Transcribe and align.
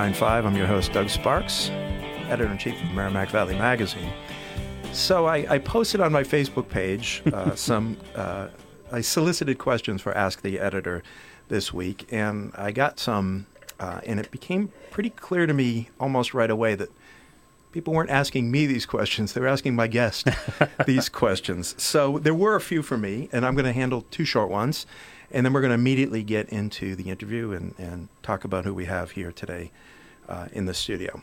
to 0.00 0.12
the 0.12 0.18
495. 0.18 0.46
I'm 0.46 0.56
your 0.56 0.66
host, 0.66 0.92
Doug 0.92 1.10
Sparks, 1.10 1.68
editor 2.28 2.50
in 2.50 2.56
chief 2.56 2.82
of 2.82 2.90
Merrimack 2.92 3.28
Valley 3.28 3.54
Magazine. 3.54 4.10
So 4.92 5.26
I, 5.26 5.54
I 5.54 5.58
posted 5.58 6.00
on 6.00 6.10
my 6.10 6.22
Facebook 6.22 6.70
page 6.70 7.22
uh, 7.32 7.54
some, 7.54 7.98
uh, 8.14 8.48
I 8.90 9.02
solicited 9.02 9.58
questions 9.58 10.00
for 10.00 10.16
Ask 10.16 10.40
the 10.40 10.58
Editor 10.58 11.02
this 11.48 11.74
week, 11.74 12.06
and 12.10 12.52
I 12.54 12.72
got 12.72 12.98
some, 12.98 13.46
uh, 13.78 14.00
and 14.06 14.18
it 14.18 14.30
became 14.30 14.72
pretty 14.90 15.10
clear 15.10 15.46
to 15.46 15.52
me 15.52 15.90
almost 15.98 16.32
right 16.32 16.50
away 16.50 16.74
that 16.76 16.88
people 17.72 17.92
weren't 17.92 18.10
asking 18.10 18.50
me 18.50 18.66
these 18.66 18.86
questions, 18.86 19.34
they 19.34 19.40
were 19.40 19.48
asking 19.48 19.74
my 19.74 19.86
guest 19.86 20.28
these 20.86 21.10
questions. 21.10 21.74
So 21.82 22.18
there 22.18 22.34
were 22.34 22.54
a 22.54 22.60
few 22.60 22.82
for 22.82 22.96
me, 22.96 23.28
and 23.32 23.44
I'm 23.44 23.54
going 23.54 23.66
to 23.66 23.72
handle 23.72 24.06
two 24.10 24.24
short 24.24 24.48
ones. 24.48 24.86
And 25.30 25.46
then 25.46 25.52
we're 25.52 25.60
going 25.60 25.70
to 25.70 25.74
immediately 25.74 26.22
get 26.22 26.48
into 26.48 26.96
the 26.96 27.10
interview 27.10 27.52
and, 27.52 27.74
and 27.78 28.08
talk 28.22 28.44
about 28.44 28.64
who 28.64 28.74
we 28.74 28.86
have 28.86 29.12
here 29.12 29.32
today 29.32 29.70
uh, 30.28 30.48
in 30.52 30.66
the 30.66 30.74
studio. 30.74 31.22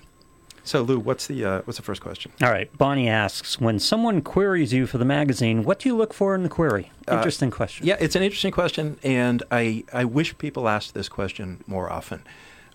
So, 0.63 0.81
Lou, 0.81 0.99
what's 0.99 1.27
the 1.27 1.45
uh, 1.45 1.61
what's 1.61 1.77
the 1.77 1.83
first 1.83 2.01
question? 2.01 2.33
All 2.41 2.51
right. 2.51 2.75
Bonnie 2.77 3.07
asks, 3.07 3.59
when 3.59 3.79
someone 3.79 4.21
queries 4.21 4.73
you 4.73 4.85
for 4.85 4.97
the 4.97 5.05
magazine, 5.05 5.63
what 5.63 5.79
do 5.79 5.87
you 5.87 5.95
look 5.95 6.13
for 6.13 6.35
in 6.35 6.43
the 6.43 6.49
query? 6.49 6.91
Uh, 7.07 7.15
Interesting 7.15 7.51
question. 7.51 7.87
Yeah, 7.87 7.95
it's 8.01 8.17
an 8.17 8.21
interesting 8.21 8.51
question, 8.51 8.99
and 9.01 9.43
I, 9.49 9.85
I 9.93 10.03
wish 10.03 10.37
people 10.37 10.67
asked 10.67 10.93
this 10.93 11.07
question 11.07 11.63
more 11.67 11.89
often 11.89 12.21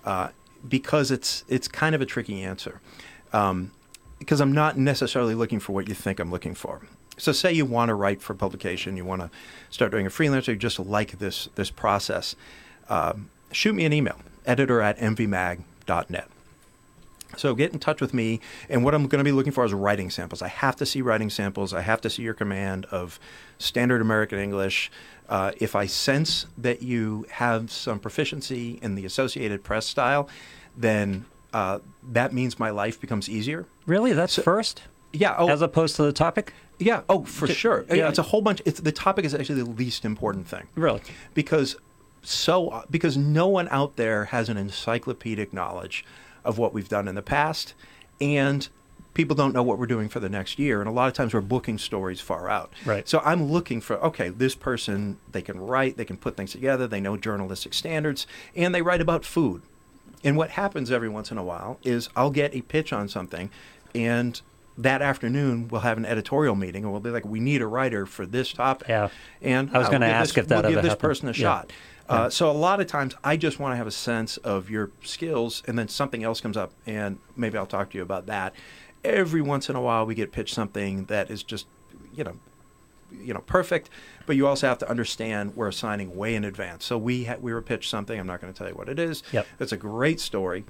uh, 0.06 0.28
because 0.66 1.10
it's 1.10 1.44
it's 1.48 1.68
kind 1.68 1.94
of 1.94 2.00
a 2.00 2.06
tricky 2.06 2.42
answer. 2.42 2.80
Um, 3.34 3.72
because 4.18 4.40
I'm 4.40 4.52
not 4.52 4.78
necessarily 4.78 5.34
looking 5.34 5.58
for 5.58 5.72
what 5.72 5.88
you 5.88 5.94
think 5.94 6.20
I'm 6.20 6.30
looking 6.30 6.54
for. 6.54 6.80
So, 7.22 7.30
say 7.30 7.52
you 7.52 7.64
want 7.64 7.88
to 7.88 7.94
write 7.94 8.20
for 8.20 8.34
publication, 8.34 8.96
you 8.96 9.04
want 9.04 9.22
to 9.22 9.30
start 9.70 9.92
doing 9.92 10.06
a 10.06 10.10
freelancer, 10.10 10.48
you 10.48 10.56
just 10.56 10.80
like 10.80 11.20
this 11.20 11.48
this 11.54 11.70
process. 11.70 12.34
Um, 12.88 13.30
shoot 13.52 13.74
me 13.76 13.84
an 13.84 13.92
email, 13.92 14.16
editor 14.44 14.80
at 14.80 14.98
mvmag.net. 14.98 16.28
So 17.36 17.54
get 17.54 17.72
in 17.72 17.78
touch 17.78 18.00
with 18.00 18.12
me, 18.12 18.40
and 18.68 18.84
what 18.84 18.92
I'm 18.92 19.06
going 19.06 19.20
to 19.20 19.24
be 19.24 19.30
looking 19.30 19.52
for 19.52 19.64
is 19.64 19.72
writing 19.72 20.10
samples. 20.10 20.42
I 20.42 20.48
have 20.48 20.74
to 20.76 20.84
see 20.84 21.00
writing 21.00 21.30
samples. 21.30 21.72
I 21.72 21.82
have 21.82 22.00
to 22.00 22.10
see 22.10 22.22
your 22.24 22.34
command 22.34 22.86
of 22.86 23.20
standard 23.56 24.00
American 24.00 24.40
English. 24.40 24.90
Uh, 25.28 25.52
if 25.58 25.76
I 25.76 25.86
sense 25.86 26.46
that 26.58 26.82
you 26.82 27.24
have 27.30 27.70
some 27.70 28.00
proficiency 28.00 28.80
in 28.82 28.96
the 28.96 29.04
Associated 29.06 29.62
Press 29.62 29.86
style, 29.86 30.28
then 30.76 31.24
uh, 31.54 31.78
that 32.10 32.32
means 32.32 32.58
my 32.58 32.70
life 32.70 33.00
becomes 33.00 33.28
easier. 33.28 33.66
Really? 33.86 34.12
That's 34.12 34.32
So- 34.32 34.42
first? 34.42 34.82
Yeah. 35.12 35.34
Oh, 35.38 35.48
As 35.48 35.62
opposed 35.62 35.96
to 35.96 36.02
the 36.02 36.12
topic? 36.12 36.52
yeah. 36.78 37.02
Oh, 37.08 37.24
for 37.24 37.46
J- 37.46 37.52
sure. 37.54 37.84
yeah. 37.90 38.08
It's 38.08 38.18
a 38.18 38.22
whole 38.22 38.40
bunch. 38.42 38.62
It's, 38.64 38.80
the 38.80 38.92
topic 38.92 39.24
is 39.24 39.34
actually 39.34 39.62
the 39.62 39.70
least 39.70 40.04
important 40.04 40.48
thing. 40.48 40.66
Really? 40.74 41.00
because 41.34 41.76
so 42.24 42.84
because 42.90 43.16
no 43.16 43.48
one 43.48 43.68
out 43.70 43.96
there 43.96 44.26
has 44.26 44.48
an 44.48 44.56
encyclopedic 44.56 45.52
knowledge 45.52 46.04
of 46.44 46.56
what 46.58 46.72
we've 46.72 46.88
done 46.88 47.08
in 47.08 47.14
the 47.16 47.22
past 47.22 47.74
and 48.20 48.68
people 49.14 49.34
don't 49.34 49.52
know 49.52 49.62
what 49.62 49.76
we're 49.78 49.86
doing 49.86 50.08
for 50.08 50.20
the 50.20 50.28
next 50.28 50.56
year 50.58 50.80
and 50.80 50.88
a 50.88 50.92
lot 50.92 51.08
of 51.08 51.14
times 51.14 51.34
we're 51.34 51.40
booking 51.40 51.78
stories 51.78 52.20
far 52.20 52.48
out 52.48 52.72
Right. 52.84 53.08
so 53.08 53.20
i'm 53.24 53.50
looking 53.50 53.80
for 53.80 53.96
okay 54.04 54.28
this 54.28 54.54
person 54.54 55.18
they 55.32 55.42
can 55.42 55.58
write 55.60 55.96
they 55.96 56.04
can 56.04 56.16
put 56.16 56.36
things 56.36 56.52
together 56.52 56.86
they 56.86 57.00
know 57.00 57.16
journalistic 57.16 57.74
standards 57.74 58.24
and 58.54 58.72
they 58.72 58.82
write 58.82 59.00
about 59.00 59.24
food 59.24 59.62
and 60.22 60.36
what 60.36 60.50
happens 60.50 60.92
every 60.92 61.08
once 61.08 61.32
in 61.32 61.38
a 61.38 61.44
while 61.44 61.78
is 61.82 62.08
i'll 62.14 62.30
get 62.30 62.54
a 62.54 62.62
pitch 62.62 62.92
on 62.92 63.08
something 63.08 63.50
and 63.96 64.40
that 64.78 65.02
afternoon 65.02 65.68
we'll 65.68 65.82
have 65.82 65.98
an 65.98 66.06
editorial 66.06 66.54
meeting 66.54 66.82
and 66.84 66.92
we'll 66.92 67.00
be 67.00 67.10
like 67.10 67.24
we 67.26 67.40
need 67.40 67.60
a 67.60 67.66
writer 67.66 68.06
for 68.06 68.24
this 68.24 68.52
topic 68.52 68.88
Yeah. 68.88 69.08
and 69.42 69.70
I 69.74 69.78
was 69.78 69.88
uh, 69.88 69.90
gonna 69.92 70.06
we'll 70.06 70.14
ask 70.14 70.34
this- 70.34 70.44
if 70.44 70.48
that 70.48 70.62
we'll 70.64 70.72
give 70.72 70.82
this 70.82 70.92
happened. 70.92 71.00
person 71.08 71.28
a 71.28 71.32
Yeah. 71.32 71.34
shot 71.34 71.72
uh, 72.08 72.28
so 72.28 72.50
a 72.50 72.52
lot 72.52 72.80
of 72.80 72.86
times 72.86 73.14
I 73.24 73.36
just 73.36 73.58
want 73.58 73.72
to 73.72 73.76
have 73.76 73.86
a 73.86 73.90
sense 73.92 74.36
of 74.38 74.68
your 74.68 74.90
skills, 75.02 75.62
and 75.66 75.78
then 75.78 75.88
something 75.88 76.22
else 76.22 76.42
comes 76.42 76.58
up, 76.58 76.72
and 76.86 77.18
maybe 77.36 77.56
I'll 77.56 77.64
talk 77.64 77.90
to 77.90 77.96
you 77.96 78.02
about 78.02 78.26
that. 78.26 78.52
Every 79.02 79.40
once 79.40 79.70
in 79.70 79.76
a 79.76 79.80
while, 79.80 80.04
we 80.04 80.14
get 80.14 80.30
pitched 80.30 80.52
something 80.54 81.04
that 81.06 81.30
is 81.30 81.42
just, 81.42 81.66
you 82.14 82.22
know, 82.24 82.34
you 83.18 83.32
know, 83.32 83.40
perfect. 83.40 83.88
But 84.26 84.36
you 84.36 84.46
also 84.46 84.66
have 84.68 84.76
to 84.78 84.90
understand 84.90 85.56
we're 85.56 85.68
assigning 85.68 86.14
way 86.14 86.34
in 86.34 86.44
advance. 86.44 86.84
So 86.84 86.98
we 86.98 87.24
ha- 87.24 87.36
we 87.40 87.54
were 87.54 87.62
pitched 87.62 87.88
something. 87.88 88.18
I'm 88.20 88.26
not 88.26 88.42
going 88.42 88.52
to 88.52 88.58
tell 88.58 88.68
you 88.68 88.74
what 88.74 88.90
it 88.90 88.98
is. 88.98 89.22
Yep. 89.32 89.46
It's 89.60 89.72
a 89.72 89.76
great 89.78 90.20
story. 90.20 90.64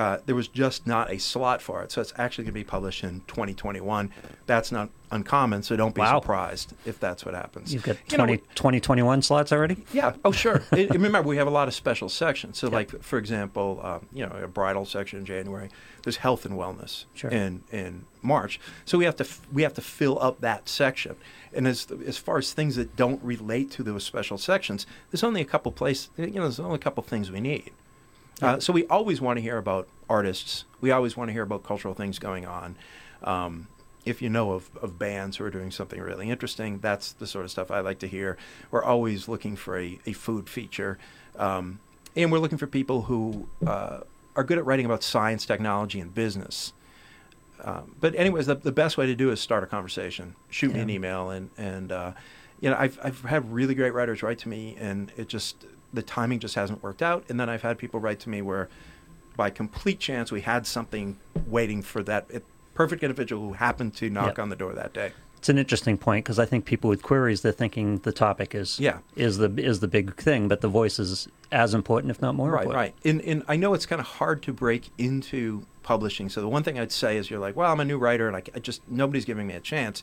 Uh, 0.00 0.18
there 0.24 0.34
was 0.34 0.48
just 0.48 0.86
not 0.86 1.10
a 1.12 1.18
slot 1.18 1.60
for 1.60 1.82
it, 1.82 1.92
so 1.92 2.00
it's 2.00 2.14
actually 2.16 2.44
going 2.44 2.54
to 2.54 2.60
be 2.60 2.64
published 2.64 3.04
in 3.04 3.20
2021. 3.26 4.10
That's 4.46 4.72
not 4.72 4.88
uncommon, 5.10 5.62
so 5.62 5.76
don't 5.76 5.94
be 5.94 6.00
Wow. 6.00 6.20
surprised 6.20 6.72
if 6.86 6.98
that's 6.98 7.22
what 7.26 7.34
happens. 7.34 7.74
You've 7.74 7.82
got 7.82 7.96
You 8.10 8.16
know, 8.16 8.24
20, 8.24 8.38
2021 8.54 9.20
slots 9.20 9.52
already? 9.52 9.84
yeah. 9.92 10.14
Oh, 10.24 10.32
sure. 10.32 10.62
It- 10.72 10.88
remember, 10.90 11.20
we 11.20 11.36
have 11.36 11.46
a 11.48 11.50
lot 11.50 11.68
of 11.68 11.74
special 11.74 12.08
sections. 12.08 12.56
So, 12.58 12.68
like 12.68 13.02
for 13.02 13.18
example, 13.18 13.78
um, 13.82 14.06
you 14.10 14.24
know, 14.24 14.34
a 14.42 14.48
bridal 14.48 14.86
section 14.86 15.18
in 15.18 15.26
January. 15.26 15.68
There's 16.02 16.16
health 16.16 16.46
and 16.46 16.54
wellness 16.58 17.04
Sure. 17.12 17.28
in 17.30 17.62
in 17.70 18.06
March. 18.22 18.58
So 18.86 18.96
we 18.96 19.04
have 19.04 19.16
to 19.16 19.24
f- 19.24 19.42
we 19.52 19.60
have 19.64 19.74
to 19.74 19.82
fill 19.82 20.18
up 20.22 20.40
that 20.40 20.66
section. 20.66 21.16
And 21.52 21.68
as 21.68 21.86
as 22.06 22.16
far 22.16 22.38
as 22.38 22.54
things 22.54 22.76
that 22.76 22.96
don't 22.96 23.22
relate 23.22 23.70
to 23.72 23.82
those 23.82 24.02
special 24.04 24.38
sections, 24.38 24.86
there's 25.10 25.22
only 25.24 25.42
a 25.42 25.44
couple 25.44 25.70
places. 25.72 26.08
You 26.16 26.28
know, 26.28 26.42
there's 26.42 26.58
only 26.60 26.76
a 26.76 26.78
couple 26.78 27.02
things 27.02 27.30
we 27.30 27.40
need. 27.40 27.72
Uh, 28.42 28.60
so 28.60 28.72
we 28.72 28.86
always 28.86 29.20
want 29.20 29.36
to 29.36 29.40
hear 29.42 29.58
about 29.58 29.88
artists. 30.08 30.64
We 30.80 30.90
always 30.90 31.16
want 31.16 31.28
to 31.28 31.32
hear 31.32 31.42
about 31.42 31.62
cultural 31.62 31.94
things 31.94 32.18
going 32.18 32.46
on. 32.46 32.76
Um, 33.22 33.68
if 34.04 34.22
you 34.22 34.30
know 34.30 34.52
of, 34.52 34.70
of 34.80 34.98
bands 34.98 35.36
who 35.36 35.44
are 35.44 35.50
doing 35.50 35.70
something 35.70 36.00
really 36.00 36.30
interesting, 36.30 36.78
that's 36.78 37.12
the 37.12 37.26
sort 37.26 37.44
of 37.44 37.50
stuff 37.50 37.70
I 37.70 37.80
like 37.80 37.98
to 38.00 38.06
hear. 38.06 38.38
We're 38.70 38.82
always 38.82 39.28
looking 39.28 39.56
for 39.56 39.78
a, 39.78 39.98
a 40.06 40.12
food 40.12 40.48
feature. 40.48 40.98
Um, 41.36 41.80
and 42.16 42.32
we're 42.32 42.38
looking 42.38 42.58
for 42.58 42.66
people 42.66 43.02
who 43.02 43.48
uh, 43.66 44.00
are 44.34 44.44
good 44.44 44.58
at 44.58 44.64
writing 44.64 44.86
about 44.86 45.02
science, 45.02 45.44
technology, 45.44 46.00
and 46.00 46.14
business. 46.14 46.72
Um, 47.62 47.94
but 48.00 48.14
anyways, 48.14 48.46
the, 48.46 48.54
the 48.54 48.72
best 48.72 48.96
way 48.96 49.06
to 49.06 49.14
do 49.14 49.30
is 49.30 49.40
start 49.40 49.62
a 49.62 49.66
conversation. 49.66 50.34
Shoot 50.48 50.72
me 50.72 50.80
an 50.80 50.90
email, 50.90 51.30
and 51.30 51.50
and 51.58 51.92
uh, 51.92 52.12
you 52.60 52.70
know 52.70 52.76
I've 52.78 52.98
I've 53.02 53.20
had 53.22 53.52
really 53.52 53.74
great 53.74 53.92
writers 53.92 54.22
write 54.22 54.38
to 54.40 54.48
me, 54.48 54.76
and 54.78 55.12
it 55.18 55.28
just 55.28 55.66
the 55.92 56.02
timing 56.02 56.38
just 56.38 56.54
hasn't 56.54 56.82
worked 56.82 57.02
out. 57.02 57.24
And 57.28 57.38
then 57.40 57.48
I've 57.48 57.62
had 57.62 57.78
people 57.78 58.00
write 58.00 58.20
to 58.20 58.28
me 58.30 58.42
where, 58.42 58.68
by 59.36 59.50
complete 59.50 59.98
chance, 59.98 60.30
we 60.30 60.42
had 60.42 60.66
something 60.66 61.18
waiting 61.46 61.82
for 61.82 62.02
that 62.04 62.28
perfect 62.74 63.02
individual 63.02 63.48
who 63.48 63.52
happened 63.54 63.94
to 63.96 64.08
knock 64.10 64.28
Yep. 64.36 64.38
on 64.38 64.48
the 64.48 64.56
door 64.56 64.72
that 64.74 64.92
day. 64.92 65.12
It's 65.38 65.48
an 65.48 65.56
interesting 65.56 65.96
point 65.96 66.24
because 66.26 66.38
I 66.38 66.44
think 66.44 66.66
people 66.66 66.90
with 66.90 67.02
queries 67.02 67.40
they're 67.40 67.50
thinking 67.50 67.98
the 67.98 68.12
topic 68.12 68.54
is 68.54 68.78
Yeah. 68.78 68.98
is 69.16 69.38
the 69.38 69.50
is 69.56 69.80
the 69.80 69.88
big 69.88 70.14
thing, 70.16 70.48
but 70.48 70.60
the 70.60 70.68
voice 70.68 70.98
is 70.98 71.28
as 71.50 71.72
important, 71.72 72.10
if 72.10 72.20
not 72.20 72.34
more 72.34 72.50
Right, 72.50 72.64
important. 72.66 72.76
right. 72.76 72.94
And, 73.10 73.20
and 73.22 73.42
I 73.48 73.56
know 73.56 73.72
it's 73.72 73.86
kind 73.86 74.00
of 74.00 74.06
hard 74.06 74.42
to 74.42 74.52
break 74.52 74.90
into 74.98 75.64
publishing. 75.82 76.28
So 76.28 76.42
the 76.42 76.48
one 76.48 76.62
thing 76.62 76.78
I'd 76.78 76.92
say 76.92 77.16
is 77.16 77.30
you're 77.30 77.40
like, 77.40 77.56
well, 77.56 77.72
I'm 77.72 77.80
a 77.80 77.86
new 77.86 77.96
writer 77.96 78.28
and 78.28 78.36
I, 78.36 78.42
I 78.54 78.58
just 78.58 78.82
nobody's 78.86 79.24
giving 79.24 79.46
me 79.46 79.54
a 79.54 79.60
chance. 79.60 80.02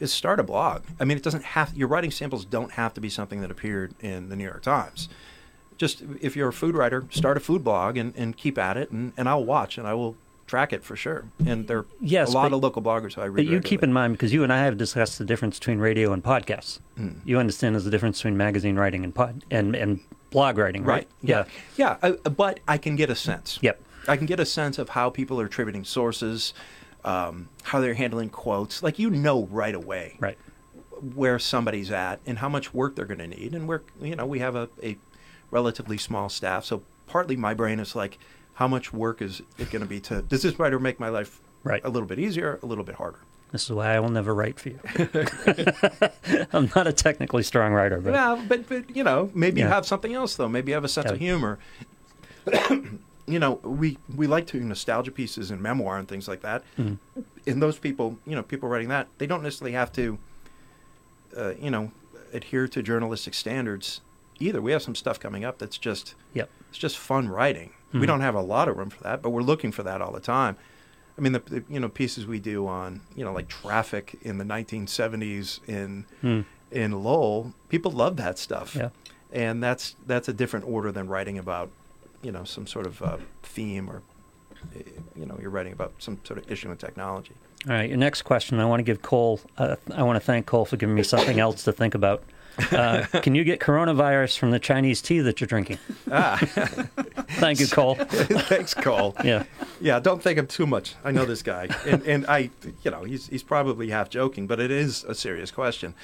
Is 0.00 0.12
start 0.12 0.38
a 0.38 0.42
blog. 0.44 0.84
I 1.00 1.04
mean, 1.04 1.16
it 1.16 1.22
doesn't 1.24 1.42
have 1.44 1.76
your 1.76 1.88
writing 1.88 2.10
samples 2.12 2.44
don't 2.44 2.72
have 2.72 2.94
to 2.94 3.00
be 3.00 3.08
something 3.08 3.40
that 3.40 3.50
appeared 3.50 3.94
in 4.00 4.28
the 4.28 4.36
New 4.36 4.44
York 4.44 4.62
Times. 4.62 5.08
Just 5.76 6.02
if 6.20 6.36
you're 6.36 6.48
a 6.48 6.52
food 6.52 6.76
writer, 6.76 7.04
start 7.10 7.36
a 7.36 7.40
food 7.40 7.64
blog 7.64 7.96
and, 7.96 8.12
and 8.16 8.36
keep 8.36 8.58
at 8.58 8.76
it, 8.76 8.90
and, 8.90 9.12
and 9.16 9.28
I'll 9.28 9.44
watch 9.44 9.76
and 9.78 9.86
I 9.88 9.94
will 9.94 10.16
track 10.46 10.72
it 10.72 10.82
for 10.84 10.96
sure. 10.96 11.24
And 11.44 11.66
there 11.68 11.78
are 11.78 11.86
Yes, 12.00 12.30
a 12.30 12.32
lot 12.32 12.50
but- 12.50 12.56
of 12.56 12.62
local 12.62 12.80
bloggers 12.82 13.14
who 13.14 13.20
I 13.22 13.26
read. 13.26 13.44
But 13.46 13.52
you 13.52 13.60
keep 13.60 13.82
in 13.82 13.92
mind 13.92 14.14
because 14.14 14.32
you 14.32 14.42
and 14.44 14.52
I 14.52 14.58
have 14.64 14.76
discussed 14.78 15.18
the 15.18 15.24
difference 15.24 15.58
between 15.58 15.78
radio 15.78 16.12
and 16.12 16.22
podcasts. 16.22 16.78
Mm. 16.98 17.16
You 17.24 17.38
understand 17.38 17.74
there's 17.74 17.86
a 17.86 17.90
difference 17.90 18.18
between 18.18 18.36
magazine 18.36 18.76
writing 18.76 19.02
and 19.04 19.14
pod 19.14 19.44
and 19.50 19.74
and 19.74 20.00
blog 20.30 20.58
writing, 20.58 20.84
right? 20.84 20.94
Right. 20.94 21.08
Yeah. 21.22 21.44
Yeah. 21.76 21.96
I, 22.02 22.10
but 22.12 22.60
I 22.68 22.78
can 22.78 22.96
get 22.96 23.10
a 23.10 23.14
sense. 23.16 23.58
Yep. 23.62 23.80
I 24.06 24.16
can 24.16 24.26
get 24.26 24.40
a 24.40 24.46
sense 24.46 24.78
of 24.78 24.90
how 24.90 25.10
people 25.10 25.40
are 25.40 25.44
attributing 25.46 25.84
sources, 25.84 26.54
um, 27.04 27.48
how 27.64 27.80
they're 27.80 27.94
handling 27.94 28.30
quotes. 28.30 28.82
Like 28.82 28.98
you 28.98 29.10
know 29.10 29.46
right 29.50 29.74
away 29.74 30.16
Right. 30.20 30.38
where 31.14 31.38
somebody's 31.38 31.90
at 31.90 32.20
and 32.26 32.38
how 32.38 32.48
much 32.48 32.74
work 32.74 32.96
they're 32.96 33.04
going 33.06 33.18
to 33.20 33.26
need. 33.26 33.54
And 33.54 33.68
we're 33.68 33.82
you 34.00 34.16
know 34.16 34.26
we 34.26 34.38
have 34.40 34.54
a, 34.56 34.68
a 34.82 34.96
relatively 35.50 35.96
small 35.98 36.28
staff, 36.28 36.64
so 36.64 36.82
partly 37.06 37.36
my 37.36 37.54
brain 37.54 37.80
is 37.80 37.94
like, 37.96 38.18
how 38.54 38.68
much 38.68 38.92
work 38.92 39.22
is 39.22 39.40
it 39.58 39.70
going 39.70 39.80
to 39.82 39.88
be 39.88 40.00
to? 40.00 40.22
Does 40.22 40.42
this 40.42 40.58
writer 40.58 40.78
make 40.78 40.98
my 41.00 41.08
life 41.08 41.40
Right. 41.64 41.80
a 41.84 41.88
little 41.88 42.06
bit 42.08 42.18
easier, 42.18 42.58
a 42.62 42.66
little 42.66 42.84
bit 42.84 42.96
harder? 42.96 43.18
This 43.50 43.64
is 43.64 43.70
why 43.72 43.94
I 43.94 44.00
will 44.00 44.10
never 44.10 44.34
write 44.34 44.60
for 44.60 44.68
you. 44.68 44.78
I'm 46.52 46.70
not 46.76 46.86
a 46.86 46.92
technically 46.92 47.42
strong 47.42 47.72
writer, 47.72 47.98
but 47.98 48.12
Well, 48.12 48.44
but 48.46 48.68
but 48.68 48.94
you 48.94 49.02
know, 49.04 49.30
maybe 49.34 49.60
you 49.60 49.66
have 49.66 49.86
something 49.86 50.12
else 50.12 50.36
though. 50.36 50.48
Maybe 50.48 50.70
you 50.70 50.74
have 50.74 50.84
a 50.84 50.88
sense 50.88 51.06
Yeah. 51.06 51.12
of 51.12 51.18
humor. 51.18 51.58
You 53.28 53.38
know, 53.38 53.54
we 53.62 53.98
we 54.16 54.26
like 54.26 54.46
to 54.48 54.58
do 54.58 54.64
nostalgia 54.64 55.10
pieces 55.10 55.50
and 55.50 55.60
memoir 55.60 55.98
and 55.98 56.08
things 56.08 56.26
like 56.28 56.40
that. 56.42 56.62
Mhm. 56.78 56.98
And 57.46 57.62
those 57.62 57.78
people, 57.78 58.18
you 58.26 58.34
know, 58.34 58.42
people 58.42 58.68
writing 58.68 58.88
that, 58.88 59.08
they 59.18 59.26
don't 59.26 59.42
necessarily 59.42 59.72
have 59.72 59.92
to, 59.92 60.18
uh, 61.36 61.52
you 61.60 61.70
know, 61.70 61.90
adhere 62.32 62.68
to 62.68 62.82
journalistic 62.82 63.34
standards 63.34 64.00
either. 64.38 64.60
We 64.60 64.72
have 64.72 64.82
some 64.82 64.94
stuff 64.94 65.18
coming 65.20 65.44
up 65.44 65.58
that's 65.58 65.78
just 65.78 66.14
yep. 66.34 66.50
it's 66.68 66.78
just 66.78 66.96
fun 66.98 67.28
writing. 67.28 67.70
Mhm. 67.92 68.00
We 68.00 68.06
don't 68.06 68.20
have 68.20 68.34
a 68.34 68.40
lot 68.42 68.68
of 68.68 68.76
room 68.76 68.90
for 68.90 69.02
that, 69.04 69.22
but 69.22 69.30
we're 69.30 69.42
looking 69.42 69.72
for 69.72 69.82
that 69.82 70.00
all 70.02 70.12
the 70.12 70.20
time. 70.20 70.56
I 71.16 71.20
mean, 71.20 71.32
the, 71.32 71.40
the 71.40 71.64
you 71.68 71.80
know 71.80 71.88
pieces 71.88 72.26
we 72.26 72.38
do 72.38 72.66
on 72.66 73.00
you 73.16 73.24
know 73.24 73.32
like 73.32 73.48
traffic 73.48 74.16
in 74.22 74.38
the 74.38 74.44
1970s 74.44 75.60
in 75.66 76.06
Hmm. 76.20 76.40
in 76.70 77.02
Lowell, 77.02 77.54
people 77.68 77.90
love 77.90 78.16
that 78.16 78.38
stuff. 78.38 78.74
Yeah. 78.76 78.90
And 79.32 79.62
that's 79.62 79.96
that's 80.06 80.28
a 80.28 80.32
different 80.32 80.66
order 80.66 80.90
than 80.92 81.08
writing 81.08 81.36
about 81.38 81.70
you 82.22 82.32
know 82.32 82.44
some 82.44 82.66
sort 82.66 82.86
of 82.86 83.02
uh, 83.02 83.16
theme 83.42 83.88
or 83.88 84.02
you 85.16 85.26
know 85.26 85.38
you're 85.40 85.50
writing 85.50 85.72
about 85.72 85.92
some 85.98 86.18
sort 86.24 86.38
of 86.38 86.50
issue 86.50 86.70
in 86.70 86.76
technology. 86.76 87.32
All 87.66 87.72
right, 87.72 87.88
your 87.88 87.98
next 87.98 88.22
question. 88.22 88.60
I 88.60 88.64
want 88.66 88.80
to 88.80 88.84
give 88.84 89.02
Cole. 89.02 89.40
Uh, 89.56 89.76
I 89.94 90.02
want 90.02 90.16
to 90.16 90.24
thank 90.24 90.46
Cole 90.46 90.64
for 90.64 90.76
giving 90.76 90.94
me 90.94 91.02
something 91.02 91.40
else 91.40 91.64
to 91.64 91.72
think 91.72 91.94
about. 91.94 92.22
Uh, 92.72 93.04
can 93.22 93.34
you 93.34 93.44
get 93.44 93.60
coronavirus 93.60 94.38
from 94.38 94.50
the 94.50 94.58
Chinese 94.58 95.00
tea 95.00 95.20
that 95.20 95.40
you're 95.40 95.48
drinking? 95.48 95.78
Ah, 96.10 96.36
Thank 97.38 97.60
you, 97.60 97.68
Cole. 97.68 97.94
thanks, 97.98 98.74
Cole. 98.74 99.14
Yeah. 99.24 99.44
Yeah, 99.80 100.00
don't 100.00 100.22
thank 100.22 100.38
him 100.38 100.46
too 100.46 100.66
much. 100.66 100.94
I 101.04 101.12
know 101.12 101.24
this 101.24 101.42
guy, 101.42 101.68
and, 101.86 102.02
and 102.02 102.26
I, 102.26 102.50
you 102.82 102.90
know, 102.90 103.04
he's 103.04 103.28
he's 103.28 103.42
probably 103.42 103.90
half 103.90 104.10
joking, 104.10 104.46
but 104.46 104.60
it 104.60 104.70
is 104.70 105.04
a 105.04 105.14
serious 105.14 105.50
question. 105.50 105.94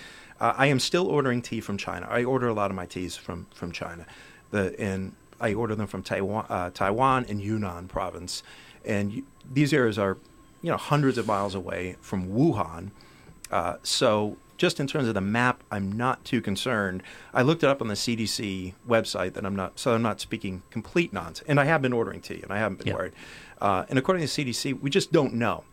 Uh, 0.41 0.55
I 0.57 0.67
am 0.67 0.81
still 0.81 1.07
ordering 1.07 1.43
tea 1.43 1.61
from 1.61 1.77
China. 1.77 2.07
I 2.09 2.25
order 2.25 2.49
a 2.49 2.53
lot 2.55 2.71
of 2.71 2.77
my 2.77 2.87
teas 2.87 3.17
from 3.17 3.47
from 3.55 3.73
China, 3.73 4.07
the 4.51 4.79
and 4.79 5.13
I 5.45 5.53
order 5.53 5.75
them 5.75 5.87
from 5.87 6.03
Taiwan, 6.03 6.47
uh, 6.49 6.71
Taiwan 6.71 7.27
and 7.29 7.39
Yunnan 7.41 7.87
province, 7.89 8.43
and 8.85 9.13
you, 9.13 9.25
these 9.53 9.75
areas 9.75 9.99
are, 9.99 10.17
you 10.63 10.71
know, 10.71 10.79
hundreds 10.79 11.19
of 11.19 11.27
miles 11.27 11.55
away 11.55 11.97
from 12.01 12.29
Wuhan. 12.31 12.91
Uh, 13.51 13.77
so 13.83 14.39
just 14.57 14.81
in 14.81 14.87
terms 14.87 15.07
of 15.07 15.13
the 15.13 15.21
map, 15.21 15.63
I'm 15.71 15.93
not 15.93 16.25
too 16.25 16.41
concerned. 16.41 17.03
I 17.35 17.43
looked 17.43 17.63
it 17.63 17.69
up 17.69 17.83
on 17.83 17.89
the 17.89 17.95
CDC 17.95 18.73
website 18.89 19.35
that 19.35 19.45
I'm 19.45 19.55
not, 19.55 19.79
so 19.79 19.95
I'm 19.95 20.01
not 20.03 20.19
speaking 20.19 20.63
complete 20.71 21.13
nonsense. 21.13 21.45
And 21.47 21.61
I 21.61 21.67
have 21.67 21.83
been 21.83 21.93
ordering 21.93 22.21
tea, 22.23 22.41
and 22.43 22.51
I 22.51 22.57
haven't 22.59 22.79
been 22.79 22.89
Yeah. 22.89 22.95
worried. 22.95 23.13
Uh, 23.61 23.85
and 23.91 23.99
according 23.99 24.27
to 24.27 24.35
the 24.35 24.45
CDC, 24.53 24.73
we 24.81 24.89
just 24.89 25.13
don't 25.13 25.35
know 25.35 25.65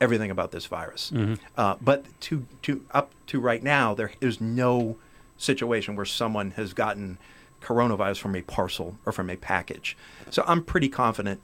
everything 0.00 0.30
about 0.32 0.50
this 0.50 0.66
virus. 0.66 1.12
Uh, 1.56 1.76
but 1.80 2.04
to 2.22 2.44
to 2.62 2.84
up 2.90 3.12
to 3.28 3.38
right 3.38 3.62
now, 3.62 3.94
there 3.94 4.10
is 4.20 4.40
no 4.40 4.96
situation 5.36 5.94
where 5.94 6.04
someone 6.06 6.50
has 6.52 6.72
gotten 6.72 7.18
coronavirus 7.64 8.18
from 8.18 8.36
a 8.36 8.42
parcel 8.42 8.96
or 9.06 9.12
from 9.12 9.30
a 9.30 9.36
package. 9.36 9.96
So 10.30 10.44
I'm 10.46 10.62
pretty 10.62 10.88
confident 10.88 11.40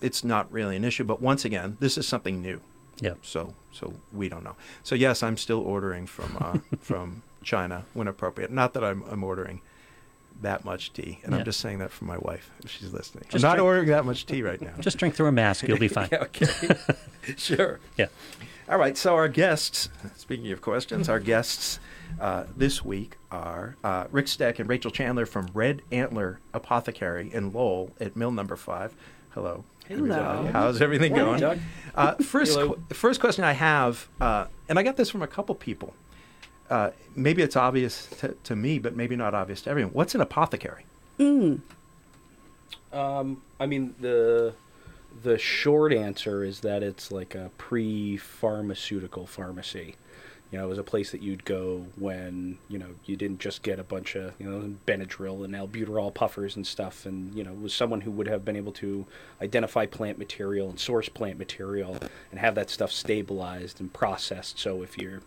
it's 0.00 0.22
not 0.24 0.50
really 0.52 0.76
an 0.76 0.84
issue. 0.84 1.04
But 1.04 1.20
once 1.20 1.44
again, 1.44 1.76
this 1.80 1.98
is 1.98 2.06
something 2.06 2.40
new. 2.42 2.60
Yeah. 3.00 3.14
So 3.22 3.54
so 3.72 3.94
we 4.12 4.28
don't 4.28 4.44
know. 4.44 4.56
So 4.82 4.94
yes, 4.94 5.22
I'm 5.22 5.36
still 5.36 5.60
ordering 5.60 6.06
from 6.06 6.36
uh, 6.40 6.58
from 6.80 7.22
China 7.42 7.84
when 7.94 8.08
appropriate. 8.08 8.50
Not 8.50 8.74
that 8.74 8.84
I'm 8.84 9.02
I'm 9.10 9.22
ordering 9.24 9.60
that 10.40 10.64
much 10.64 10.92
tea, 10.92 11.18
and 11.24 11.32
Yeah. 11.32 11.38
I'm 11.40 11.44
just 11.44 11.58
saying 11.60 11.78
that 11.78 11.90
for 11.90 12.04
my 12.04 12.18
wife 12.18 12.50
if 12.64 12.70
she's 12.70 12.92
listening. 12.92 13.24
Just 13.28 13.44
I'm 13.44 13.48
not 13.50 13.54
drink- 13.56 13.64
ordering 13.66 13.88
that 13.88 14.04
much 14.04 14.24
tea 14.26 14.42
right 14.42 14.60
now. 14.60 14.74
Just 14.80 14.98
drink 14.98 15.14
through 15.14 15.26
a 15.28 15.32
mask. 15.32 15.66
You'll 15.66 15.78
be 15.78 15.88
fine. 15.88 16.08
Yeah, 16.12 16.18
okay. 16.22 16.46
sure. 17.36 17.80
Yeah. 17.96 18.06
All 18.68 18.78
right. 18.78 18.96
So 18.96 19.14
our 19.14 19.28
guests. 19.28 19.88
Speaking 20.16 20.50
of 20.52 20.60
questions, 20.60 21.08
our 21.08 21.18
guests 21.20 21.80
uh, 22.20 22.44
this 22.56 22.84
week 22.84 23.16
are 23.30 23.76
uh, 23.84 24.06
Rick 24.10 24.26
Stec 24.26 24.58
and 24.58 24.68
Rachel 24.68 24.90
Chandler 24.90 25.26
from 25.26 25.48
Red 25.54 25.82
Antler 25.92 26.40
Apothecary 26.52 27.30
in 27.32 27.52
Lowell 27.52 27.92
at 28.00 28.16
Mill 28.16 28.30
Number 28.30 28.56
Five. 28.56 28.94
Hello. 29.30 29.64
Hello. 29.86 30.14
everybody. 30.14 30.52
How's 30.52 30.82
everything 30.82 31.14
going? 31.14 31.40
Doug. 31.40 31.58
Uh, 31.94 32.14
first, 32.16 32.58
qu- 32.58 32.78
first 32.90 33.20
question 33.20 33.44
I 33.44 33.52
have, 33.52 34.08
uh, 34.20 34.46
and 34.68 34.78
I 34.78 34.82
got 34.82 34.96
this 34.96 35.08
from 35.10 35.22
a 35.22 35.26
couple 35.26 35.54
people. 35.54 35.94
Uh, 36.68 36.90
maybe 37.16 37.40
it's 37.42 37.56
obvious 37.56 38.06
to, 38.18 38.34
to 38.44 38.54
me, 38.54 38.78
but 38.78 38.94
maybe 38.94 39.16
not 39.16 39.34
obvious 39.34 39.62
to 39.62 39.70
everyone. 39.70 39.92
What's 39.94 40.14
an 40.14 40.20
apothecary? 40.20 40.84
Um, 42.92 43.42
I 43.58 43.66
mean 43.66 43.94
the 44.00 44.54
the 45.22 45.38
short 45.38 45.92
answer 45.92 46.44
is 46.44 46.60
that 46.60 46.82
it's 46.82 47.10
like 47.10 47.34
a 47.34 47.50
pre-pharmaceutical 47.58 49.26
pharmacy. 49.26 49.96
You 50.50 50.58
know, 50.58 50.64
it 50.64 50.68
was 50.68 50.78
a 50.78 50.84
place 50.84 51.10
that 51.10 51.20
you'd 51.20 51.44
go 51.44 51.84
when 51.96 52.58
you 52.68 52.78
know 52.78 52.88
you 53.04 53.16
didn't 53.16 53.40
just 53.40 53.62
get 53.62 53.78
a 53.78 53.84
bunch 53.84 54.16
of 54.16 54.32
you 54.38 54.48
know 54.48 54.74
Benadryl 54.86 55.44
and 55.44 55.54
albuterol 55.54 56.14
puffers 56.14 56.56
and 56.56 56.66
stuff, 56.66 57.04
and 57.04 57.34
you 57.34 57.44
know 57.44 57.52
was 57.52 57.74
someone 57.74 58.00
who 58.00 58.10
would 58.10 58.28
have 58.28 58.44
been 58.44 58.56
able 58.56 58.72
to 58.72 59.06
identify 59.42 59.84
plant 59.84 60.18
material 60.18 60.70
and 60.70 60.80
source 60.80 61.08
plant 61.08 61.38
material 61.38 61.98
and 62.30 62.40
have 62.40 62.54
that 62.54 62.70
stuff 62.70 62.90
stabilized 62.90 63.80
and 63.80 63.92
processed. 63.92 64.58
So 64.58 64.82
if 64.82 64.96
your 64.96 65.20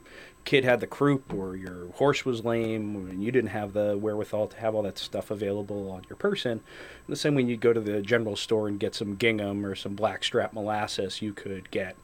kid 0.43 0.63
had 0.63 0.79
the 0.79 0.87
croup 0.87 1.31
or 1.33 1.55
your 1.55 1.89
horse 1.93 2.25
was 2.25 2.43
lame 2.43 2.95
and 2.95 3.23
you 3.23 3.31
didn't 3.31 3.51
have 3.51 3.73
the 3.73 3.97
wherewithal 3.97 4.47
to 4.47 4.57
have 4.57 4.73
all 4.73 4.81
that 4.81 4.97
stuff 4.97 5.29
available 5.29 5.91
on 5.91 6.03
your 6.09 6.17
person, 6.17 6.61
the 7.07 7.15
same 7.15 7.35
way 7.35 7.43
you'd 7.43 7.61
go 7.61 7.73
to 7.73 7.79
the 7.79 8.01
general 8.01 8.35
store 8.35 8.67
and 8.67 8.79
get 8.79 8.95
some 8.95 9.17
gingham 9.17 9.65
or 9.65 9.75
some 9.75 9.95
blackstrap 9.95 10.53
molasses, 10.53 11.21
you 11.21 11.33
could 11.33 11.69
get 11.71 11.95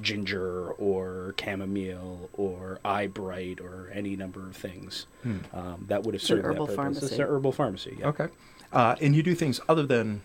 ginger 0.00 0.68
or 0.72 1.34
chamomile 1.40 2.28
or 2.34 2.78
eye 2.84 3.06
bright 3.06 3.60
or 3.60 3.90
any 3.92 4.16
number 4.16 4.40
of 4.40 4.54
things 4.56 5.06
um, 5.52 5.84
that 5.88 6.02
would 6.02 6.14
have 6.14 6.20
It's 6.20 6.30
an 6.30 6.36
served 6.36 6.46
herbal 6.46 6.66
that 6.66 6.76
purpose. 6.76 6.96
It's 6.98 7.00
pharmacy. 7.16 7.22
an 7.22 7.28
herbal 7.28 7.52
pharmacy. 7.52 7.96
Yeah. 8.00 8.06
Okay. 8.08 8.28
Uh, 8.72 8.96
and 9.00 9.14
you 9.16 9.22
do 9.22 9.34
things 9.34 9.60
other 9.68 9.86
than 9.86 10.20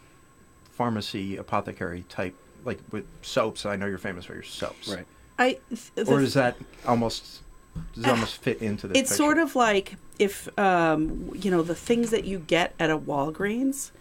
pharmacy, 0.72 1.38
apothecary 1.38 2.04
type, 2.10 2.36
like 2.66 2.80
with 2.92 3.06
soaps. 3.22 3.66
I 3.66 3.76
know 3.76 3.86
you're 3.86 3.98
famous 3.98 4.26
for 4.26 4.34
your 4.34 4.44
soaps. 4.44 4.88
Right. 4.90 5.06
I 5.40 5.60
th- 5.70 6.08
Or 6.08 6.18
the- 6.18 6.22
does 6.24 6.34
that 6.36 6.58
almost 6.86 7.42
does 7.96 8.04
it 8.04 8.10
almost 8.10 8.38
fit 8.38 8.62
into 8.62 8.88
the? 8.88 8.98
it's 8.98 9.16
sort 9.16 9.38
of 9.38 9.56
like 9.56 9.96
if 10.20 10.48
um, 10.60 11.32
you 11.36 11.50
know 11.50 11.62
the 11.62 11.76
things 11.76 12.10
that 12.12 12.26
you 12.26 12.40
get 12.40 12.74
at 12.80 12.90
a 12.90 12.98
Walgreens. 12.98 13.92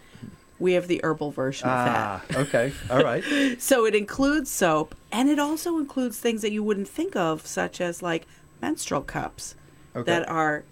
We 0.61 0.73
have 0.73 0.87
the 0.87 1.01
herbal 1.03 1.31
version 1.31 1.67
of 1.67 1.85
that. 1.85 1.97
Ah, 2.35 2.39
okay. 2.41 2.71
All 2.89 3.03
right. 3.03 3.23
So 3.59 3.85
it 3.85 3.95
includes 3.95 4.49
soap, 4.49 4.95
and 5.11 5.27
it 5.29 5.39
also 5.39 5.77
includes 5.77 6.19
things 6.19 6.41
that 6.43 6.51
you 6.51 6.63
wouldn't 6.63 6.87
think 6.87 7.15
of, 7.15 7.45
such 7.47 7.81
as 7.81 8.01
like 8.01 8.25
menstrual 8.61 9.01
cups 9.01 9.55
Okay. 9.95 10.03
that 10.09 10.29
are. 10.29 10.63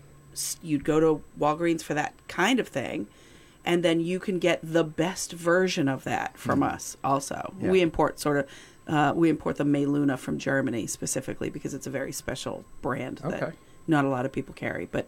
You'd 0.62 0.86
go 0.86 1.00
to 1.01 1.21
Walgreens 1.38 1.81
for 1.81 1.94
that 1.95 2.13
kind 2.30 2.59
of 2.59 2.68
thing, 2.69 3.07
and 3.65 3.83
then 3.83 4.00
you 4.00 4.19
can 4.19 4.39
get 4.39 4.59
the 4.63 4.83
best 4.86 5.33
version 5.33 5.89
of 5.89 6.03
that 6.06 6.38
from 6.38 6.63
us. 6.63 6.95
Also, 7.03 7.53
Yeah. 7.59 7.71
we 7.71 7.81
import 7.81 8.19
sort 8.19 8.38
of. 8.38 8.45
Uh, 8.88 9.13
we 9.15 9.30
import 9.30 9.57
the 9.57 9.63
MeLuna 9.65 10.18
from 10.18 10.38
Germany 10.39 10.88
specifically 10.88 11.50
because 11.50 11.74
it's 11.74 11.85
a 11.85 11.92
very 11.92 12.12
special 12.12 12.63
brand 12.81 13.21
Okay. 13.24 13.39
that 13.39 13.53
not 13.88 14.06
a 14.06 14.09
lot 14.09 14.25
of 14.25 14.31
people 14.31 14.53
carry. 14.53 14.88
But 14.92 15.07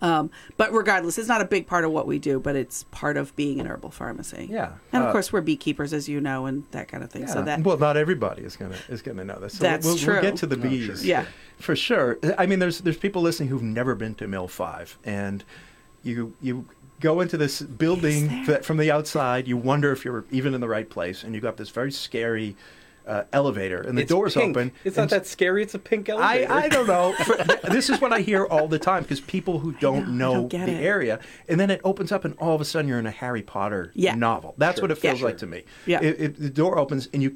um, 0.00 0.30
but 0.56 0.72
regardless, 0.72 1.18
it's 1.18 1.28
not 1.28 1.40
a 1.40 1.44
big 1.44 1.66
part 1.66 1.84
of 1.84 1.90
what 1.90 2.06
we 2.06 2.18
do, 2.18 2.38
but 2.40 2.54
it's 2.56 2.84
part 2.90 3.16
of 3.16 3.34
being 3.36 3.60
an 3.60 3.66
herbal 3.66 3.90
pharmacy. 3.90 4.48
Yeah. 4.50 4.72
and 4.92 5.02
of 5.02 5.08
Uh, 5.08 5.12
course 5.12 5.32
we're 5.32 5.40
beekeepers, 5.40 5.92
as 5.92 6.08
you 6.08 6.20
know, 6.20 6.46
and 6.46 6.64
that 6.70 6.88
kind 6.88 7.02
of 7.02 7.10
thing. 7.10 7.26
So 7.26 7.42
that 7.42 7.62
well, 7.62 7.78
not 7.78 7.96
everybody 7.96 8.42
is 8.42 8.56
gonna 8.56 8.76
is 8.88 9.02
gonna 9.02 9.24
know 9.24 9.38
this. 9.40 9.54
So 9.58 9.64
That's 9.64 9.84
we'll, 9.86 9.96
true. 9.96 10.14
We'll 10.14 10.22
get 10.22 10.36
to 10.36 10.46
the 10.46 10.56
Oh, 10.56 10.60
sure. 10.60 10.70
bees. 10.70 11.04
Yeah. 11.06 11.26
for 11.58 11.74
sure. 11.76 12.18
I 12.38 12.46
mean, 12.46 12.58
there's 12.58 12.78
there's 12.80 12.96
people 12.98 13.22
listening 13.22 13.48
who've 13.48 13.62
never 13.62 13.94
been 13.94 14.14
to 14.16 14.28
Mill 14.28 14.48
Five, 14.48 14.98
and 15.04 15.44
you 16.02 16.34
you 16.40 16.66
go 17.00 17.20
into 17.20 17.36
this 17.36 17.60
building 17.62 18.44
that 18.46 18.64
from 18.64 18.76
the 18.76 18.90
outside, 18.90 19.46
you 19.46 19.56
wonder 19.56 19.92
if 19.92 20.04
you're 20.04 20.24
even 20.32 20.52
in 20.54 20.60
the 20.60 20.68
right 20.68 20.88
place, 20.90 21.22
and 21.22 21.34
you 21.34 21.40
got 21.40 21.56
this 21.56 21.70
very 21.70 21.92
scary 21.92 22.56
uh, 23.08 23.24
elevator, 23.32 23.80
and 23.80 23.96
the 23.96 24.02
It's 24.02 24.08
doors 24.08 24.34
pink. 24.34 24.56
open. 24.56 24.72
It's 24.84 24.96
not 24.96 25.08
that 25.10 25.26
scary. 25.26 25.62
It's 25.62 25.74
a 25.74 25.78
pink 25.78 26.08
elevator. 26.08 26.52
I 26.52 26.68
don't 26.68 26.86
know. 26.86 27.12
For- 27.24 27.36
this 27.70 27.88
is 27.90 28.00
what 28.00 28.12
I 28.12 28.20
hear 28.20 28.44
all 28.44 28.68
the 28.68 28.78
time 28.78 29.02
because 29.02 29.20
people 29.20 29.58
who 29.60 29.72
don't 29.72 30.10
know, 30.10 30.32
I 30.32 30.34
know, 30.42 30.48
don't 30.48 30.66
the 30.66 30.72
it. 30.72 30.84
area, 30.84 31.18
and 31.48 31.58
then 31.58 31.70
it 31.70 31.80
opens 31.84 32.12
up, 32.12 32.24
and 32.24 32.34
all 32.38 32.54
of 32.54 32.60
a 32.60 32.64
sudden 32.64 32.86
you're 32.88 32.98
in 32.98 33.06
a 33.06 33.10
Harry 33.10 33.42
Potter 33.42 33.90
Yeah. 33.94 34.14
novel. 34.14 34.54
That's 34.58 34.76
Sure. 34.78 34.82
what 34.84 34.90
it 34.90 35.02
Yeah. 35.02 35.10
feels 35.12 35.22
like 35.22 35.38
to 35.38 35.46
me. 35.46 35.64
Yeah. 35.86 36.00
It, 36.02 36.20
it, 36.20 36.40
the 36.40 36.50
door 36.50 36.78
opens, 36.78 37.08
and 37.12 37.22
you 37.22 37.34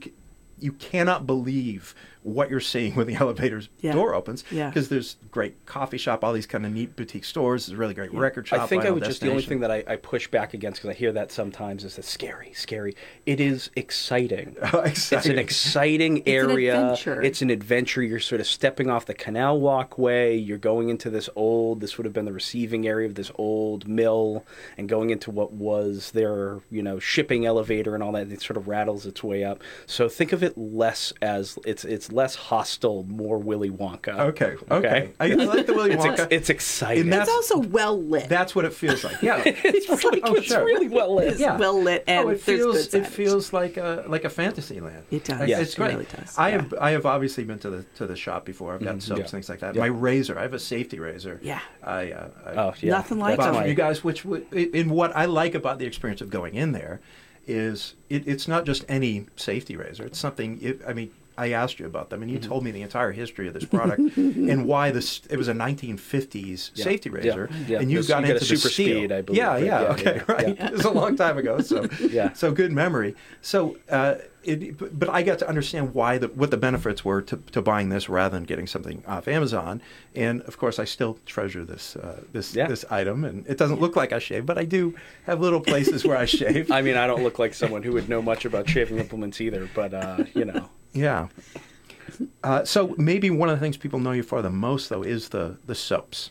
you 0.59 0.73
cannot 0.75 1.27
believe 1.27 1.93
what 2.23 2.51
you're 2.51 2.61
seeing 2.61 2.95
when 2.95 3.07
the 3.07 3.15
elevator's 3.21 3.69
Yeah. 3.81 3.93
door 3.93 4.15
opens. 4.15 4.45
Yeah. 4.51 4.69
Because 4.69 4.89
there's 4.89 5.17
great 5.31 5.65
coffee 5.67 5.99
shop, 5.99 6.23
all 6.25 6.33
these 6.33 6.47
kind 6.47 6.65
of 6.65 6.73
neat 6.73 6.95
boutique 6.97 7.25
stores. 7.25 7.67
There's 7.67 7.77
a 7.77 7.81
really 7.81 7.95
great 7.95 8.13
record 8.15 8.47
shop. 8.49 8.61
I 8.61 8.67
think 8.67 8.85
I 8.85 8.91
would 8.91 9.05
just 9.05 9.21
the 9.21 9.31
only 9.31 9.43
thing 9.43 9.61
that 9.61 9.71
I, 9.71 9.85
I 9.87 9.97
push 9.97 10.29
back 10.29 10.55
against 10.55 10.81
because 10.81 10.95
I 10.95 10.99
hear 10.99 11.13
that 11.13 11.33
sometimes 11.33 11.85
is 11.85 11.97
that 11.97 12.05
scary, 12.05 12.53
scary. 12.55 12.95
It 13.27 13.41
is 13.41 13.71
exciting. 13.77 14.57
Oh, 14.75 14.81
it's 14.81 15.13
an 15.13 15.19
Exciting. 15.39 15.39
exciting 15.39 16.17
an 16.19 16.23
area. 16.27 16.81
adventure. 16.81 17.21
It's 17.23 17.43
an 17.43 17.51
adventure. 17.51 18.03
You're 18.03 18.21
sort 18.21 18.41
of 18.41 18.47
stepping 18.47 18.89
off 18.89 19.05
the 19.07 19.13
canal 19.15 19.61
walkway. 19.61 20.37
You're 20.37 20.57
going 20.59 20.89
into 20.89 21.11
this 21.11 21.29
old. 21.37 21.81
This 21.81 21.99
would 21.99 22.05
have 22.05 22.15
been 22.15 22.25
the 22.25 22.33
receiving 22.33 22.87
area 22.87 23.07
of 23.07 23.15
this 23.15 23.31
old 23.37 23.87
mill, 23.89 24.45
and 24.79 24.89
going 24.89 25.11
into 25.11 25.31
what 25.31 25.53
was 25.53 26.13
their 26.13 26.61
you 26.71 26.83
know 26.83 26.99
shipping 26.99 27.45
elevator 27.45 27.95
and 27.95 28.03
all 28.03 28.13
that. 28.13 28.31
It 28.33 28.41
sort 28.41 28.57
of 28.57 28.67
rattles 28.69 29.05
its 29.05 29.23
way 29.23 29.45
up. 29.45 29.63
So 29.87 30.09
think 30.09 30.33
of 30.33 30.43
it 30.43 30.57
less 30.57 31.13
as 31.21 31.59
it's 31.67 31.85
it's 31.85 32.11
less 32.13 32.35
hostile, 32.35 33.05
more 33.05 33.39
Willy 33.39 33.71
Wonka. 33.71 34.19
Okay. 34.19 34.55
Okay. 34.71 35.13
I, 35.19 35.25
I 35.25 35.35
like 35.35 35.67
the 35.67 35.75
Willy 35.75 35.93
It's, 35.93 36.05
Wonka. 36.05 36.19
ex- 36.21 36.27
it's 36.31 36.51
exciting. 36.51 37.13
And 37.13 37.23
it's 37.23 37.31
also 37.31 37.59
well 37.59 38.01
lit. 38.01 38.29
That's 38.29 38.55
what 38.55 38.65
it 38.65 38.73
feels 38.73 39.03
like. 39.05 39.21
Yeah. 39.23 39.43
it's 39.47 39.89
like 40.05 40.21
Oh, 40.25 40.35
it's 40.35 40.47
sure. 40.47 40.65
really 40.65 40.89
well 40.89 41.15
lit. 41.17 41.29
It's 41.29 41.41
Yeah. 41.41 41.57
well 41.59 41.81
lit, 41.83 42.05
and 42.07 42.27
oh, 42.27 42.31
it 42.31 42.41
feels 42.41 42.89
good 42.89 43.03
it 43.03 43.07
feels 43.07 43.53
like 43.53 43.77
a 43.77 44.05
like 44.09 44.25
a 44.25 44.31
fantasy 44.31 44.81
land. 44.81 45.05
It 45.11 45.25
does. 45.25 45.41
Like, 45.41 45.49
Yes, 45.49 45.61
it's 45.63 45.79
it 45.79 45.83
really 45.83 46.05
does. 46.07 46.37
I 46.39 46.49
Yeah. 46.51 46.55
have 46.63 46.75
I 46.81 46.91
have 46.93 47.07
obviously 47.07 47.45
been 47.45 47.59
to 47.61 47.71
the 47.71 47.83
to 47.97 48.07
the 48.07 48.17
shop 48.17 48.45
before. 48.45 48.75
I've 48.75 48.83
gotten 48.85 49.01
soaps, 49.01 49.21
Yeah. 49.21 49.27
things 49.27 49.49
like 49.49 49.61
that. 49.61 49.75
Yeah. 49.75 49.81
My 49.81 49.87
razor, 49.89 50.39
I 50.39 50.43
have 50.43 50.55
a 50.55 50.59
safety 50.59 50.99
razor. 50.99 51.41
Yeah. 51.43 51.61
I, 51.83 52.13
uh, 52.13 52.29
I 52.47 52.51
Oh 52.55 52.75
yeah, 52.81 52.91
Nothing 52.93 53.19
like 53.19 53.39
That's 53.39 53.51
bought 53.57 53.67
it. 53.67 53.69
you 53.71 53.75
guys. 53.75 54.05
Which 54.05 54.25
in 54.53 54.91
what 54.91 55.17
I 55.17 55.25
like 55.25 55.55
about 55.55 55.79
the 55.79 55.87
experience 55.87 56.21
of 56.21 56.31
going 56.31 56.55
in 56.55 56.73
there 56.73 57.01
is 57.47 57.95
it, 58.09 58.27
it's 58.29 58.47
not 58.47 58.65
just 58.65 58.85
any 58.89 59.27
safety 59.37 59.77
razor. 59.77 60.05
It's 60.05 60.19
something. 60.19 60.59
It, 60.63 60.81
I 60.87 60.93
mean, 60.93 61.11
I 61.39 61.53
asked 61.53 61.79
you 61.81 61.87
about 61.87 62.11
them, 62.11 62.23
and 62.23 62.31
you 62.31 62.39
told 62.39 62.63
me 62.65 62.71
the 62.71 62.83
entire 62.83 63.13
history 63.13 63.49
of 63.49 63.55
this 63.55 63.65
product 63.77 64.01
and 64.17 64.67
why 64.67 64.91
this. 64.91 65.23
It 65.31 65.37
was 65.37 65.49
a 65.49 65.55
1950s 65.55 66.71
Yeah. 66.75 66.85
safety 66.85 67.11
razor, 67.11 67.49
Yeah. 67.67 67.81
and 67.81 67.91
you 67.91 67.99
This- 67.99 68.09
got 68.09 68.23
you 68.25 68.29
into 68.29 68.39
the 68.41 68.45
super 68.45 68.69
steel. 68.69 68.97
speed, 68.99 69.13
I 69.13 69.23
believe, 69.23 69.39
Yeah, 69.39 69.57
yeah, 69.57 69.65
Yeah, 69.83 69.89
okay, 69.93 70.15
yeah, 70.17 70.33
right. 70.35 70.57
yeah. 70.59 70.67
It 70.71 70.73
was 70.73 70.85
a 70.85 70.91
long 70.91 71.17
time 71.17 71.39
ago, 71.39 71.61
so 71.61 71.87
Yeah. 72.11 72.33
so 72.33 72.53
good 72.53 72.73
memory. 72.73 73.15
So, 73.41 73.77
uh, 73.91 74.17
it, 74.45 74.77
but- 74.77 74.99
but 74.99 75.09
I 75.09 75.23
got 75.23 75.39
to 75.39 75.49
understand 75.49 75.95
why 75.95 76.19
the 76.19 76.29
what 76.29 76.51
the 76.51 76.57
benefits 76.57 77.05
were 77.05 77.23
to, 77.23 77.37
to 77.53 77.63
buying 77.63 77.89
this 77.91 78.09
rather 78.09 78.35
than 78.37 78.45
getting 78.45 78.67
something 78.67 79.03
off 79.07 79.29
Amazon. 79.29 79.81
And 80.17 80.43
of 80.43 80.59
course, 80.59 80.79
I 80.79 80.85
still 80.85 81.19
treasure 81.27 81.65
this 81.65 81.97
uh, 81.97 82.21
this 82.33 82.55
Yeah. 82.55 82.67
this 82.69 82.85
item, 82.91 83.25
and 83.25 83.47
it 83.47 83.57
doesn't 83.57 83.81
look 83.81 83.95
like 83.97 84.13
I 84.13 84.19
shave, 84.19 84.45
but 84.47 84.59
I 84.59 84.65
do 84.65 84.95
have 85.25 85.41
little 85.41 85.61
places 85.61 86.05
where 86.05 86.17
I 86.17 86.25
shave. 86.27 86.71
I 86.71 86.83
mean, 86.83 86.97
I 86.97 87.07
don't 87.07 87.23
look 87.23 87.39
like 87.39 87.55
someone 87.55 87.83
who 87.85 87.93
would 87.93 88.09
know 88.09 88.21
much 88.21 88.45
about 88.45 88.69
shaving 88.69 88.99
implements 88.99 89.41
either, 89.41 89.69
but 89.75 89.95
uh, 89.95 90.25
you 90.35 90.45
know, 90.45 90.69
Yeah. 90.93 91.29
Uh, 92.45 92.65
so 92.65 92.95
maybe 92.99 93.31
one 93.31 93.49
of 93.49 93.59
the 93.59 93.61
things 93.65 93.77
people 93.77 93.99
know 93.99 94.13
you 94.13 94.23
for 94.23 94.43
the 94.43 94.51
most, 94.51 94.89
though, 94.89 95.03
is 95.03 95.31
the 95.31 95.57
the 95.67 95.75
soaps. 95.75 96.31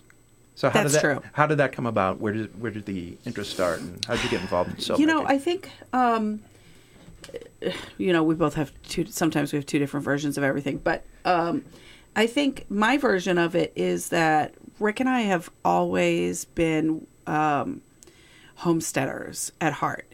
So 0.55 0.69
how 0.69 0.83
That's 0.83 0.93
did 0.93 1.01
that 1.01 1.01
true. 1.01 1.29
how 1.33 1.47
did 1.47 1.57
that 1.57 1.71
come 1.71 1.85
about? 1.87 2.19
Where 2.19 2.33
did 2.33 2.61
where 2.61 2.71
did 2.71 2.85
the 2.85 3.17
interest 3.25 3.51
start, 3.51 3.79
and 3.79 4.03
how 4.05 4.15
did 4.15 4.23
you 4.23 4.29
get 4.29 4.41
involved 4.41 4.69
in 4.71 4.79
soap? 4.79 4.99
you 4.99 5.07
know, 5.07 5.23
making? 5.23 5.35
I 5.35 5.39
think, 5.39 5.69
um, 5.91 6.41
you 7.97 8.13
know, 8.13 8.21
we 8.23 8.35
both 8.35 8.53
have 8.55 8.71
two. 8.87 9.05
Sometimes 9.07 9.51
we 9.51 9.57
have 9.57 9.65
two 9.65 9.79
different 9.79 10.03
versions 10.03 10.37
of 10.37 10.43
everything, 10.43 10.77
but 10.77 11.03
um, 11.25 11.65
I 12.15 12.27
think 12.27 12.65
my 12.69 12.97
version 12.97 13.37
of 13.37 13.55
it 13.55 13.73
is 13.75 14.09
that 14.09 14.53
Rick 14.79 14.99
and 14.99 15.09
I 15.09 15.21
have 15.21 15.49
always 15.65 16.45
been 16.45 17.07
um, 17.25 17.81
homesteaders 18.57 19.51
at 19.61 19.73
heart, 19.73 20.10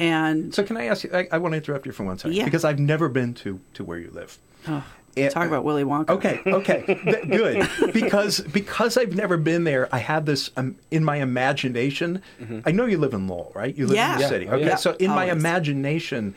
and 0.00 0.52
So 0.52 0.64
can 0.64 0.76
I 0.76 0.86
ask 0.86 1.04
you? 1.04 1.10
I, 1.14 1.28
I 1.30 1.38
want 1.38 1.52
to 1.52 1.56
interrupt 1.58 1.86
you 1.86 1.92
for 1.92 2.02
one 2.04 2.18
second 2.18 2.34
Yeah. 2.36 2.44
because 2.46 2.64
I've 2.64 2.80
never 2.80 3.08
been 3.08 3.34
to 3.34 3.60
to 3.74 3.84
where 3.84 3.98
you 3.98 4.10
live. 4.10 4.36
oh, 4.66 4.82
It- 5.14 5.30
talk 5.30 5.46
about 5.46 5.62
Willy 5.64 5.84
Wonka. 5.84 6.10
Okay, 6.10 6.40
okay, 6.46 6.82
Th- 6.86 7.28
good. 7.30 7.68
Because 7.92 8.40
because 8.40 8.96
I've 8.96 9.14
never 9.14 9.36
been 9.36 9.62
there, 9.64 9.88
I 9.94 9.98
have 9.98 10.24
this 10.26 10.50
um, 10.56 10.76
in 10.90 11.04
my 11.04 11.16
imagination. 11.18 12.22
I 12.66 12.70
know 12.72 12.86
you 12.86 12.98
live 12.98 13.14
in 13.14 13.28
Lowell, 13.28 13.52
right? 13.54 13.76
You 13.76 13.86
live 13.86 13.96
Yeah. 13.96 14.14
in 14.14 14.20
the 14.22 14.28
city. 14.28 14.48
Okay, 14.48 14.66
yeah. 14.66 14.76
so 14.76 14.96
in 14.98 15.10
my 15.10 15.26
imagination, 15.30 16.34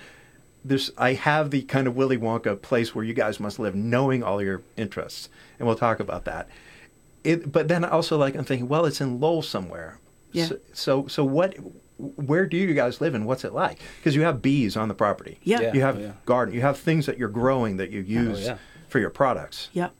there's 0.65 0.91
I 0.98 1.13
have 1.13 1.50
the 1.51 1.62
kind 1.63 1.88
of 1.88 1.96
Willy 1.96 2.17
Wonka 2.17 2.62
place 2.62 2.93
where 2.96 3.05
you 3.05 3.13
guys 3.13 3.39
must 3.39 3.60
live, 3.60 3.75
knowing 3.75 4.24
all 4.24 4.41
your 4.41 4.62
interests, 4.77 5.29
and 5.60 5.67
we'll 5.67 5.77
talk 5.77 6.00
about 6.00 6.25
that. 6.25 6.48
It, 7.24 7.51
but 7.53 7.67
then 7.70 7.86
also 7.86 8.17
like 8.17 8.36
I'm 8.36 8.43
thinking, 8.46 8.67
well, 8.67 8.86
it's 8.86 9.00
in 9.00 9.20
Lowell 9.22 9.41
somewhere. 9.41 10.00
Yeah. 10.34 10.48
So 10.48 10.58
so, 10.74 11.08
so 11.08 11.24
what? 11.24 11.55
Where 11.98 12.46
do 12.46 12.58
you 12.58 12.74
guys 12.74 13.02
live, 13.02 13.14
and 13.16 13.26
what's 13.26 13.44
it 13.44 13.54
like? 13.54 13.80
Because 13.98 14.16
you 14.16 14.24
have 14.24 14.42
bees 14.42 14.76
on 14.76 14.88
the 14.88 14.94
property. 14.94 15.40
Yeah. 15.44 15.62
Yeah. 15.62 15.74
You 15.74 15.82
have 15.82 15.98
Oh, 15.98 16.02
yeah. 16.02 16.12
garden. 16.26 16.54
You 16.54 16.62
have 16.62 16.78
things 16.78 17.06
that 17.06 17.18
you're 17.18 17.30
growing 17.30 17.78
that 17.78 17.92
you 17.92 18.02
use 18.02 18.46
yeah. 18.46 18.58
for 18.90 19.00
your 19.00 19.10
products. 19.10 19.70
Yep. 19.74 19.94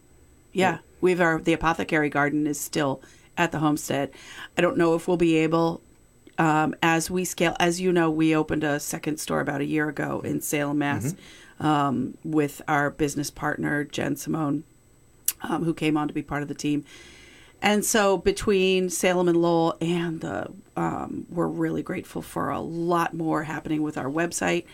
Yeah. 0.52 0.80
We've 1.02 1.22
our 1.22 1.40
the 1.40 1.54
apothecary 1.54 2.10
garden 2.10 2.48
is 2.48 2.60
still 2.60 3.02
at 3.38 3.52
the 3.52 3.60
homestead. 3.60 4.12
I 4.58 4.62
don't 4.62 4.78
know 4.78 4.96
if 4.96 5.08
we'll 5.08 5.18
be 5.18 5.38
able 5.38 5.82
um, 6.38 6.76
as 6.82 7.12
we 7.12 7.26
scale 7.26 7.56
as 7.60 7.80
you 7.80 7.92
know, 7.92 8.10
we 8.10 8.36
opened 8.36 8.64
a 8.64 8.80
second 8.80 9.18
store 9.20 9.40
about 9.42 9.62
a 9.62 9.66
year 9.66 9.90
ago 9.90 10.22
in 10.24 10.42
Salem, 10.42 10.80
Mass, 10.80 11.16
um, 11.60 12.18
with 12.24 12.62
our 12.68 12.90
business 12.90 13.30
partner, 13.30 13.84
Jen 13.84 14.16
Simone, 14.16 14.64
um, 15.42 15.64
who 15.64 15.74
came 15.74 15.98
on 15.98 16.08
to 16.08 16.14
be 16.14 16.24
part 16.24 16.42
of 16.42 16.48
the 16.48 16.56
team. 16.56 16.86
And 17.64 17.84
so 17.86 18.18
between 18.18 18.90
Salem 18.90 19.30
and 19.30 19.42
Lowell 19.42 19.78
and 19.82 20.20
the 20.20 20.52
um, 20.76 21.26
we're 21.30 21.48
really 21.48 21.82
grateful 21.82 22.22
for 22.22 22.50
a 22.50 22.60
lot 22.60 23.14
more 23.14 23.44
happening 23.44 23.82
with 23.84 23.98
our 23.98 24.10
website. 24.10 24.66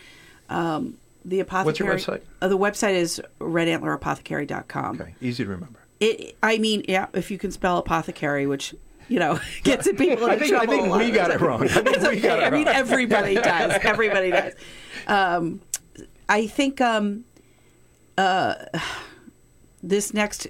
Um, 0.48 0.98
the 1.24 1.40
apothecary 1.40 1.90
What's 1.90 2.06
your 2.06 2.16
website? 2.16 2.22
Uh, 2.42 2.48
the 2.48 2.58
website 2.58 2.94
is 2.94 3.22
redantler.apothecary.com. 3.40 5.00
Okay, 5.00 5.14
easy 5.20 5.44
to 5.44 5.50
remember. 5.50 5.78
It, 6.00 6.36
I 6.42 6.58
mean, 6.58 6.84
yeah, 6.88 7.06
if 7.12 7.30
you 7.30 7.38
can 7.38 7.52
spell 7.52 7.78
apothecary, 7.78 8.46
which 8.46 8.74
you 9.08 9.18
know 9.18 9.38
gets 9.62 9.86
it 9.86 9.96
people 9.96 10.24
I 10.24 10.36
think 10.36 10.54
I 10.54 10.66
think 10.66 10.92
we 10.92 11.10
got 11.12 11.30
it 11.30 11.40
wrong. 11.40 11.62
I 11.62 11.68
think 11.68 11.88
It's 11.88 12.08
we 12.08 12.20
got 12.20 12.38
okay. 12.38 12.46
it 12.46 12.48
I 12.48 12.50
mean, 12.50 12.66
wrong. 12.66 12.74
everybody 12.74 13.34
does. 13.36 13.78
Everybody 13.82 14.30
does. 14.30 14.54
Um, 15.06 15.60
I 16.28 16.46
think 16.46 16.80
um, 16.80 17.24
uh, 18.18 18.54
this 19.82 20.12
next 20.14 20.48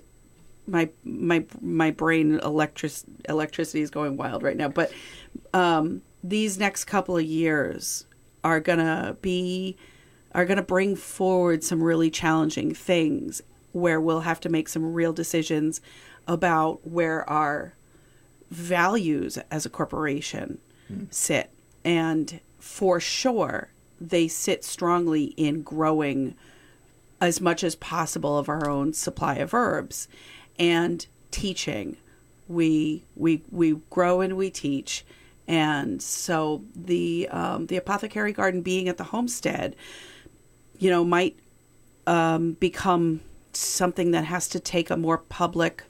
my 0.71 0.89
my 1.05 1.45
my 1.61 1.91
brain 1.91 2.39
electric 2.41 2.93
electricity 3.29 3.81
is 3.83 3.91
going 3.91 4.17
wild 4.17 4.43
right 4.43 4.57
now, 4.57 4.69
but 4.69 4.93
um, 5.53 6.03
these 6.23 6.59
next 6.59 6.85
couple 6.85 7.17
of 7.17 7.25
years 7.25 8.07
are 8.45 8.61
gonna 8.61 9.17
be 9.21 9.77
are 10.35 10.45
gonna 10.45 10.63
bring 10.63 10.97
forward 10.97 11.65
some 11.65 11.83
really 11.83 12.11
challenging 12.11 12.73
things 12.73 13.43
where 13.73 14.01
we'll 14.01 14.21
have 14.21 14.41
to 14.41 14.49
make 14.49 14.69
some 14.69 14.93
real 14.93 15.13
decisions 15.13 15.81
about 16.27 16.87
where 16.87 17.29
our 17.29 17.75
values 18.51 19.39
as 19.51 19.67
a 19.67 19.71
corporation 19.71 20.59
sit. 21.11 21.51
And 21.85 22.41
for 22.59 22.99
sure, 22.99 23.71
they 24.01 24.27
sit 24.29 24.65
strongly 24.65 25.25
in 25.37 25.63
growing 25.63 26.35
as 27.21 27.41
much 27.41 27.63
as 27.63 27.75
possible 27.77 28.39
of 28.39 28.49
our 28.49 28.69
own 28.69 28.93
supply 28.93 29.37
of 29.37 29.55
herbs 29.55 30.09
and 30.61 31.05
teaching. 31.33 31.97
We 32.47 33.03
we 33.17 33.43
we 33.51 33.77
grow 33.91 34.21
and 34.21 34.37
we 34.37 34.51
teach. 34.51 35.05
And 35.49 36.01
so 36.01 36.63
the 36.77 37.29
um, 37.31 37.67
the 37.67 37.77
apothecary 37.77 38.33
garden 38.33 38.61
being 38.61 38.89
at 38.89 38.99
the 38.99 39.05
homestead, 39.05 39.75
you 40.79 40.91
know, 40.91 41.05
might 41.05 41.37
um, 42.07 42.53
become 42.53 43.21
something 43.53 44.13
that 44.13 44.25
has 44.25 44.47
to 44.49 44.61
take 44.61 44.91
a 44.91 44.97
more 44.97 45.19
public 45.19 45.85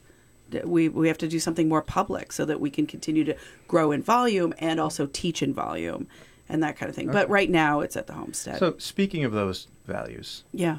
we 0.65 0.89
we 0.89 1.09
have 1.09 1.19
to 1.19 1.29
do 1.29 1.39
something 1.39 1.69
more 1.69 1.83
public 1.83 2.33
so 2.33 2.45
that 2.45 2.61
we 2.61 2.71
can 2.71 2.87
continue 2.87 3.25
to 3.25 3.37
grow 3.69 3.93
in 3.93 4.03
volume 4.03 4.53
and 4.59 4.81
also 4.81 5.07
teach 5.07 5.43
in 5.43 5.55
volume 5.55 6.09
and 6.49 6.63
that 6.63 6.77
kind 6.77 6.91
of 6.91 6.97
thing. 6.97 7.11
But 7.11 7.29
right 7.29 7.49
now 7.49 7.81
it's 7.81 7.97
at 7.97 8.07
the 8.07 8.15
homestead. 8.15 8.59
So 8.59 8.75
speaking 8.79 9.25
of 9.25 9.33
those 9.33 9.69
values, 9.87 10.43
yeah. 10.53 10.79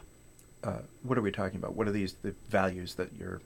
uh, 0.63 0.79
what 1.03 1.17
are 1.17 1.21
we 1.21 1.31
talking 1.31 1.57
about? 1.57 1.75
What 1.75 1.87
are 1.87 1.91
these 1.91 2.15
the 2.21 2.35
values 2.49 2.95
that 2.95 3.15
your 3.15 3.41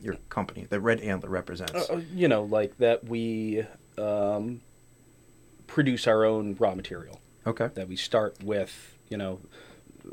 your 0.00 0.14
company, 0.28 0.66
the 0.68 0.80
Red 0.80 1.00
Antler, 1.00 1.28
represents? 1.30 1.72
Uh, 1.90 2.00
you 2.14 2.28
know, 2.28 2.42
like 2.44 2.78
that 2.78 3.04
we 3.04 3.64
um, 3.96 4.60
produce 5.66 6.06
our 6.06 6.24
own 6.24 6.56
raw 6.58 6.74
material. 6.74 7.20
okay. 7.46 7.70
That 7.74 7.88
we 7.88 7.96
start 7.96 8.42
with, 8.42 8.96
you 9.08 9.16
know, 9.16 9.40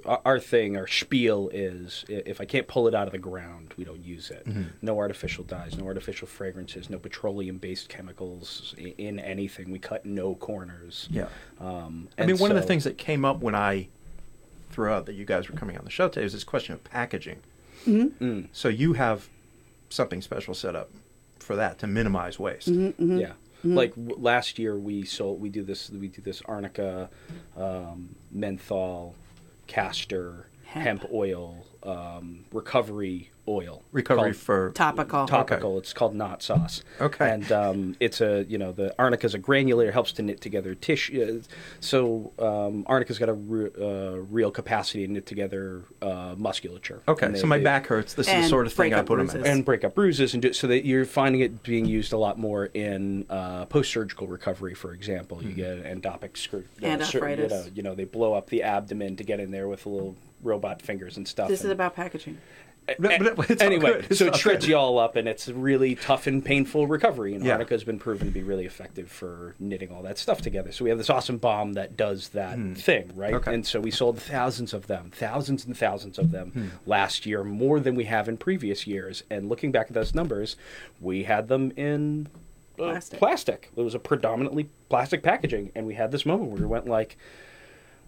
our, 0.06 0.40
thing, 0.40 0.76
our 0.76 0.88
spiel 0.88 1.50
is 1.54 2.04
if 2.10 2.42
I 2.42 2.46
can't 2.46 2.68
pull 2.68 2.88
it 2.90 2.94
out 2.94 3.08
of 3.08 3.14
the 3.14 3.18
ground, 3.20 3.74
we 3.78 3.86
don't 3.86 4.04
use 4.04 4.30
it. 4.30 4.46
Mm-hmm. 4.46 4.64
No 4.82 4.98
artificial 4.98 5.46
dyes, 5.46 5.78
no 5.78 5.86
artificial 5.86 6.28
fragrances, 6.28 6.90
no 6.90 6.98
petroleum-based 7.00 7.88
chemicals 7.88 8.76
in 8.78 9.20
anything. 9.20 9.72
We 9.72 9.80
cut 9.80 10.06
no 10.06 10.36
corners. 10.36 11.08
Yeah. 11.10 11.28
Um, 11.62 12.10
I 12.18 12.26
mean, 12.26 12.38
one 12.40 12.52
of 12.52 12.58
the 12.58 12.64
things 12.64 12.84
that 12.84 12.98
came 12.98 13.24
up 13.24 13.40
when 13.40 13.56
I 13.56 13.88
threw 14.70 14.90
out 14.90 15.06
that 15.06 15.14
you 15.14 15.24
guys 15.24 15.50
were 15.50 15.56
coming 15.56 15.78
on 15.78 15.86
the 15.86 15.92
show 15.92 16.10
today 16.10 16.26
is 16.26 16.34
this 16.34 16.44
question 16.44 16.74
of 16.74 16.84
packaging. 16.84 17.40
Mm, 17.88 18.48
So 18.52 18.68
you 18.68 18.94
have 18.94 19.30
something 19.90 20.22
special 20.22 20.54
set 20.54 20.76
up 20.76 20.92
for 21.40 21.56
that 21.56 21.80
to 21.80 21.88
minimize 21.88 22.40
waste. 22.40 22.72
Mm-hmm. 22.72 23.20
Yeah. 23.20 23.34
Like 23.64 23.96
w- 23.96 24.16
last 24.20 24.60
year, 24.60 24.78
we 24.78 25.06
sold. 25.06 25.42
We 25.42 25.50
do 25.50 25.64
this. 25.64 25.90
We 25.90 26.08
do 26.08 26.22
this 26.22 26.42
arnica, 26.46 27.10
um, 27.58 28.16
menthol, 28.32 29.16
castor, 29.66 30.48
Hemp. 30.66 30.86
hemp, 31.02 31.12
oil, 31.12 31.66
um, 31.82 32.46
recovery 32.52 33.32
oil. 33.48 33.84
Recovery 33.92 34.34
for 34.34 34.72
Topical. 34.72 35.28
topical. 35.28 35.78
It's 35.78 35.94
called 35.94 36.16
knot 36.16 36.42
sauce. 36.42 36.84
Okay. 37.00 37.30
And 37.30 37.52
um, 37.52 37.96
it's 38.00 38.22
a 38.22 38.44
you 38.50 38.58
know 38.58 38.72
the 38.72 38.94
arnica 39.00 39.26
is 39.26 39.34
a 39.34 39.40
granulator 39.40 39.94
helps 39.94 40.12
to 40.14 40.22
knit 40.22 40.42
together 40.42 40.76
tissue. 40.76 41.42
Uh, 41.44 41.54
so 41.80 42.32
um, 42.40 42.84
arnica's 42.88 43.20
got 43.20 43.30
a 43.30 43.34
re- 43.34 43.70
uh, 43.80 44.18
real 44.32 44.52
capacity 44.52 45.06
to 45.06 45.14
knit 45.14 45.26
together 45.26 45.84
uh, 46.02 46.36
musculature. 46.38 47.02
Okay, 47.08 47.28
And 47.28 47.38
so 47.38 47.48
my 47.48 47.58
they- 47.58 47.64
back 47.64 47.88
hurts. 47.88 48.14
This 48.14 48.28
is 48.28 48.34
the 48.44 48.50
sort 48.50 48.68
of 48.68 48.74
thing 48.74 48.94
I 48.94 49.02
put 49.02 49.20
on 49.20 49.28
my 49.28 49.34
bruises. 49.34 49.44
back. 49.44 49.52
and 49.52 49.66
break 49.66 49.84
up 49.84 49.96
bruises 49.96 50.34
and 50.34 50.42
do, 50.42 50.54
so 50.54 50.68
that 50.68 50.86
you're 50.86 51.06
finding 51.06 51.42
it 51.42 51.64
being 51.64 51.86
used 51.86 52.14
a 52.14 52.18
lot 52.18 52.38
more 52.40 52.66
in 52.74 53.26
uh, 53.30 53.66
post-surgical 53.66 54.28
recovery 54.28 54.74
for 54.74 54.94
example 54.94 55.44
you 55.44 55.54
get 55.54 55.84
endopic 55.84 56.38
skirt 56.38 56.66
And 56.82 57.04
sur- 57.04 57.20
you 57.20 57.24
arthritis. 57.24 57.52
know, 57.52 57.72
you 57.76 57.84
know 57.84 57.96
they 57.96 58.06
blow 58.06 58.34
up 58.34 58.50
the 58.50 58.64
abdomen 58.64 59.16
to 59.18 59.24
get 59.24 59.40
in 59.40 59.52
there 59.52 59.68
with 59.68 59.86
little 59.86 60.16
robot 60.44 60.82
fingers 60.82 61.18
and 61.18 61.28
stuff 61.28 61.48
This 61.50 61.64
is 61.64 61.72
about 61.72 61.96
packaging. 61.96 62.38
But- 63.00 63.36
but 63.36 63.50
it's 63.50 63.64
anyway. 63.64 64.06
It's 64.10 64.20
so 64.20 64.28
it 64.28 64.36
shreds 64.36 64.66
good. 64.66 64.70
you 64.70 64.78
all 64.78 65.00
up 65.00 65.16
and 65.16 65.28
it's 65.28 65.48
really 65.48 65.96
tough 65.96 66.28
and 66.28 66.46
painful 66.46 66.86
recovery 66.88 67.34
and 67.34 67.44
Yeah. 67.44 67.54
arnica 67.54 67.74
has 67.74 67.84
been 67.84 67.98
proven 67.98 68.28
to 68.28 68.34
be 68.34 68.44
really 68.44 68.66
effective 68.66 69.10
for 69.12 69.56
knitting 69.60 69.90
all 69.92 70.04
that 70.04 70.18
stuff 70.20 70.42
together 70.42 70.72
so 70.72 70.84
we 70.84 70.90
have 70.92 71.00
this 71.00 71.10
awesome 71.10 71.38
balm 71.38 71.74
that 71.74 71.98
does 71.98 72.30
that 72.30 72.60
thing 72.78 73.12
right. 73.16 73.34
Okay. 73.34 73.54
and 73.54 73.66
so 73.66 73.80
we 73.80 73.90
sold 73.90 74.20
thousands 74.20 74.72
of 74.74 74.86
them 74.86 75.12
thousands 75.16 75.66
and 75.66 75.76
thousands 75.76 76.20
of 76.20 76.30
them 76.32 76.52
Hmm. 76.52 76.68
last 76.90 77.26
year 77.26 77.44
more 77.44 77.80
than 77.80 77.96
we 77.96 78.04
have 78.06 78.30
in 78.30 78.38
previous 78.38 78.86
years 78.86 79.24
and 79.32 79.50
looking 79.50 79.72
back 79.72 79.88
at 79.88 79.94
those 79.94 80.14
numbers 80.14 80.56
we 81.02 81.24
had 81.24 81.48
them 81.48 81.72
in 81.76 82.28
uh, 82.78 82.84
Plastic. 82.84 83.18
plastic 83.20 83.72
it 83.76 83.82
was 83.82 83.96
a 83.96 84.00
predominantly 84.00 84.70
plastic 84.90 85.24
packaging 85.24 85.72
and 85.74 85.88
we 85.88 85.96
had 85.96 86.12
this 86.12 86.24
moment 86.26 86.52
where 86.52 86.62
we 86.62 86.68
went 86.68 86.86
like 86.88 87.18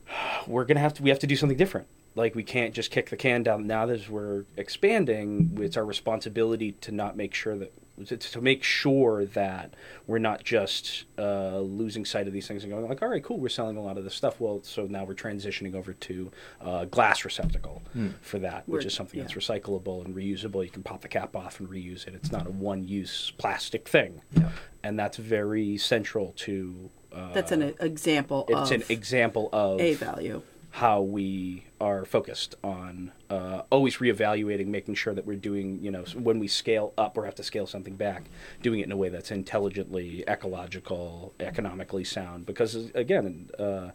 we're 0.48 0.66
gonna 0.66 0.80
have 0.80 0.94
to 0.94 1.04
we 1.04 1.10
have 1.10 1.20
to 1.20 1.28
do 1.28 1.36
something 1.36 1.58
different 1.58 1.88
like 2.18 2.36
we 2.36 2.44
can't 2.44 2.74
just 2.74 2.92
kick 2.92 3.10
the 3.10 3.16
can 3.16 3.44
down. 3.44 3.68
Now 3.68 3.86
that 3.86 3.94
as 4.00 4.10
we're 4.10 4.44
expanding, 4.58 5.58
it's 5.62 5.78
our 5.78 5.86
responsibility 5.86 6.74
to 6.82 6.92
not 6.92 7.16
make 7.16 7.34
sure 7.34 7.56
that 7.58 7.72
to, 8.06 8.16
to 8.16 8.42
make 8.42 8.62
sure 8.64 9.26
that 9.26 9.74
we're 10.06 10.20
not 10.20 10.44
just 10.44 11.06
uh, 11.18 11.58
losing 11.60 12.06
sight 12.06 12.28
of 12.28 12.34
these 12.34 12.48
things 12.48 12.64
and 12.64 12.72
going 12.72 12.88
like, 12.88 13.02
all 13.02 13.08
right, 13.08 13.24
cool, 13.24 13.40
we're 13.40 13.50
selling 13.50 13.76
a 13.76 13.82
lot 13.82 13.98
of 13.98 14.04
this 14.04 14.14
stuff. 14.14 14.40
Well, 14.40 14.62
so 14.62 14.86
now 14.86 15.04
we're 15.04 15.16
transitioning 15.16 15.74
over 15.74 15.94
to 15.94 16.32
uh, 16.62 16.86
glass 16.86 17.26
receptacle 17.26 17.82
for 18.22 18.38
that, 18.38 18.68
which 18.68 18.82
We're- 18.84 18.86
is 18.88 18.94
something 18.94 19.20
that's 19.20 19.34
recyclable 19.34 20.06
and 20.06 20.16
reusable. 20.16 20.64
You 20.64 20.70
can 20.70 20.84
pop 20.84 21.02
the 21.02 21.08
cap 21.08 21.36
off 21.36 21.60
and 21.60 21.68
reuse 21.68 22.06
it. 22.08 22.14
It's 22.14 22.32
not 22.32 22.46
a 22.46 22.52
one-use 22.52 23.32
plastic 23.40 23.88
thing, 23.88 24.22
Yeah. 24.32 24.50
and 24.84 25.00
that's 25.00 25.18
very 25.18 25.78
central 25.78 26.34
to. 26.38 26.92
Uh, 27.12 27.34
That's 27.34 27.52
an 27.52 27.74
example 27.80 28.46
it's 28.48 28.70
of 28.70 28.82
an 28.82 28.84
example 28.90 29.50
of 29.52 29.82
a 29.82 29.96
value. 29.96 30.44
How 30.78 31.02
we 31.02 31.66
are 31.82 32.06
focused 32.06 32.54
on 32.64 33.12
uh, 33.32 33.64
always 33.72 33.98
reevaluating, 33.98 34.68
making 34.68 34.94
sure 34.94 35.12
that 35.12 35.26
we're 35.26 35.36
doing, 35.36 35.80
you 35.82 35.90
know, 35.90 36.04
when 36.14 36.38
we 36.38 36.48
scale 36.48 36.94
up 37.00 37.18
or 37.18 37.26
have 37.26 37.34
to 37.34 37.42
scale 37.42 37.66
something 37.66 37.96
back, 37.96 38.26
doing 38.62 38.82
it 38.82 38.84
in 38.84 38.92
a 38.92 38.96
way 38.96 39.10
that's 39.10 39.32
intelligently, 39.32 40.24
ecological, 40.28 41.34
economically 41.40 42.04
sound. 42.04 42.46
Because 42.46 42.92
again, 42.94 43.50
uh, 43.58 43.90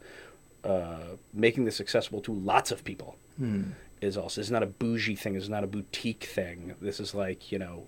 uh, 0.64 1.16
making 1.32 1.66
this 1.66 1.80
accessible 1.80 2.20
to 2.20 2.32
lots 2.32 2.72
of 2.72 2.82
people 2.82 3.16
is 4.00 4.16
also 4.16 4.40
is 4.40 4.50
not 4.50 4.64
a 4.64 4.66
bougie 4.66 5.14
thing. 5.14 5.36
Is 5.36 5.48
not 5.48 5.62
a 5.62 5.68
boutique 5.68 6.24
thing. 6.24 6.74
This 6.80 6.98
is 6.98 7.14
like 7.14 7.52
you 7.52 7.60
know. 7.60 7.86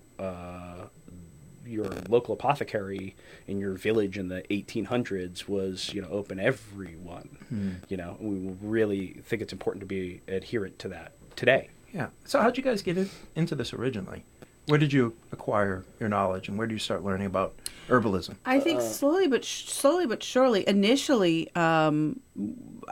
Uh, 1.65 1.69
your 1.69 1.89
local 2.09 2.33
apothecary 2.33 3.15
in 3.47 3.59
your 3.59 3.73
village 3.73 4.17
in 4.17 4.27
the 4.29 4.41
1800s 4.49 5.47
was 5.47 5.93
you 5.93 6.01
know 6.01 6.07
open 6.09 6.39
everyone 6.39 7.81
you 7.89 7.97
know 7.97 8.17
we 8.19 8.53
really 8.61 9.19
think 9.25 9.41
it's 9.41 9.53
important 9.53 9.79
to 9.81 9.85
be 9.85 10.21
adherent 10.27 10.77
to 10.79 10.87
that 10.89 11.13
today 11.35 11.69
Yeah. 11.93 12.07
So 12.25 12.39
how'd 12.41 12.57
you 12.57 12.63
guys 12.63 12.81
get 12.81 12.97
in, 12.97 13.09
into 13.35 13.55
this 13.55 13.73
originally? 13.73 14.23
Where 14.67 14.79
did 14.79 14.91
you 14.91 15.15
acquire 15.31 15.85
your 15.99 16.09
knowledge, 16.09 16.49
and 16.49 16.57
where 16.57 16.65
did 16.67 16.73
you 16.73 16.79
start 16.79 17.03
learning 17.03 17.27
about 17.27 17.53
herbalism? 17.87 18.35
I 18.45 18.59
think 18.59 18.81
slowly 18.81 19.27
but 19.27 19.45
sh- 19.45 19.65
slowly 19.69 20.07
but 20.07 20.23
surely. 20.23 20.67
Initially, 20.67 21.53
um, 21.55 22.19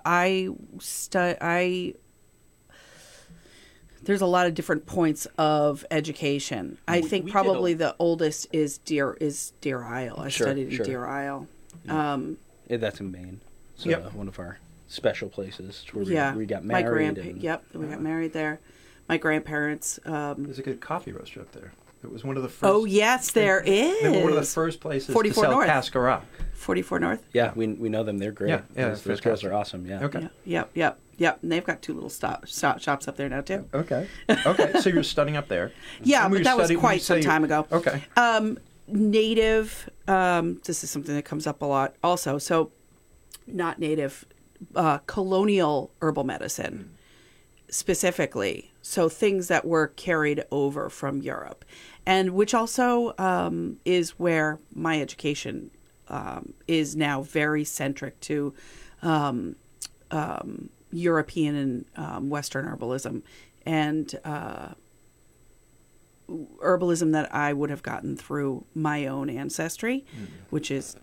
I 0.05 0.49
stu- 0.79 1.35
I 1.41 1.95
there's 4.03 4.21
a 4.21 4.25
lot 4.25 4.47
of 4.47 4.53
different 4.53 4.85
points 4.85 5.27
of 5.37 5.85
education. 5.91 6.77
I 6.87 6.99
We- 7.01 7.07
think 7.07 7.25
we 7.25 7.31
probably 7.31 7.73
a- 7.73 7.75
the 7.77 7.95
oldest 7.99 8.47
is 8.51 8.77
Deer 8.79 9.17
is 9.19 9.53
Deer 9.61 9.83
Isle. 9.83 10.19
I 10.19 10.29
Sure, 10.29 10.47
studied 10.47 10.73
sure. 10.73 10.85
in 10.85 10.91
Deer 10.91 11.05
Isle. 11.05 11.47
Um, 11.87 12.37
Yeah, 12.69 12.77
that's 12.77 12.99
in 12.99 13.11
maine 13.11 13.41
so 13.75 13.89
Yep. 13.89 14.05
uh, 14.05 14.09
one 14.11 14.27
of 14.27 14.39
our 14.39 14.57
special 14.87 15.27
places 15.29 15.83
where 15.91 16.05
we, 16.05 16.13
yeah, 16.13 16.35
we 16.35 16.45
got 16.45 16.63
my 16.63 16.81
married 16.81 17.15
grandpa. 17.15 17.21
and- 17.21 17.41
Yep, 17.43 17.63
we 17.73 17.87
got 17.87 18.01
married 18.01 18.33
there. 18.33 18.59
My 19.09 19.17
grandparents. 19.17 19.99
Um, 20.05 20.43
There's 20.43 20.59
a 20.59 20.63
good 20.63 20.79
coffee 20.79 21.11
roaster 21.11 21.41
up 21.41 21.51
there. 21.51 21.73
It 22.03 22.11
was 22.11 22.23
one 22.23 22.35
of 22.37 22.43
the 22.43 22.49
first. 22.49 22.63
oh 22.71 22.85
yes, 22.85 23.31
there 23.31 23.61
is. 23.61 24.01
They 24.01 24.09
were 24.09 24.19
one 24.23 24.29
of 24.29 24.35
the 24.35 24.43
first 24.43 24.79
places 24.81 25.07
to 25.07 25.13
44 25.13 25.43
sell 25.43 25.51
North. 25.51 25.67
cascara. 25.67 26.21
44 26.53 26.99
North. 26.99 27.23
yeah 27.33 27.51
we, 27.55 27.67
we 27.67 27.89
know 27.89 28.03
them 28.03 28.17
they're 28.17 28.31
great 28.31 28.49
Yeah, 28.49 28.61
yeah, 28.75 28.89
those, 28.89 29.03
those 29.03 29.21
girls 29.21 29.43
are 29.43 29.53
awesome 29.53 29.85
yeah 29.85 30.03
Okay. 30.03 30.21
Yeah, 30.21 30.27
yep, 30.45 30.69
yep, 30.73 30.99
yep. 31.17 31.39
And 31.43 31.51
they've 31.51 31.63
got 31.63 31.81
two 31.81 31.93
little 31.93 32.09
stop, 32.09 32.47
stop 32.47 32.79
shops 32.79 33.07
up 33.07 33.15
there 33.17 33.29
now 33.29 33.41
too. 33.41 33.67
Okay. 33.73 34.07
Okay. 34.29 34.79
so 34.79 34.89
you're 34.89 35.03
studying 35.03 35.35
up 35.37 35.47
there. 35.47 35.71
Yeah, 36.03 36.27
but 36.29 36.37
you 36.39 36.43
that 36.45 36.55
was 36.57 36.65
study- 36.65 36.75
when 36.77 36.81
quite 36.81 37.01
some 37.01 37.21
say- 37.21 37.27
time 37.27 37.43
ago. 37.43 37.67
Okay. 37.71 38.03
Um, 38.17 38.57
native. 38.87 39.89
Um, 40.07 40.59
this 40.65 40.83
is 40.83 40.89
something 40.89 41.15
that 41.15 41.25
comes 41.25 41.47
up 41.47 41.61
a 41.61 41.65
lot 41.65 41.95
also. 42.03 42.37
So, 42.37 42.71
not 43.47 43.79
native, 43.79 44.25
uh, 44.75 44.97
colonial 45.07 45.91
herbal 46.01 46.23
medicine 46.25 46.89
specifically. 47.69 48.71
So 48.81 49.09
things 49.09 49.47
that 49.47 49.65
were 49.65 49.87
carried 49.87 50.43
over 50.51 50.89
from 50.89 51.21
Europe, 51.21 51.63
and 52.05 52.31
which 52.31 52.53
also 52.53 53.13
um, 53.17 53.77
is 53.85 54.11
where 54.19 54.59
my 54.73 54.99
education 55.01 55.71
um, 56.09 56.53
is 56.67 56.95
now 56.95 57.21
very 57.21 57.63
centric 57.63 58.19
to 58.21 58.53
um, 59.01 59.55
um, 60.11 60.69
European 60.91 61.55
and 61.55 61.85
um, 61.95 62.29
Western 62.29 62.65
herbalism, 62.65 63.21
and 63.65 64.19
uh, 64.23 64.69
herbalism 66.29 67.11
that 67.13 67.33
I 67.33 67.53
would 67.53 67.69
have 67.69 67.83
gotten 67.83 68.15
through 68.15 68.65
my 68.75 69.07
own 69.07 69.29
ancestry, 69.29 70.05
which 70.49 70.69
is 70.71 70.95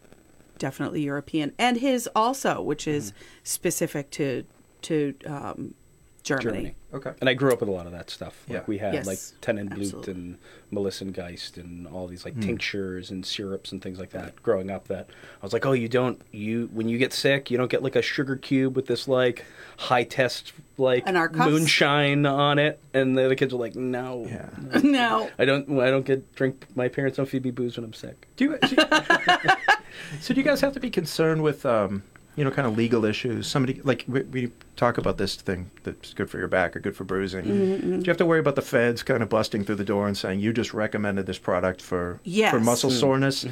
definitely 0.58 1.02
European, 1.02 1.52
and 1.58 1.78
his 1.78 2.08
also, 2.14 2.60
which 2.60 2.86
is 2.86 3.12
specific 3.42 4.10
to 4.12 4.44
to 4.82 5.14
um, 5.26 5.74
Germany. 6.22 6.44
Germany. 6.44 6.74
Okay. 6.92 7.12
And 7.20 7.28
I 7.28 7.35
grew 7.35 7.52
up 7.52 7.61
with 7.61 7.68
a 7.68 7.72
lot 7.72 7.87
of 7.87 7.92
that 7.92 8.11
stuff. 8.11 8.44
Like 8.48 8.59
Yeah. 8.59 8.64
we 8.66 8.78
had 8.78 8.94
Yes, 8.94 9.06
like 9.06 9.18
Tenenblut 9.42 9.80
absolutely. 9.80 10.12
and 10.12 10.38
Melissengeist 10.72 11.56
and 11.56 11.87
all 11.87 12.06
these 12.06 12.24
like 12.24 12.38
tinctures 12.40 13.11
and 13.11 13.24
syrups 13.24 13.72
and 13.72 13.80
things 13.83 13.98
like 13.98 14.11
that. 14.11 14.40
Growing 14.42 14.70
up, 14.70 14.88
that 14.88 15.09
I 15.40 15.46
was 15.46 15.52
like, 15.52 15.66
oh, 15.66 15.72
you 15.72 15.88
don't 15.88 16.20
you 16.33 16.68
when 16.72 16.88
you 16.88 16.98
get 16.98 17.12
sick, 17.12 17.50
you 17.50 17.56
don't 17.59 17.70
get 17.70 17.83
like 17.83 17.96
a 17.96 18.02
sugar 18.02 18.37
cube 18.37 18.76
with 18.76 18.87
this 18.87 19.06
like 19.09 19.44
high 19.78 20.04
test 20.04 20.52
like 20.78 21.04
And 21.06 21.16
our 21.16 21.30
moonshine 21.30 22.26
on 22.26 22.59
it. 22.59 22.80
And 22.94 23.16
the 23.16 23.24
other 23.24 23.35
kids 23.35 23.52
were 23.52 23.61
like, 23.61 23.76
no, 23.76 24.26
Yeah. 24.28 24.48
no, 24.83 25.30
I 25.38 25.44
don't. 25.44 25.78
I 25.80 25.90
don't 25.90 26.04
get 26.06 26.35
drink. 26.35 26.66
My 26.74 26.88
parents 26.88 27.16
don't 27.16 27.26
feed 27.28 27.44
me 27.44 27.50
booze 27.50 27.76
when 27.76 27.85
I'm 27.85 27.92
sick. 27.92 28.26
Do 28.37 28.44
you, 28.44 28.59
do 28.59 28.74
you- 28.76 29.50
so 30.20 30.35
do 30.35 30.40
you 30.40 30.44
guys 30.44 30.61
have 30.61 30.72
to 30.74 30.80
be 30.80 30.90
concerned 30.90 31.42
with, 31.42 31.64
um, 31.66 32.02
you 32.36 32.44
know, 32.44 32.50
kind 32.50 32.66
of 32.66 32.76
legal 32.76 33.04
issues? 33.04 33.46
Somebody 33.46 33.80
like 33.82 34.04
we, 34.08 34.22
we 34.22 34.52
talk 34.76 34.98
about 34.98 35.18
this 35.18 35.34
thing 35.36 35.70
that's 35.82 36.14
good 36.14 36.30
for 36.30 36.38
your 36.38 36.48
back 36.48 36.74
or 36.76 36.80
good 36.80 36.96
for 36.96 37.04
bruising. 37.04 37.44
Mm-hmm, 37.44 37.90
Do 37.90 37.96
you 37.98 38.10
have 38.10 38.16
to 38.18 38.26
worry 38.26 38.40
about 38.40 38.56
the 38.56 38.62
feds 38.62 39.02
kind 39.02 39.22
of 39.22 39.28
busting 39.28 39.64
through 39.64 39.74
the 39.76 39.84
door 39.84 40.06
and 40.06 40.16
saying 40.16 40.40
you 40.40 40.52
just 40.52 40.72
recommended 40.72 41.26
this 41.26 41.38
product 41.38 41.82
for 41.82 42.20
Yes. 42.24 42.52
for 42.52 42.60
muscle 42.60 42.90
soreness, 42.90 43.44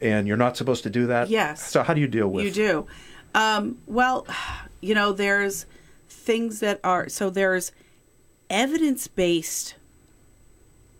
and 0.00 0.26
you're 0.28 0.36
not 0.36 0.56
supposed 0.56 0.82
to 0.82 0.90
do 0.90 1.06
that? 1.06 1.28
Yes. 1.30 1.70
So 1.70 1.82
how 1.82 1.94
do 1.94 2.00
you 2.00 2.08
deal 2.08 2.28
with? 2.28 2.44
You 2.44 2.50
do. 2.50 2.86
Um, 3.34 3.78
well, 3.86 4.26
you 4.80 4.94
know, 4.94 5.12
there's 5.12 5.66
things 6.08 6.60
that 6.60 6.80
are 6.84 7.08
so 7.08 7.30
there's 7.30 7.72
evidence 8.50 9.08
based 9.08 9.74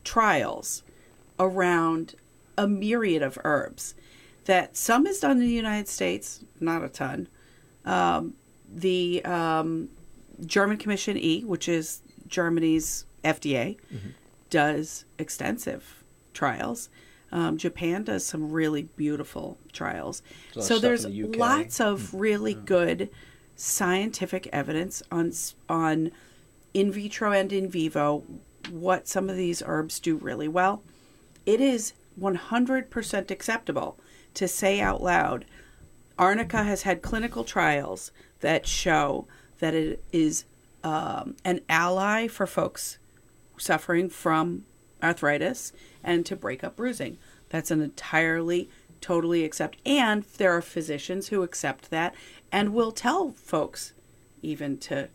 trials 0.03 0.83
around 1.39 2.15
a 2.57 2.67
myriad 2.69 3.23
of 3.23 3.39
herbs 3.45 3.95
that 4.45 4.77
some 4.77 5.07
is 5.07 5.21
done 5.21 5.33
in 5.33 5.41
the 5.41 5.49
United 5.49 5.89
States, 5.89 6.45
not 6.61 6.85
a 6.85 6.89
ton. 6.89 7.29
Um, 7.85 8.35
the 8.73 9.25
um, 9.25 9.89
German 10.45 10.77
Commission 10.77 11.17
E, 11.17 11.45
which 11.45 11.69
is 11.69 12.03
Germany's 12.27 13.07
FDA, 13.23 13.77
does 14.51 15.05
extensive 15.19 16.05
trials. 16.33 16.89
Um, 17.33 17.57
Japan 17.57 18.05
does 18.05 18.25
some 18.25 18.53
really 18.53 18.83
beautiful 18.97 19.59
trials. 19.73 20.23
There's 20.55 20.57
a 20.57 20.59
lot 20.61 20.63
of 20.63 20.69
So 20.69 20.79
there's 20.79 21.03
the 21.05 21.39
lots 21.39 21.81
of 21.81 22.15
really 22.15 22.55
good 22.55 23.11
scientific 23.57 24.49
evidence 24.53 25.03
on 25.11 25.33
on 25.69 26.11
in 26.73 26.91
vitro 26.91 27.33
and 27.33 27.53
in 27.53 27.69
vivo 27.69 28.25
what 28.71 29.07
some 29.07 29.29
of 29.29 29.37
these 29.37 29.63
herbs 29.65 30.01
do 30.01 30.17
really 30.17 30.49
well. 30.49 30.83
It 31.47 31.61
is 31.61 31.93
100% 32.21 33.31
acceptable 33.31 33.99
to 34.35 34.49
say 34.49 34.81
out 34.81 35.03
loud 35.03 35.45
Arnica 36.19 36.63
has 36.63 36.83
had 36.83 37.03
clinical 37.03 37.45
trials 37.45 38.13
that 38.41 38.67
show 38.67 39.27
that 39.59 39.75
it 39.75 40.03
is 40.13 40.45
um, 40.83 41.37
an 41.45 41.61
ally 41.69 42.29
for 42.29 42.47
folks 42.47 42.99
suffering 43.57 44.09
from 44.09 44.65
arthritis 45.03 45.73
and 46.03 46.25
to 46.27 46.37
break 46.37 46.63
up 46.63 46.77
bruising. 46.77 47.19
That's 47.49 47.71
an 47.71 47.81
entirely, 47.81 48.69
totally 49.01 49.45
accept. 49.45 49.79
And 49.85 50.25
there 50.39 50.53
are 50.53 50.63
physicians 50.63 51.29
who 51.29 51.43
accept 51.43 51.91
that 51.91 52.15
and 52.53 52.75
will 52.75 52.93
tell 52.93 53.31
folks 53.31 53.93
even 54.43 54.79
to 54.79 55.09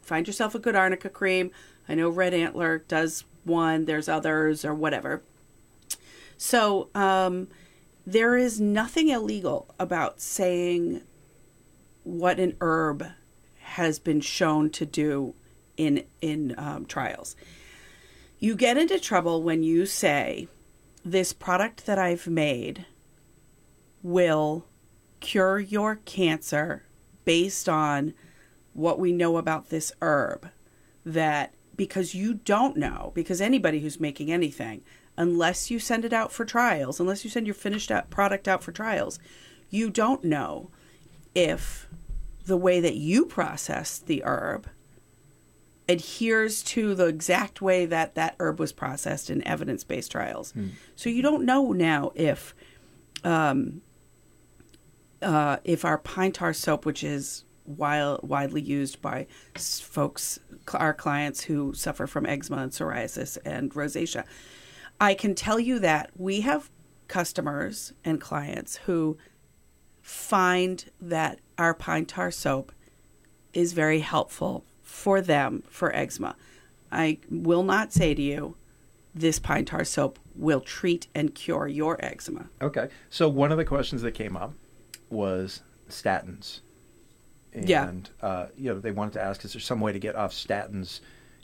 find 0.00 0.26
yourself 0.26 0.54
a 0.54 0.58
good 0.58 0.76
arnica 0.76 1.08
cream. 1.08 1.50
I 1.88 1.94
know 1.94 2.08
Red 2.08 2.32
Antler 2.32 2.78
does 2.88 3.24
one, 3.44 3.86
there's 3.86 4.08
others 4.08 4.64
or 4.64 4.74
whatever. 4.74 5.22
So, 6.36 6.88
um, 6.94 7.48
there 8.12 8.38
is 8.38 8.58
nothing 8.58 9.08
illegal 9.08 9.74
about 9.78 10.18
saying 10.18 11.02
what 12.04 12.40
an 12.40 12.56
herb 12.58 13.04
has 13.60 13.98
been 13.98 14.22
shown 14.22 14.70
to 14.70 14.86
do 14.86 15.34
in 15.76 16.02
in 16.22 16.54
um, 16.56 16.86
trials. 16.86 17.36
You 18.38 18.56
get 18.56 18.78
into 18.78 18.98
trouble 18.98 19.42
when 19.42 19.62
you 19.62 19.84
say 19.84 20.48
this 21.04 21.34
product 21.34 21.84
that 21.84 21.98
I've 21.98 22.26
made 22.26 22.86
will 24.02 24.64
cure 25.20 25.58
your 25.58 25.96
cancer 25.96 26.84
based 27.26 27.68
on 27.68 28.14
what 28.72 28.98
we 28.98 29.12
know 29.12 29.36
about 29.36 29.68
this 29.68 29.92
herb 30.00 30.48
that 31.04 31.52
because 31.76 32.14
you 32.14 32.32
don't 32.32 32.78
know 32.78 33.12
because 33.14 33.42
anybody 33.42 33.80
who's 33.80 34.00
making 34.00 34.32
anything 34.32 34.82
unless 35.18 35.70
you 35.70 35.78
send 35.78 36.04
it 36.06 36.12
out 36.14 36.32
for 36.32 36.46
trials 36.46 36.98
unless 36.98 37.24
you 37.24 37.30
send 37.30 37.46
your 37.46 37.54
finished 37.54 37.90
out 37.90 38.08
product 38.08 38.48
out 38.48 38.62
for 38.62 38.72
trials 38.72 39.18
you 39.68 39.90
don't 39.90 40.24
know 40.24 40.70
if 41.34 41.86
the 42.46 42.56
way 42.56 42.80
that 42.80 42.96
you 42.96 43.26
process 43.26 43.98
the 43.98 44.22
herb 44.24 44.68
adheres 45.88 46.62
to 46.62 46.94
the 46.94 47.06
exact 47.06 47.62
way 47.62 47.86
that 47.86 48.14
that 48.14 48.36
herb 48.38 48.60
was 48.60 48.72
processed 48.72 49.30
in 49.30 49.46
evidence-based 49.46 50.10
trials. 50.12 50.52
So 50.96 51.08
you 51.08 51.22
don't 51.22 51.44
know 51.44 51.72
now 51.72 52.12
if 52.14 52.54
um, 53.24 53.80
uh, 55.22 55.56
if 55.64 55.84
our 55.84 55.98
pine 55.98 56.32
tar 56.32 56.52
soap, 56.52 56.84
which 56.84 57.02
is 57.02 57.44
wild, 57.64 58.20
widely 58.22 58.60
used 58.60 59.00
by 59.02 59.26
folks, 59.56 60.38
our 60.74 60.94
clients 60.94 61.42
who 61.44 61.72
suffer 61.74 62.06
from 62.06 62.26
eczema 62.26 62.58
and 62.58 62.72
psoriasis 62.72 63.38
and 63.44 63.72
rosacea, 63.72 64.24
I 65.00 65.14
can 65.14 65.34
tell 65.34 65.60
you 65.60 65.78
that 65.80 66.10
we 66.16 66.40
have 66.42 66.70
customers 67.06 67.92
and 68.04 68.20
clients 68.20 68.76
who 68.86 69.16
find 70.02 70.84
that 71.00 71.38
our 71.56 71.74
pine 71.74 72.06
tar 72.06 72.30
soap 72.30 72.72
is 73.52 73.72
very 73.72 74.00
helpful 74.00 74.64
for 74.82 75.20
them 75.20 75.62
for 75.68 75.94
eczema. 75.94 76.36
I 76.90 77.18
will 77.30 77.62
not 77.62 77.92
say 77.92 78.14
to 78.14 78.22
you, 78.22 78.56
this 79.14 79.38
pine 79.38 79.64
tar 79.64 79.84
soap 79.84 80.18
will 80.34 80.60
treat 80.60 81.08
and 81.14 81.34
cure 81.34 81.66
your 81.66 82.02
eczema. 82.04 82.46
Okay. 82.62 82.88
So 83.10 83.28
one 83.28 83.52
of 83.52 83.58
the 83.58 83.64
questions 83.64 84.02
that 84.02 84.12
came 84.12 84.36
up 84.36 84.52
was 85.10 85.62
statins. 85.88 86.60
And, 87.52 87.68
Yeah. 87.68 87.92
uh, 88.20 88.46
you 88.56 88.72
know, 88.72 88.78
they 88.78 88.92
wanted 88.92 89.14
to 89.14 89.22
ask, 89.22 89.44
is 89.44 89.52
there 89.54 89.60
some 89.60 89.80
way 89.80 89.92
to 89.92 89.98
get 89.98 90.14
off 90.14 90.32
statins 90.32 91.00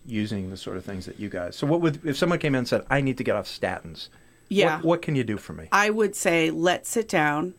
using 0.06 0.50
the 0.50 0.56
sort 0.56 0.76
of 0.76 0.84
things 0.84 1.06
that 1.06 1.18
you 1.18 1.28
guys? 1.28 1.56
So 1.56 1.66
what 1.66 1.80
would, 1.80 2.04
if 2.04 2.16
someone 2.16 2.38
came 2.38 2.54
in 2.54 2.60
and 2.60 2.68
said, 2.68 2.84
I 2.90 3.00
need 3.00 3.18
to 3.18 3.24
get 3.24 3.36
off 3.36 3.46
statins, 3.46 4.08
Yeah. 4.48 4.76
what, 4.76 4.84
what 4.84 5.02
can 5.02 5.14
you 5.16 5.24
do 5.24 5.36
for 5.36 5.52
me? 5.52 5.68
I 5.72 5.90
would 5.90 6.14
say 6.14 6.50
let's 6.50 6.88
sit 6.88 7.08
down 7.08 7.54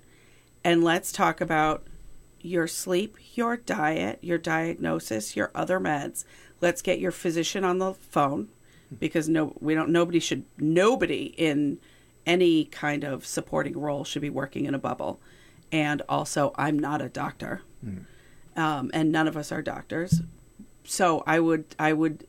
and 0.64 0.84
let's 0.84 1.12
talk 1.12 1.42
about 1.42 1.86
your 2.42 2.68
sleep, 2.68 3.18
your 3.34 3.58
diet, 3.58 4.20
your 4.22 4.38
diagnosis, 4.38 5.36
your 5.36 5.52
other 5.56 5.80
meds. 5.80 6.26
Let's 6.62 6.82
get 6.82 7.00
your 7.00 7.12
physician 7.12 7.64
on 7.64 7.80
the 7.80 7.94
phone 7.94 8.50
because 9.00 9.28
no 9.28 9.56
we 9.60 9.74
don't 9.74 9.90
nobody 9.90 10.20
should 10.20 10.46
nobody 10.60 11.26
in 11.38 11.80
any 12.26 12.66
kind 12.66 13.04
of 13.04 13.26
supporting 13.26 13.78
role 13.78 14.04
should 14.04 14.22
be 14.22 14.30
working 14.30 14.66
in 14.66 14.76
a 14.76 14.80
bubble. 14.80 15.20
And 15.72 16.04
also 16.08 16.54
I'm 16.56 16.78
not 16.78 17.02
a 17.02 17.10
doctor. 17.10 17.62
Um, 18.56 18.90
and 18.94 19.12
none 19.12 19.28
of 19.28 19.36
us 19.36 19.52
are 19.52 19.62
doctors. 19.62 20.22
So 20.84 21.24
I 21.28 21.40
would 21.40 21.66
I 21.80 21.94
would 21.94 22.26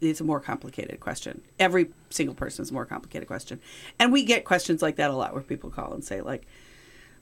it's 0.00 0.20
a 0.20 0.24
more 0.24 0.40
complicated 0.40 1.00
question. 1.00 1.42
Every 1.58 1.90
single 2.10 2.34
person 2.34 2.62
is 2.62 2.70
a 2.70 2.74
more 2.74 2.86
complicated 2.86 3.26
question. 3.28 3.60
And 3.98 4.12
we 4.12 4.24
get 4.24 4.44
questions 4.44 4.82
like 4.82 4.96
that 4.96 5.10
a 5.10 5.14
lot 5.14 5.32
where 5.34 5.42
people 5.42 5.70
call 5.70 5.92
and 5.92 6.04
say 6.04 6.20
like 6.20 6.46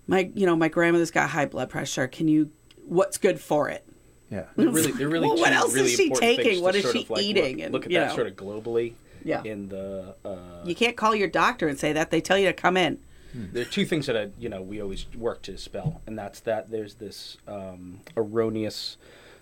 my 0.06 0.30
you 0.34 0.46
know 0.46 0.56
my 0.56 0.68
grandmother's 0.68 1.10
got 1.10 1.30
high 1.30 1.46
blood 1.46 1.70
pressure. 1.70 2.06
Can 2.06 2.28
you 2.28 2.50
what's 2.84 3.18
good 3.18 3.40
for 3.40 3.68
it? 3.68 3.84
Yeah. 4.30 4.44
They're 4.56 4.68
really, 4.68 4.92
they're 4.92 5.08
really 5.08 5.28
Well, 5.28 5.36
what 5.38 5.50
two 5.50 5.54
else 5.54 5.74
is 5.76 5.92
she 5.92 6.10
taking? 6.10 6.60
What 6.62 6.74
is 6.74 6.90
she 6.90 7.06
like, 7.08 7.22
eating? 7.22 7.56
Look, 7.58 7.64
And, 7.64 7.72
look 7.72 7.84
at 7.86 7.92
you 7.92 7.98
that 8.00 8.08
know. 8.08 8.14
sort 8.14 8.26
of 8.26 8.34
globally. 8.34 8.94
Yeah. 9.24 9.42
In 9.44 9.68
the 9.68 10.14
uh, 10.24 10.64
You 10.64 10.74
can't 10.74 10.96
call 10.96 11.14
your 11.14 11.28
doctor 11.28 11.68
and 11.68 11.78
say 11.78 11.92
that. 11.92 12.10
They 12.10 12.20
tell 12.20 12.36
you 12.38 12.46
to 12.46 12.52
come 12.52 12.76
in. 12.76 12.98
there 13.34 13.62
are 13.62 13.66
two 13.66 13.84
things 13.86 14.06
that 14.06 14.16
I, 14.16 14.30
you 14.38 14.48
know 14.48 14.62
we 14.62 14.80
always 14.80 15.06
work 15.16 15.42
to 15.42 15.52
dispel, 15.52 16.00
and 16.06 16.18
that's 16.18 16.40
that 16.40 16.70
there's 16.70 16.94
this 16.94 17.36
um, 17.46 18.00
erroneous 18.16 18.96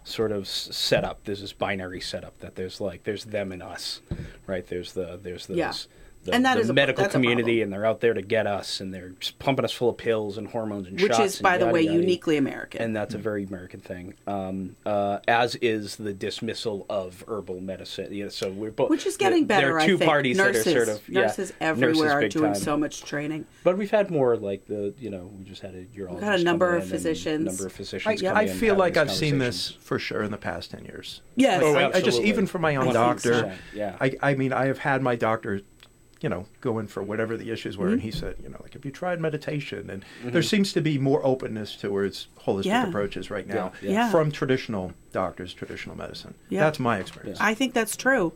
sort 0.04 0.30
of 0.30 0.46
setup. 0.46 1.24
There's 1.24 1.40
this 1.40 1.52
binary 1.52 2.00
setup 2.00 2.38
that 2.40 2.54
there's 2.54 2.80
like 2.80 3.04
there's 3.04 3.24
them 3.24 3.50
and 3.52 3.62
us, 3.62 4.00
right? 4.46 4.66
There's 4.66 4.92
the 4.92 5.18
there's 5.20 5.46
those. 5.46 5.56
Yeah. 5.56 5.72
The, 6.24 6.34
And 6.34 6.44
that 6.44 6.54
the 6.54 6.60
is 6.62 6.70
a- 6.70 6.72
medical 6.72 7.04
a 7.04 7.08
community, 7.08 7.58
problem. 7.58 7.62
and 7.62 7.72
they're 7.72 7.86
out 7.86 8.00
there 8.00 8.14
to 8.14 8.22
get 8.22 8.46
us, 8.46 8.80
and 8.80 8.92
they're 8.94 9.10
just 9.10 9.38
pumping 9.38 9.64
us 9.64 9.72
full 9.72 9.90
of 9.90 9.96
pills 9.98 10.38
and 10.38 10.48
hormones 10.48 10.86
and 10.88 11.00
Which 11.00 11.08
shots. 11.12 11.18
Which 11.18 11.26
is, 11.26 11.36
and 11.36 11.42
by 11.42 11.58
the 11.58 11.66
way, 11.68 11.82
yada. 11.82 11.98
uniquely 11.98 12.36
American. 12.36 12.80
and 12.82 12.96
that's 12.96 13.14
a 13.14 13.18
very 13.18 13.44
American 13.44 13.80
thing. 13.80 14.14
Um, 14.26 14.76
uh, 14.86 15.18
as 15.28 15.54
is 15.56 15.96
the 15.96 16.12
dismissal 16.14 16.86
of 16.88 17.24
herbal 17.28 17.60
medicine. 17.60 18.12
Yeah, 18.12 18.28
so 18.30 18.50
we're 18.50 18.70
both, 18.70 18.90
Which 18.90 19.06
is 19.06 19.16
getting 19.16 19.44
better. 19.46 19.66
There 19.68 19.78
are 19.78 19.86
two 19.86 19.94
I 19.96 19.98
think. 19.98 20.08
parties 20.08 20.36
nurses, 20.38 20.64
that 20.64 20.76
are 20.76 20.84
sort 20.86 20.96
of 20.98 21.08
yeah, 21.08 21.20
nurses 21.22 21.52
everywhere 21.60 22.08
nurses 22.20 22.36
are 22.36 22.38
doing 22.40 22.52
time. 22.54 22.62
so 22.62 22.76
much 22.76 23.02
training. 23.04 23.46
But 23.62 23.76
we've 23.78 23.90
had 23.90 24.10
more 24.10 24.36
like 24.36 24.66
the 24.66 24.94
you 24.98 25.10
know 25.10 25.30
we 25.38 25.44
just 25.44 25.62
had 25.62 25.74
a 25.74 25.84
urologist. 25.84 26.20
got 26.20 26.40
a 26.40 26.44
number 26.44 26.74
of 26.76 26.86
physicians. 26.88 27.44
Number 27.44 27.66
of 27.66 27.72
I, 27.72 27.76
physicians. 27.76 28.22
I 28.24 28.46
feel 28.46 28.74
like 28.76 28.96
I've 28.96 29.10
seen 29.12 29.38
this 29.38 29.70
for 29.80 29.98
sure 29.98 30.22
in 30.22 30.30
the 30.30 30.38
past 30.38 30.70
10 30.70 30.84
years. 30.86 31.20
Yes. 31.36 31.60
Oh, 31.62 31.74
I, 31.74 31.86
I 31.88 31.90
just, 31.92 31.96
absolutely. 32.06 32.28
even 32.30 32.46
for 32.46 32.58
my 32.58 32.76
own 32.76 32.86
100%. 32.86 32.92
doctor, 32.92 33.54
Yeah. 33.74 33.96
I, 34.00 34.12
I 34.22 34.34
mean, 34.34 34.52
I 34.52 34.66
have 34.66 34.78
had 34.78 35.02
my 35.02 35.16
doctor, 35.16 35.60
you 36.24 36.30
know, 36.30 36.46
going 36.62 36.86
for 36.86 37.02
whatever 37.02 37.36
the 37.36 37.50
issues 37.50 37.76
were, 37.76 37.88
and 37.88 37.98
Mm-hmm. 37.98 38.04
he 38.06 38.10
said, 38.10 38.36
you 38.42 38.48
know, 38.48 38.56
like, 38.62 38.72
have 38.72 38.82
you 38.86 38.90
tried 38.90 39.20
meditation? 39.20 39.90
And 39.90 40.02
there 40.32 40.40
seems 40.42 40.72
to 40.72 40.80
be 40.80 40.96
more 40.96 41.20
openness 41.22 41.76
towards 41.76 42.28
holistic 42.46 42.64
Yeah. 42.64 42.88
approaches 42.88 43.30
right 43.30 43.46
now 43.46 43.72
Yeah, 43.82 43.90
yeah. 43.90 44.10
from 44.10 44.32
traditional 44.32 44.94
doctors, 45.12 45.52
traditional 45.52 45.96
medicine. 45.98 46.32
Yeah. 46.48 46.60
That's 46.60 46.80
my 46.80 46.96
experience. 46.98 47.38
I 47.42 47.52
think 47.52 47.74
that's 47.74 47.94
true, 47.94 48.32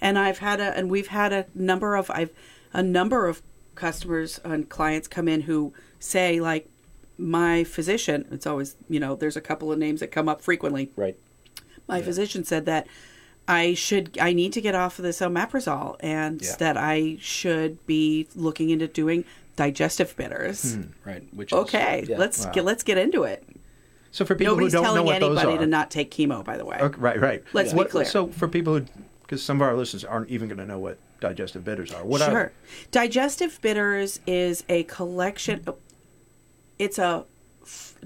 and 0.00 0.16
I've 0.20 0.38
had 0.38 0.60
a 0.60 0.68
and 0.78 0.88
we've 0.88 1.08
had 1.08 1.32
a 1.32 1.46
number 1.52 1.96
of 1.96 2.12
I've 2.12 2.30
a 2.72 2.82
number 2.82 3.26
of 3.26 3.42
customers 3.74 4.38
and 4.44 4.68
clients 4.68 5.08
come 5.08 5.26
in 5.26 5.40
who 5.42 5.72
say 5.98 6.40
like 6.40 6.68
my 7.18 7.64
physician. 7.64 8.28
It's 8.30 8.46
always 8.46 8.76
you 8.88 9.00
know 9.00 9.16
there's 9.16 9.36
a 9.36 9.40
couple 9.40 9.72
of 9.72 9.78
names 9.80 9.98
that 9.98 10.12
come 10.12 10.28
up 10.28 10.42
frequently. 10.42 10.92
Right. 10.94 11.16
My 11.88 12.00
physician 12.02 12.44
said 12.44 12.66
that 12.66 12.86
I 13.48 13.74
should 13.74 14.16
I 14.20 14.32
need 14.32 14.52
to 14.54 14.60
get 14.60 14.74
off 14.74 14.98
of 14.98 15.02
this 15.04 15.20
omeprazole 15.20 15.96
and 16.00 16.40
Yeah. 16.40 16.56
that 16.58 16.76
I 16.76 17.16
should 17.20 17.84
be 17.86 18.28
looking 18.34 18.70
into 18.70 18.86
doing 18.88 19.24
digestive 19.56 20.16
bitters. 20.16 20.74
Hmm, 20.74 20.82
right. 21.04 21.34
Which 21.34 21.52
is, 21.52 21.58
Okay, 21.58 22.04
yeah. 22.08 22.18
let's 22.18 22.44
Wow. 22.46 22.52
get 22.52 22.64
let's 22.64 22.82
get 22.82 22.98
into 22.98 23.24
it. 23.24 23.44
So 24.10 24.24
for 24.24 24.34
people 24.34 24.54
Nobody's 24.54 24.74
who 24.74 24.82
don't 24.82 24.94
know 24.94 25.02
what 25.02 25.20
those 25.20 25.36
anybody 25.38 25.56
are, 25.56 25.60
to 25.60 25.66
not 25.66 25.90
take 25.90 26.10
chemo. 26.10 26.44
By 26.44 26.56
the 26.56 26.64
way, 26.64 26.78
Okay, 26.80 27.00
right, 27.00 27.20
right. 27.20 27.42
Let's 27.52 27.72
be 27.72 27.78
What- 27.78 27.90
clear. 27.90 28.04
So 28.04 28.28
for 28.28 28.46
people 28.46 28.74
who, 28.78 28.84
because 29.22 29.42
some 29.42 29.56
of 29.56 29.62
our 29.62 29.74
listeners 29.74 30.04
aren't 30.04 30.28
even 30.30 30.48
going 30.48 30.58
to 30.58 30.66
know 30.66 30.78
what 30.78 30.98
digestive 31.20 31.64
bitters 31.64 31.92
are. 31.92 32.04
What 32.04 32.20
sure. 32.20 32.30
are 32.36 32.52
Digestive 32.90 33.58
bitters 33.62 34.20
is 34.26 34.64
a 34.68 34.82
collection. 34.84 35.64
It's 36.78 36.98
a 36.98 37.24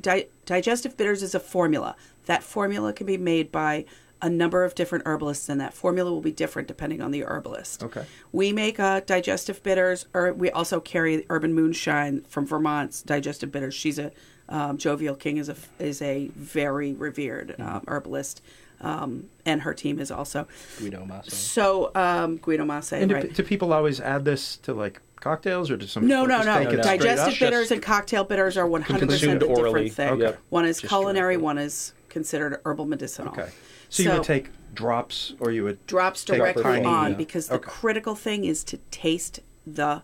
di- 0.00 0.26
digestive 0.44 0.96
bitters 0.96 1.22
is 1.22 1.34
a 1.34 1.40
formula. 1.40 1.96
That 2.26 2.42
formula 2.42 2.92
can 2.92 3.06
be 3.06 3.16
made 3.16 3.50
by 3.50 3.84
a 4.22 4.30
number 4.30 4.64
of 4.64 4.74
different 4.74 5.06
herbalists, 5.06 5.48
and 5.48 5.60
that 5.60 5.74
formula 5.74 6.10
will 6.10 6.20
be 6.20 6.32
different 6.32 6.68
depending 6.68 7.00
on 7.02 7.10
the 7.10 7.24
herbalist. 7.24 7.82
Okay. 7.82 8.04
We 8.32 8.52
make 8.52 8.80
uh, 8.80 9.00
digestive 9.00 9.62
bitters, 9.62 10.06
or 10.14 10.32
we 10.32 10.50
also 10.50 10.80
carry 10.80 11.26
Urban 11.28 11.54
Moonshine 11.54 12.22
from 12.28 12.46
Vermont's 12.46 13.02
digestive 13.02 13.52
bitters. 13.52 13.74
She's 13.74 13.98
a 13.98 14.12
um, 14.48 14.78
Jovial 14.78 15.16
King 15.16 15.38
is 15.38 15.48
a 15.48 15.56
is 15.78 16.00
a 16.00 16.28
very 16.36 16.94
revered 16.94 17.56
um, 17.58 17.82
herbalist, 17.88 18.42
um, 18.80 19.28
and 19.44 19.62
her 19.62 19.74
team 19.74 19.98
is 19.98 20.10
also. 20.10 20.46
Guido 20.78 21.04
Masso. 21.04 21.30
So 21.30 21.90
um, 21.94 22.36
Guido 22.36 22.64
Masé, 22.64 23.00
And 23.00 23.08
do, 23.08 23.14
right? 23.14 23.34
do 23.34 23.42
people 23.42 23.72
always 23.72 24.00
add 24.00 24.24
this 24.24 24.56
to 24.58 24.72
like 24.72 25.00
cocktails 25.20 25.70
or 25.70 25.76
do 25.76 25.86
some? 25.86 26.06
No, 26.06 26.24
no, 26.24 26.42
no. 26.42 26.62
no. 26.62 26.76
Digestive 26.76 27.34
up? 27.34 27.38
bitters 27.40 27.70
and 27.70 27.82
cocktail 27.82 28.24
bitters 28.24 28.56
are 28.56 28.68
100% 28.68 29.02
a 29.02 29.38
different 29.38 29.92
thing. 29.92 30.22
Okay. 30.22 30.36
One 30.50 30.64
is 30.64 30.80
Just 30.80 30.90
culinary, 30.90 31.34
directly. 31.34 31.44
one 31.44 31.58
is 31.58 31.92
considered 32.08 32.60
herbal 32.64 32.86
medicinal. 32.86 33.32
Okay. 33.32 33.50
So, 33.88 34.02
you 34.02 34.10
would 34.12 34.24
take 34.24 34.50
drops, 34.74 35.34
or 35.40 35.50
you 35.50 35.64
would 35.64 35.84
drops 35.86 36.24
directly 36.24 36.62
tiny- 36.62 36.84
on 36.84 37.12
yeah. 37.12 37.16
because 37.16 37.48
the 37.48 37.58
critical 37.58 38.14
thing 38.14 38.44
is 38.44 38.62
to 38.64 38.76
taste 38.90 39.40
the 39.66 40.02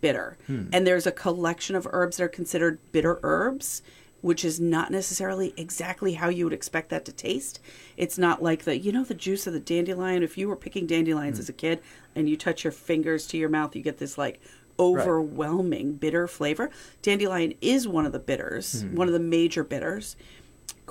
bitter. 0.00 0.36
Hmm. 0.46 0.66
And 0.72 0.86
there's 0.86 1.06
a 1.06 1.12
collection 1.12 1.76
of 1.76 1.86
herbs 1.90 2.16
that 2.16 2.24
are 2.24 2.28
considered 2.28 2.78
bitter 2.92 3.18
herbs, 3.22 3.82
which 4.20 4.44
is 4.44 4.60
not 4.60 4.90
necessarily 4.92 5.52
exactly 5.56 6.14
how 6.14 6.28
you 6.28 6.44
would 6.44 6.52
expect 6.52 6.90
that 6.90 7.04
to 7.06 7.12
taste. 7.12 7.58
It's 7.96 8.16
not 8.18 8.42
like 8.42 8.62
the 8.64 8.78
you 8.78 8.92
know 8.92 9.04
the 9.04 9.14
juice 9.14 9.46
of 9.46 9.52
the 9.52 9.60
dandelion. 9.60 10.22
If 10.22 10.38
you 10.38 10.48
were 10.48 10.56
picking 10.56 10.86
dandelions 10.86 11.38
Hmm. 11.38 11.42
as 11.42 11.48
a 11.48 11.52
kid 11.52 11.80
and 12.14 12.28
you 12.28 12.36
touch 12.36 12.62
your 12.64 12.72
fingers 12.72 13.26
to 13.28 13.36
your 13.38 13.48
mouth, 13.48 13.74
you 13.74 13.82
get 13.82 13.98
this 13.98 14.16
like 14.18 14.40
overwhelming 14.78 15.94
bitter 15.94 16.26
flavor. 16.26 16.70
Dandelion 17.02 17.54
is 17.60 17.86
one 17.88 18.06
of 18.06 18.12
the 18.12 18.18
bitters, 18.18 18.82
Hmm. 18.82 18.94
one 18.96 19.06
of 19.08 19.12
the 19.12 19.20
major 19.20 19.64
bitters. 19.64 20.16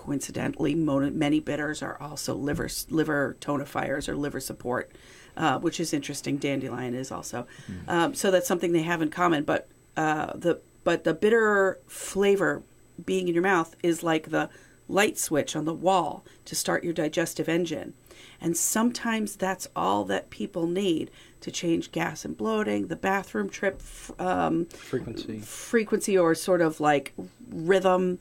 Coincidentally, 0.02 0.74
many 0.74 1.40
bitters 1.40 1.84
are 1.84 1.96
also 2.02 2.34
liver 2.34 2.68
liver 2.90 3.38
tonifiers 3.40 4.10
or 4.10 4.16
liver 4.16 4.40
support, 4.40 4.92
uh, 5.38 5.60
which 5.60 5.80
is 5.80 5.94
interesting. 5.94 6.38
Dandelion 6.38 6.96
is 6.96 7.12
also, 7.12 7.46
um, 7.88 8.16
so 8.16 8.32
that's 8.32 8.48
something 8.48 8.72
they 8.72 8.82
have 8.82 9.04
in 9.04 9.12
common. 9.12 9.44
But 9.44 9.68
uh, 9.96 10.34
the 10.34 10.60
but 10.84 11.04
the 11.04 11.14
bitter 11.14 11.80
flavor 11.86 12.64
being 13.06 13.28
in 13.28 13.36
your 13.36 13.44
mouth 13.44 13.76
is 13.84 14.02
like 14.02 14.32
the 14.32 14.50
light 14.88 15.20
switch 15.20 15.56
on 15.56 15.66
the 15.66 15.74
wall 15.74 16.26
to 16.46 16.56
start 16.56 16.84
your 16.84 16.94
digestive 16.94 17.48
engine. 17.48 17.94
And 18.42 18.58
sometimes 18.58 19.36
that's 19.36 19.68
all 19.76 20.04
that 20.06 20.32
people 20.32 20.66
need 20.66 21.12
to 21.42 21.52
change 21.52 21.92
gas 21.92 22.26
and 22.26 22.36
bloating, 22.36 22.88
the 22.88 22.96
bathroom 22.96 23.50
trip 23.50 23.76
f- 23.80 24.12
um, 24.20 24.66
Frequency. 24.66 25.40
frequency 25.40 26.18
or 26.18 26.34
sort 26.34 26.62
of 26.62 26.80
like 26.80 27.14
rhythm, 27.50 28.18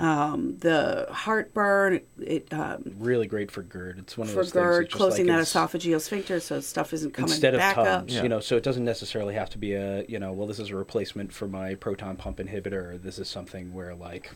um, 0.00 0.56
the 0.58 1.06
heartburn, 1.10 2.00
it 2.20 2.52
um, 2.52 2.94
Really 2.98 3.26
great 3.26 3.50
for 3.50 3.62
GERD. 3.62 3.98
It's 3.98 4.16
one 4.18 4.28
of 4.28 4.34
for 4.34 4.40
those 4.40 4.52
things. 4.52 4.62
GERD, 4.64 4.84
it's 4.84 4.92
just 4.92 4.96
closing 4.98 5.26
like 5.26 5.36
that 5.38 5.42
esophageal 5.46 6.00
sphincter 6.00 6.40
so 6.40 6.60
stuff 6.60 6.92
isn't 6.92 7.12
coming 7.12 7.30
instead 7.30 7.54
of 7.54 7.58
back 7.58 7.76
up. 7.78 7.84
tums, 7.86 8.14
Yeah. 8.14 8.22
you 8.22 8.28
know, 8.28 8.40
so 8.40 8.56
it 8.56 8.62
doesn't 8.62 8.84
necessarily 8.84 9.34
have 9.34 9.50
to 9.50 9.58
be 9.58 9.74
a, 9.74 10.04
you 10.08 10.18
know, 10.18 10.32
well, 10.32 10.46
this 10.46 10.58
is 10.58 10.70
a 10.70 10.76
replacement 10.76 11.32
for 11.32 11.46
my 11.46 11.74
proton 11.74 12.16
pump 12.16 12.38
inhibitor. 12.38 12.94
Or 12.94 12.98
this 12.98 13.18
is 13.18 13.28
something 13.28 13.72
where, 13.74 13.94
like, 13.94 14.30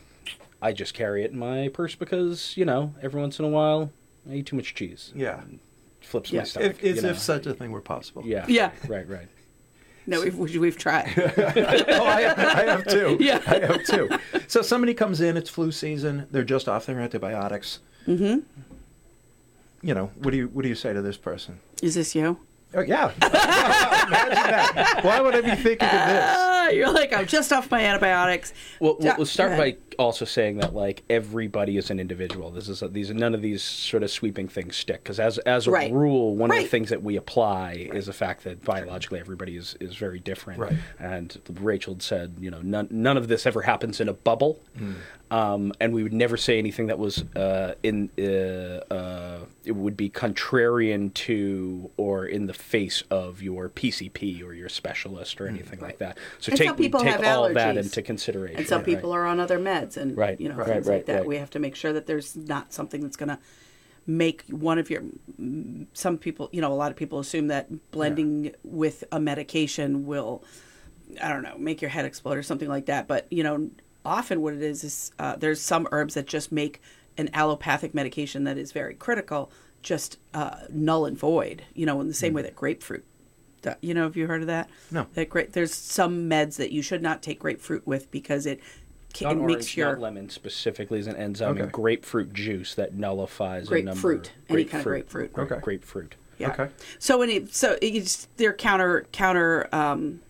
I 0.61 0.71
just 0.71 0.93
carry 0.93 1.23
it 1.23 1.31
in 1.31 1.39
my 1.39 1.69
purse 1.69 1.95
because, 1.95 2.55
you 2.55 2.65
know, 2.65 2.93
every 3.01 3.19
once 3.19 3.39
in 3.39 3.45
a 3.45 3.49
while 3.49 3.91
I 4.29 4.35
eat 4.35 4.45
too 4.45 4.55
much 4.55 4.75
cheese. 4.75 5.11
Yeah. 5.15 5.41
flips 6.01 6.31
Yeah. 6.31 6.41
my 6.41 6.43
stomach. 6.45 6.77
If, 6.81 6.83
as 6.83 6.95
you 6.97 7.01
know? 7.01 7.09
if 7.09 7.19
such 7.19 7.45
a 7.47 7.53
thing 7.55 7.71
were 7.71 7.81
possible. 7.81 8.23
yeah, 8.25 8.45
Yeah. 8.47 8.71
right, 8.87 9.07
right. 9.09 9.27
No, 10.07 10.21
we've, 10.21 10.37
we've 10.37 10.77
tried. 10.77 11.13
oh, 11.17 12.05
I 12.05 12.21
have, 12.21 12.39
I 12.39 12.63
have 12.65 12.87
two. 12.87 13.17
Yeah. 13.25 13.41
I 13.47 13.59
have 13.59 13.83
too. 13.83 14.09
So 14.47 14.61
somebody 14.61 14.93
comes 14.93 15.21
in, 15.21 15.35
it's 15.37 15.49
flu 15.49 15.71
season, 15.71 16.27
they're 16.31 16.43
just 16.43 16.69
off 16.69 16.85
their 16.85 16.99
antibiotics. 16.99 17.79
Mm-hmm. 18.07 18.39
You 19.81 19.93
know, 19.93 20.11
what 20.19 20.31
do 20.31 20.37
you 20.37 20.47
what 20.47 20.63
do 20.63 20.69
you 20.69 20.75
say 20.75 20.93
to 20.93 21.01
this 21.01 21.17
person? 21.17 21.59
Is 21.81 21.95
this 21.95 22.15
you? 22.15 22.39
Oh 22.73 22.81
yeah. 22.81 23.11
Imagine 23.21 24.35
that. 24.35 24.99
Why 25.03 25.21
would 25.21 25.35
I 25.35 25.41
be 25.41 25.55
thinking 25.61 25.87
of 25.87 26.07
this? 26.07 26.54
Ah, 26.65 26.69
you're 26.73 26.91
like, 26.91 27.13
I'm 27.13 27.25
just 27.27 27.51
off 27.53 27.69
my 27.71 27.81
antibiotics. 27.81 28.53
Well, 28.79 28.97
Yeah, 28.99 29.09
we'll, 29.11 29.17
we'll 29.17 29.25
start 29.25 29.57
by 29.57 29.77
also 29.97 30.25
saying 30.25 30.57
that 30.57 30.73
like 30.73 31.03
everybody 31.09 31.77
is 31.77 31.89
an 31.89 31.99
individual. 31.99 32.51
This 32.51 32.67
is 32.67 32.83
these 32.91 33.09
none 33.11 33.33
of 33.33 33.41
these 33.41 33.63
sort 33.63 34.03
of 34.03 34.11
sweeping 34.11 34.47
things 34.49 34.75
stick 34.75 35.03
because 35.03 35.19
as 35.19 35.37
as 35.39 35.67
a 35.67 35.71
Right. 35.71 35.91
rule, 35.91 36.35
one 36.35 36.51
of 36.51 36.57
the 36.57 36.65
things 36.65 36.89
that 36.89 37.01
we 37.03 37.15
apply 37.15 37.89
is 37.93 38.05
the 38.07 38.13
fact 38.13 38.43
that 38.43 38.63
biologically 38.63 39.19
everybody 39.19 39.55
is 39.55 39.75
is 39.79 39.95
very 39.95 40.19
different. 40.19 40.59
Right. 40.59 40.73
And 40.99 41.37
Rachel 41.61 41.97
said, 41.99 42.35
you 42.39 42.51
know, 42.51 42.61
none 42.61 42.87
none 42.91 43.17
of 43.17 43.27
this 43.27 43.45
ever 43.45 43.61
happens 43.61 44.01
in 44.01 44.09
a 44.09 44.13
bubble, 44.13 44.59
Hmm. 44.77 44.93
um, 45.31 45.73
and 45.79 45.93
we 45.93 46.03
would 46.03 46.13
never 46.13 46.35
say 46.37 46.57
anything 46.59 46.87
that 46.87 46.99
was 46.99 47.23
uh, 47.35 47.75
in 47.83 48.09
uh, 48.19 48.93
uh, 48.93 49.39
it 49.63 49.75
would 49.75 49.95
be 49.97 50.09
contrarian 50.09 51.13
to 51.13 51.89
or 51.97 52.25
in 52.25 52.45
the 52.47 52.53
face 52.53 53.03
of 53.09 53.41
your 53.41 53.69
PCP 53.69 54.43
or 54.43 54.53
your 54.53 54.69
specialist 54.69 55.39
or 55.41 55.47
anything 55.47 55.79
like 55.79 55.97
that. 55.99 56.17
So 56.39 56.51
And 56.55 56.59
take 56.59 56.67
some 56.69 56.77
people 56.77 56.99
take 57.01 57.11
have 57.11 57.23
all 57.25 57.53
that 57.53 57.75
allergies. 57.75 57.83
into 57.83 58.01
consideration. 58.01 58.57
And 58.57 58.67
some 58.67 58.79
right? 58.79 58.85
people 58.85 59.11
are 59.13 59.25
on 59.25 59.39
other 59.39 59.59
meds 59.59 59.97
and 59.97 60.17
Right, 60.17 60.39
you 60.39 60.49
know 60.49 60.55
right, 60.55 60.67
things 60.67 60.87
right, 60.87 60.95
like 60.97 61.05
that. 61.07 61.19
right. 61.19 61.27
We 61.27 61.37
have 61.37 61.49
to 61.51 61.59
make 61.59 61.75
sure 61.75 61.93
that 61.93 62.05
there's 62.07 62.35
not 62.35 62.73
something 62.73 63.01
that's 63.01 63.17
going 63.17 63.29
to 63.29 63.39
make 64.07 64.43
one 64.49 64.77
of 64.77 64.89
your. 64.89 65.01
mm, 65.39 65.87
Some 65.93 66.17
people, 66.17 66.49
you 66.51 66.61
know, 66.61 66.71
a 66.71 66.75
lot 66.75 66.91
of 66.91 66.97
people 66.97 67.19
assume 67.19 67.47
that 67.47 67.91
blending 67.91 68.53
with 68.63 69.03
a 69.11 69.19
medication 69.19 70.05
will, 70.05 70.43
I 71.21 71.29
don't 71.29 71.43
know, 71.43 71.57
make 71.57 71.81
your 71.81 71.89
head 71.89 72.05
explode 72.05 72.37
or 72.37 72.43
something 72.43 72.69
like 72.69 72.85
that. 72.87 73.07
But 73.07 73.27
you 73.31 73.43
know, 73.43 73.69
often 74.05 74.41
what 74.41 74.53
it 74.53 74.61
is 74.61 74.83
is 74.83 75.11
uh, 75.19 75.35
there's 75.37 75.59
some 75.61 75.87
herbs 75.91 76.13
that 76.13 76.27
just 76.27 76.51
make 76.51 76.81
an 77.17 77.29
allopathic 77.33 77.93
medication 77.95 78.43
that 78.43 78.57
is 78.57 78.71
very 78.73 78.93
critical 78.93 79.51
just 79.81 80.17
uh, 80.33 80.57
null 80.69 81.05
and 81.05 81.17
void. 81.17 81.63
You 81.73 81.85
know, 81.85 81.99
in 82.01 82.07
the 82.07 82.13
same 82.13 82.33
way 82.33 82.41
that 82.43 82.55
grapefruit. 82.55 83.05
Do- 83.65 83.75
You 83.81 83.93
know, 83.93 84.03
have 84.03 84.15
you 84.15 84.27
heard 84.27 84.41
of 84.41 84.47
that? 84.47 84.69
No. 84.91 85.07
That 85.13 85.29
great. 85.29 85.53
There's 85.53 85.73
some 85.73 86.29
meds 86.29 86.55
that 86.57 86.71
you 86.71 86.81
should 86.81 87.01
not 87.01 87.21
take 87.21 87.39
grapefruit 87.39 87.85
with 87.85 88.09
because 88.11 88.45
it, 88.45 88.59
ca- 89.13 89.25
Not 89.25 89.35
it 89.35 89.39
orange, 89.39 89.55
makes 89.57 89.77
your 89.77 89.91
not 89.93 90.01
lemon 90.01 90.29
specifically 90.29 90.99
is 90.99 91.07
an 91.07 91.15
enzyme 91.15 91.57
in 91.57 91.69
grapefruit 91.69 92.33
juice 92.33 92.75
that 92.75 92.93
nullifies 92.93 93.65
a 93.67 93.69
Grapefruit, 93.69 94.31
number. 94.47 94.53
any 94.53 94.65
kind 94.65 94.81
of 94.81 94.85
grapefruit. 94.85 95.31
Okay. 95.37 95.59
Grapefruit. 95.61 96.15
yeah. 96.37 96.51
Okay. 96.51 96.69
So 96.99 97.17
when 97.19 97.29
it, 97.29 97.53
so 97.53 97.77
it's 97.81 98.27
they're 98.37 98.53
counter 98.53 99.05
counter 99.11 99.67
um, 99.73 100.21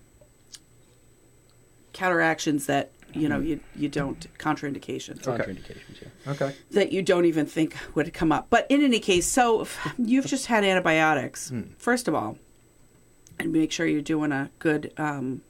counteractions 1.94 2.66
that 2.66 2.92
you 3.14 3.30
know 3.30 3.40
you 3.40 3.60
you 3.76 3.88
don't 3.88 4.28
contraindications 4.38 5.22
Contraindications. 5.22 6.02
Yeah. 6.02 6.32
Okay. 6.34 6.54
that 6.72 6.92
you 6.92 7.02
don't 7.02 7.26
even 7.26 7.46
think 7.46 7.76
would 7.96 8.14
come 8.14 8.32
up. 8.32 8.48
But 8.50 8.68
in 8.70 8.84
any 8.84 9.00
case, 9.00 9.26
so 9.26 9.66
you've 9.98 10.26
just 10.26 10.48
had 10.48 10.64
antibiotics. 10.64 11.52
First 11.78 12.08
of 12.10 12.14
all, 12.16 12.38
and 13.40 13.52
make 13.52 13.72
sure 13.72 13.86
you're 13.86 14.02
doing 14.02 14.32
a 14.32 14.50
good 14.60 14.92
um, 14.98 15.42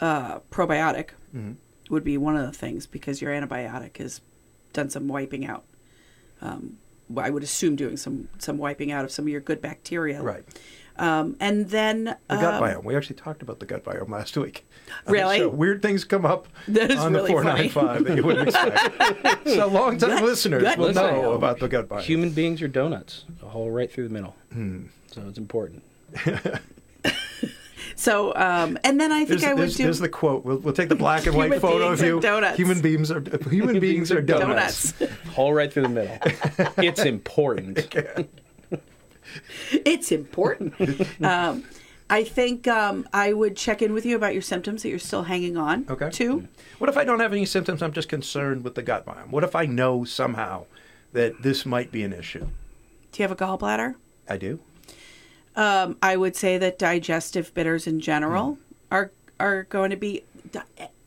uh, 0.00 0.40
probiotic 0.50 1.10
would 1.90 2.04
be 2.04 2.16
one 2.18 2.36
of 2.36 2.46
the 2.46 2.52
things 2.52 2.86
because 2.86 3.20
your 3.22 3.30
antibiotic 3.32 3.96
has 3.98 4.20
done 4.72 4.90
some 4.90 5.08
wiping 5.08 5.44
out. 5.46 5.64
Um, 6.40 6.78
I 7.16 7.30
would 7.30 7.42
assume 7.42 7.76
doing 7.76 7.96
some 7.96 8.28
some 8.38 8.56
wiping 8.58 8.90
out 8.90 9.04
of 9.04 9.10
some 9.12 9.26
of 9.26 9.28
your 9.28 9.40
good 9.40 9.60
bacteria. 9.60 10.22
Right. 10.22 10.44
Um, 10.96 11.36
and 11.40 11.70
then 11.70 12.04
The 12.04 12.36
gut 12.36 12.54
um, 12.54 12.62
biome. 12.62 12.84
We 12.84 12.94
actually 12.96 13.16
talked 13.16 13.40
about 13.42 13.60
the 13.60 13.66
gut 13.66 13.82
biome 13.82 14.10
last 14.10 14.36
week. 14.36 14.66
on 14.90 14.94
the 15.06 15.12
Really? 15.12 15.46
Weird 15.46 15.80
things 15.80 16.04
come 16.04 16.26
up 16.26 16.48
That 16.68 16.90
is 16.90 16.98
on 16.98 17.14
really 17.14 17.34
the 17.34 17.42
funny. 17.42 17.68
495 17.70 18.04
that 18.04 18.16
you 18.16 18.22
wouldn't 18.22 18.48
expect. 18.48 19.48
so 19.56 19.66
long-time 19.68 20.10
Gut- 20.10 20.22
listeners 20.22 20.62
gut 20.62 20.76
will 20.78 20.92
know 20.92 21.32
about 21.32 21.60
the 21.60 21.68
gut 21.68 21.88
biome. 21.88 22.02
Human 22.02 22.30
beings 22.30 22.60
are 22.60 22.68
donuts, 22.68 23.24
a 23.42 23.46
hole 23.48 23.70
right 23.70 23.90
through 23.90 24.04
the 24.08 24.12
middle. 24.12 24.36
Hmm. 24.52 24.84
So 25.06 25.22
it's 25.28 25.38
important. 25.38 25.82
So, 27.94 28.34
um, 28.34 28.78
and 28.82 29.00
then 29.00 29.12
I 29.12 29.18
think 29.18 29.28
There's, 29.28 29.44
I 29.44 29.52
would 29.52 29.60
there's, 29.62 29.76
do 29.76 29.84
there's 29.84 29.98
the 30.00 30.08
quote. 30.08 30.44
We'll, 30.44 30.56
we'll 30.58 30.74
take 30.74 30.88
the 30.88 30.96
black 30.96 31.26
and 31.26 31.36
white 31.36 31.60
photo 31.60 31.86
beings 31.90 32.00
of 32.00 32.04
are 32.04 32.08
you. 32.08 32.20
donuts. 32.20 32.56
Human 32.56 32.80
beings 32.80 33.10
are 33.12 33.22
human 33.48 33.78
beings 33.78 34.10
are 34.10 34.20
donuts. 34.20 34.92
donuts. 34.92 35.18
Hole 35.28 35.52
right 35.52 35.72
through 35.72 35.84
the 35.84 35.88
middle. 35.88 36.18
it's 36.78 37.04
important. 37.04 37.86
it's 39.72 40.10
important. 40.10 40.74
um, 41.22 41.64
I 42.10 42.24
think 42.24 42.66
um, 42.66 43.06
I 43.12 43.32
would 43.32 43.56
check 43.56 43.82
in 43.82 43.92
with 43.92 44.04
you 44.04 44.16
about 44.16 44.32
your 44.32 44.42
symptoms 44.42 44.82
that 44.82 44.88
you're 44.88 44.98
still 44.98 45.22
hanging 45.22 45.56
on 45.56 45.86
Okay. 45.88 46.10
to. 46.10 46.48
What 46.78 46.90
if 46.90 46.96
I 46.96 47.04
don't 47.04 47.20
have 47.20 47.32
any 47.32 47.46
symptoms? 47.46 47.82
I'm 47.82 47.92
just 47.92 48.08
concerned 48.08 48.64
with 48.64 48.74
the 48.74 48.82
gut 48.82 49.06
biome. 49.06 49.30
What 49.30 49.44
if 49.44 49.54
I 49.54 49.66
know 49.66 50.02
somehow 50.04 50.64
that 51.12 51.42
this 51.42 51.64
might 51.64 51.92
be 51.92 52.02
an 52.02 52.12
issue? 52.12 52.48
Do 53.12 53.22
you 53.22 53.28
have 53.28 53.30
a 53.30 53.36
gallbladder? 53.36 53.94
I 54.28 54.38
do. 54.38 54.58
Um, 55.56 55.96
I 56.02 56.16
would 56.16 56.34
say 56.36 56.58
that 56.58 56.78
digestive 56.78 57.52
bitters 57.54 57.86
in 57.86 58.00
general 58.00 58.54
Hmm. 58.54 58.60
are 58.90 59.10
are 59.40 59.62
going 59.64 59.90
to 59.90 59.96
be. 59.96 60.24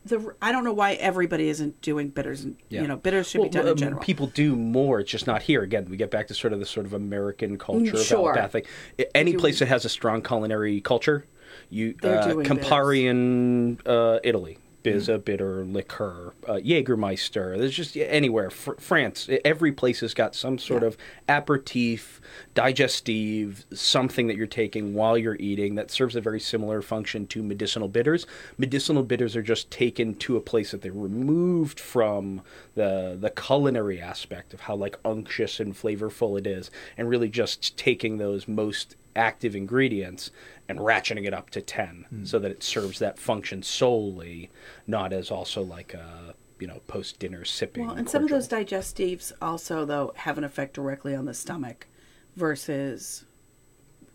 The, 0.07 0.35
I 0.39 0.51
don't 0.51 0.63
know 0.63 0.71
why 0.73 0.93
everybody 0.93 1.49
isn't 1.49 1.81
doing 1.81 2.09
bitters. 2.09 2.43
And, 2.43 2.57
You 2.69 2.85
know, 2.85 2.95
bitters 2.95 3.27
should 3.27 3.41
be 3.41 3.49
done 3.49 3.65
in 3.65 3.71
um, 3.71 3.77
general. 3.77 4.01
People 4.03 4.27
do 4.27 4.55
more. 4.55 4.99
It's 4.99 5.09
just 5.09 5.25
not 5.25 5.41
here. 5.41 5.63
Again, 5.63 5.87
we 5.89 5.97
get 5.97 6.11
back 6.11 6.27
to 6.27 6.35
sort 6.35 6.53
of 6.53 6.59
the 6.59 6.65
sort 6.67 6.85
of 6.85 6.93
American 6.93 7.57
culture 7.57 7.93
Mm, 7.93 8.05
sure. 8.05 8.31
about 8.31 8.35
that 8.35 8.51
thing. 8.51 8.63
I- 8.99 9.07
Any 9.15 9.35
place 9.35 9.57
that 9.59 9.67
has 9.67 9.83
a 9.83 9.89
strong 9.89 10.21
culinary 10.21 10.79
culture, 10.79 11.25
you 11.71 11.95
uh, 12.03 12.27
doing 12.27 12.45
Campari 12.45 13.05
in 13.05 13.79
uh, 13.87 14.19
Italy. 14.23 14.59
Is 14.91 15.09
a 15.09 15.17
bitter 15.17 15.65
liqueur, 15.65 16.33
uh, 16.47 16.53
Jägermeister. 16.53 17.57
There's 17.57 17.75
just 17.75 17.95
anywhere. 17.97 18.49
Fr- 18.49 18.73
France, 18.79 19.29
every 19.43 19.71
place 19.71 20.01
has 20.01 20.13
got 20.13 20.35
some 20.35 20.57
sort 20.57 20.81
Yeah. 20.83 20.87
of 20.89 20.97
aperitif, 21.27 22.21
digestive, 22.53 23.65
something 23.73 24.27
that 24.27 24.35
you're 24.37 24.47
taking 24.47 24.93
while 24.93 25.17
you're 25.17 25.37
eating 25.39 25.75
that 25.75 25.91
serves 25.91 26.15
a 26.15 26.21
very 26.21 26.39
similar 26.39 26.81
function 26.81 27.25
to 27.27 27.41
medicinal 27.43 27.87
bitters. 27.87 28.25
Medicinal 28.57 29.03
bitters 29.03 29.35
are 29.35 29.41
just 29.41 29.71
taken 29.71 30.15
to 30.15 30.35
a 30.37 30.41
place 30.41 30.71
that 30.71 30.81
they're 30.81 30.91
removed 30.91 31.79
from 31.79 32.41
the 32.75 33.17
the 33.19 33.29
culinary 33.29 33.99
aspect 33.99 34.53
of 34.53 34.61
how 34.61 34.75
like 34.75 34.97
unctuous 35.05 35.59
and 35.59 35.73
flavorful 35.73 36.37
it 36.37 36.45
is, 36.45 36.69
and 36.97 37.09
really 37.09 37.29
just 37.29 37.77
taking 37.77 38.17
those 38.17 38.47
most 38.47 38.95
active 39.15 39.55
ingredients 39.55 40.31
and 40.67 40.79
ratcheting 40.79 41.25
it 41.25 41.33
up 41.33 41.49
to 41.51 41.61
10 41.61 42.05
hmm. 42.09 42.25
so 42.25 42.39
that 42.39 42.51
it 42.51 42.63
serves 42.63 42.99
that 42.99 43.17
function 43.19 43.63
solely 43.63 44.49
not 44.87 45.13
as 45.13 45.31
also 45.31 45.61
like 45.61 45.93
a 45.93 46.33
you 46.59 46.67
know 46.67 46.81
post 46.87 47.19
dinner 47.19 47.43
sipping 47.45 47.87
well, 47.87 47.95
and 47.95 48.09
some 48.09 48.23
of 48.23 48.29
those 48.29 48.47
digestives 48.47 49.31
also, 49.41 49.85
though, 49.85 50.13
have 50.15 50.37
an 50.37 50.43
effect 50.43 50.73
directly 50.73 51.15
on 51.15 51.25
the 51.25 51.33
stomach 51.33 51.87
versus 52.35 53.25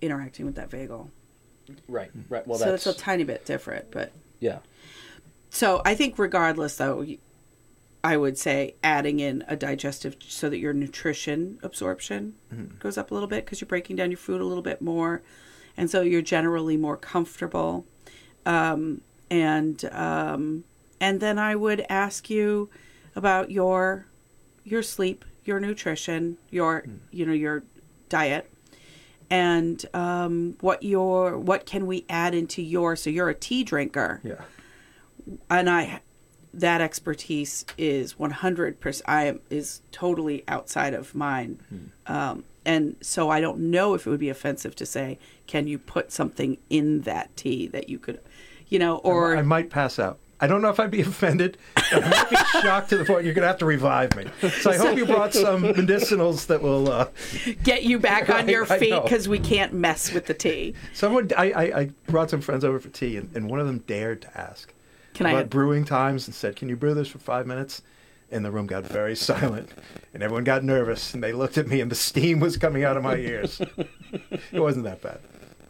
interacting 0.01 0.47
with 0.47 0.55
that 0.55 0.71
vagal. 0.71 1.09
right 1.89 2.11
hmm. 2.11 2.21
right. 2.29 2.47
Well 2.47 2.59
so 2.59 2.71
that's 2.71 2.87
it's 2.87 2.97
a 2.97 2.99
tiny 2.99 3.25
bit 3.25 3.45
different, 3.45 3.91
but 3.91 4.13
yeah. 4.41 4.59
So 5.51 5.83
I 5.85 5.95
think, 5.95 6.19
regardless, 6.19 6.77
though, 6.77 7.01
y- 7.01 7.19
I 8.03 8.17
would 8.17 8.39
say 8.39 8.75
adding 8.83 9.21
in 9.21 9.45
a 9.47 9.57
digestive 9.57 10.17
so 10.27 10.49
that 10.49 10.59
your 10.59 10.73
nutrition 10.73 11.59
absorption 11.63 12.35
goes 12.79 12.97
up 12.97 13.11
a 13.11 13.15
little 13.15 13.29
bit 13.29 13.45
because 13.45 13.61
you're 13.61 13.69
breaking 13.69 13.97
down 13.97 14.11
your 14.11 14.19
food 14.19 14.41
a 14.41 14.45
little 14.45 14.63
bit 14.63 14.81
more, 14.81 15.23
and 15.77 15.91
so 15.91 16.01
you're 16.01 16.23
generally 16.23 16.77
more 16.77 16.97
comfortable. 16.97 17.85
Um, 18.47 19.03
and 19.31 19.85
um, 19.93 20.65
and 21.01 21.21
then 21.21 21.39
I 21.39 21.55
would 21.57 21.85
ask 21.89 22.31
you 22.31 22.71
about 23.15 23.51
your 23.51 24.07
your 24.65 24.83
sleep, 24.83 25.25
your 25.45 25.61
nutrition, 25.61 26.39
your 26.51 26.85
you 27.11 27.27
know 27.27 27.33
your 27.33 27.65
diet. 28.09 28.51
And 29.33 29.85
um, 29.95 30.57
what 30.61 30.83
your 30.83 31.39
what 31.39 31.65
can 31.65 31.87
we 31.87 32.05
add 32.09 32.35
into 32.35 32.63
your 32.63 32.97
so 32.97 33.11
you're 33.11 33.29
a 33.29 33.35
tea 33.35 33.63
drinker. 33.63 34.21
Yeah. 34.25 34.43
and 35.49 35.71
I 35.71 36.01
that 36.53 36.81
expertise 36.81 37.65
is 37.79 38.15
100% 38.15 39.03
I 39.07 39.25
am 39.27 39.41
is 39.51 39.83
totally 39.93 40.45
outside 40.49 40.95
of 40.95 41.15
mine. 41.15 41.61
Um, 42.07 42.45
and 42.65 42.97
so 43.01 43.31
I 43.31 43.41
don't 43.41 43.59
know 43.71 43.95
if 43.95 44.07
it 44.07 44.11
would 44.11 44.21
be 44.21 44.29
offensive 44.29 44.75
to 44.77 44.87
say 44.87 45.19
can 45.47 45.67
you 45.67 45.79
put 45.79 46.13
something 46.13 46.59
in 46.69 47.03
that 47.03 47.35
tea 47.37 47.67
that 47.69 47.89
you 47.89 47.99
could 47.99 48.21
you 48.69 48.79
know 48.79 48.99
or 48.99 49.37
I 49.37 49.43
might 49.43 49.71
pass 49.71 49.99
out. 49.99 50.19
I 50.43 50.47
don't 50.47 50.63
know 50.63 50.71
if 50.71 50.81
I'd 50.81 50.91
be 50.91 51.01
offended. 51.03 51.59
I 51.77 52.01
might 52.01 52.31
be 52.31 52.37
shocked 52.63 52.91
to 52.91 52.97
the 52.97 53.05
point 53.05 53.25
you're 53.25 53.35
going 53.35 53.43
to 53.43 53.49
have 53.49 53.59
to 53.59 53.67
revive 53.67 54.17
me. 54.17 54.25
So 54.61 54.71
I 54.71 54.77
hope 54.79 54.97
you 54.97 55.05
brought 55.05 55.35
some 55.35 55.63
medicinals 55.75 56.47
that 56.47 56.63
will. 56.63 56.91
Uh, 56.91 57.09
get 57.63 57.83
you 57.83 57.99
back 57.99 58.31
on 58.31 58.49
your 58.55 58.71
I 58.73 58.79
feet 58.79 59.07
cuz 59.07 59.29
we 59.29 59.39
can't 59.39 59.75
mess 59.75 60.13
with 60.13 60.27
the 60.27 60.35
tea. 60.35 60.75
someone, 60.95 61.31
I, 61.37 61.53
I, 61.53 61.63
I 61.81 61.91
brought 62.07 62.31
some 62.31 62.41
friends 62.41 62.65
over 62.65 62.79
for 62.79 62.89
tea, 62.89 63.19
and, 63.19 63.31
and 63.35 63.51
one 63.51 63.61
of 63.61 63.67
them 63.67 63.85
dared 63.87 64.23
to 64.23 64.41
ask 64.41 64.73
Can 65.15 65.27
I 65.27 65.31
about 65.31 65.39
have- 65.41 65.51
brewing 65.51 65.85
times 65.85 66.27
and 66.27 66.35
said, 66.35 66.57
"Can 66.57 66.69
you 66.69 66.77
brew 66.77 66.95
this 66.95 67.09
for 67.09 67.19
five 67.19 67.47
minutes?" 67.47 67.83
and 68.33 68.45
the 68.45 68.51
room 68.53 68.67
got 68.67 68.85
very 68.85 69.17
silent, 69.31 69.71
and 70.15 70.23
everyone 70.23 70.45
got 70.45 70.63
nervous, 70.63 71.15
and 71.15 71.23
they 71.23 71.33
looked 71.33 71.59
at 71.59 71.67
me, 71.67 71.81
and 71.81 71.91
the 71.91 71.97
steam 71.97 72.39
was 72.39 72.57
coming 72.57 72.85
out 72.85 72.97
of 72.97 73.03
my 73.03 73.17
ears. 73.17 73.61
it 74.53 74.61
wasn't 74.61 74.85
that 74.85 75.03
bad. 75.03 75.19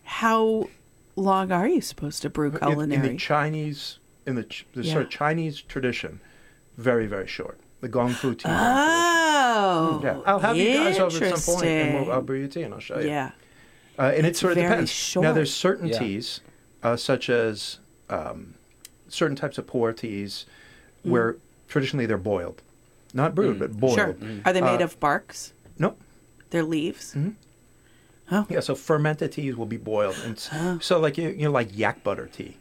How 0.04 0.68
long 1.16 1.52
are 1.52 1.66
you 1.66 1.80
supposed 1.80 2.20
to 2.22 2.28
brew 2.30 2.50
In- 2.50 2.58
culinary? 2.58 3.06
In, 3.08 3.12
the 3.14 3.18
Chinese, 3.18 3.98
in 4.26 4.34
the, 4.34 4.44
ch- 4.44 4.66
the 4.74 4.84
sort 4.84 5.04
of 5.04 5.08
Chinese 5.10 5.62
tradition, 5.62 6.20
very 6.76 7.06
very 7.06 7.26
short. 7.26 7.58
The 7.80 7.88
Gong 7.88 8.10
Fu 8.12 8.34
tea. 8.34 8.44
oh, 8.46 10.00
Yeah, 10.04 10.20
I'll 10.26 10.38
have 10.38 10.54
you 10.56 10.74
guys 10.74 10.98
over 10.98 11.24
at 11.24 11.38
some 11.38 11.54
point, 11.54 11.66
and 11.66 11.94
we'll, 12.06 12.12
I'll 12.12 12.20
brew 12.22 12.40
you 12.40 12.48
tea, 12.48 12.62
and 12.64 12.74
I'll 12.74 12.80
show 12.80 12.98
you. 12.98 13.08
Yeah. 13.08 13.30
Uh, 13.98 14.12
and 14.14 14.26
it 14.26 14.36
sort 14.36 14.52
of 14.52 14.56
very 14.58 14.68
depends. 14.68 14.90
short. 14.90 15.24
Now, 15.24 15.32
there's 15.32 15.52
certain 15.54 15.88
Yeah. 15.88 15.98
teas, 15.98 16.40
uh, 16.82 16.96
such 16.96 17.30
as 17.30 17.78
um, 18.10 18.54
certain 19.10 19.36
types 19.36 19.58
of 19.58 19.66
pu'er 19.66 19.94
teas, 19.96 20.46
where 21.02 21.36
traditionally 21.68 22.06
they're 22.06 22.16
boiled, 22.18 22.62
not 23.12 23.34
brewed, 23.34 23.58
but 23.58 23.72
boiled. 23.78 23.96
Sure. 23.96 24.16
Are 24.44 24.52
they 24.52 24.60
made 24.62 24.80
Uh, 24.80 24.84
of 24.84 24.98
barks? 25.00 25.52
Nope. 25.78 26.00
They're 26.50 26.62
leaves. 26.64 27.14
Mhm. 27.14 27.34
Oh 28.32 28.46
Yeah, 28.48 28.60
so 28.60 28.74
fermented 28.74 29.32
teas 29.32 29.56
will 29.56 29.66
be 29.66 29.76
boiled, 29.76 30.16
and 30.24 30.36
s- 30.36 30.50
so 30.84 30.98
like 31.00 31.18
you, 31.18 31.28
you 31.30 31.44
know, 31.44 31.50
like 31.50 31.76
yak 31.76 32.02
butter 32.04 32.28
tea. 32.32 32.56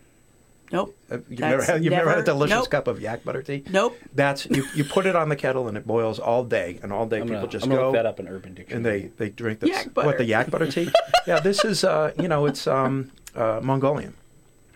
nope. 0.71 0.95
Uh, 1.11 1.17
You've, 1.29 1.39
never 1.39 1.63
had, 1.63 1.83
you've 1.83 1.91
never, 1.93 2.09
had 2.11 2.19
a 2.19 2.23
delicious 2.23 2.55
nope. 2.55 2.69
cup 2.69 2.87
of 2.87 3.01
yak 3.01 3.23
butter 3.25 3.41
tea. 3.41 3.63
Nope. 3.71 3.97
That's 4.13 4.45
you. 4.47 4.65
You 4.75 4.83
put 4.97 5.05
it 5.07 5.15
on 5.15 5.29
the 5.29 5.35
kettle 5.35 5.67
and 5.67 5.75
it 5.77 5.85
boils 5.87 6.19
all 6.19 6.43
day, 6.43 6.79
and 6.83 6.91
all 6.93 7.05
day 7.07 7.17
I'm 7.17 7.23
people 7.27 7.41
gonna, 7.41 7.51
just 7.51 7.65
I'm 7.65 7.69
gonna 7.71 7.81
go 7.81 7.87
look 7.87 7.95
that 7.95 8.05
up 8.05 8.19
in 8.19 8.27
Urban 8.27 8.53
Dictionary. 8.55 8.75
and 8.77 8.85
they 8.85 9.25
they 9.25 9.29
drink 9.29 9.59
this. 9.61 9.69
Yak 9.69 9.87
What 9.95 10.17
the 10.17 10.25
yak 10.25 10.49
butter 10.51 10.69
tea? 10.71 10.91
yeah, 11.27 11.39
this 11.39 11.63
is 11.65 11.83
uh, 11.83 12.13
you 12.19 12.27
know 12.27 12.45
it's 12.47 12.65
um, 12.67 13.11
uh, 13.35 13.59
Mongolian. 13.63 14.13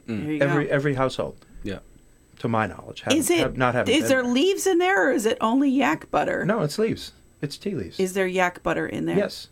There 0.08 0.18
you 0.18 0.42
Every 0.42 0.66
go. 0.66 0.72
every 0.72 0.94
household, 0.96 1.36
yeah. 1.63 1.80
to 2.39 2.47
my 2.47 2.67
knowledge, 2.67 3.02
haven't- 3.02 3.19
Is 3.19 3.30
it? 3.30 3.39
have 3.39 3.58
not 3.58 3.73
having 3.73 3.93
is 3.95 4.02
been 4.04 4.10
there 4.10 4.23
leaves 4.23 4.67
in 4.67 4.78
there, 4.78 5.10
or 5.10 5.12
is 5.12 5.26
it 5.26 5.38
only 5.41 5.69
yak 5.69 6.10
butter? 6.12 6.45
No, 6.45 6.62
it's 6.62 6.78
leaves. 6.80 7.12
It's 7.41 7.58
tea 7.58 7.76
leaves. 7.76 7.99
Is 7.99 8.13
there 8.13 8.28
yak 8.28 8.63
butter 8.63 8.88
in 8.88 9.06
there? 9.06 9.17
Yes. 9.17 9.47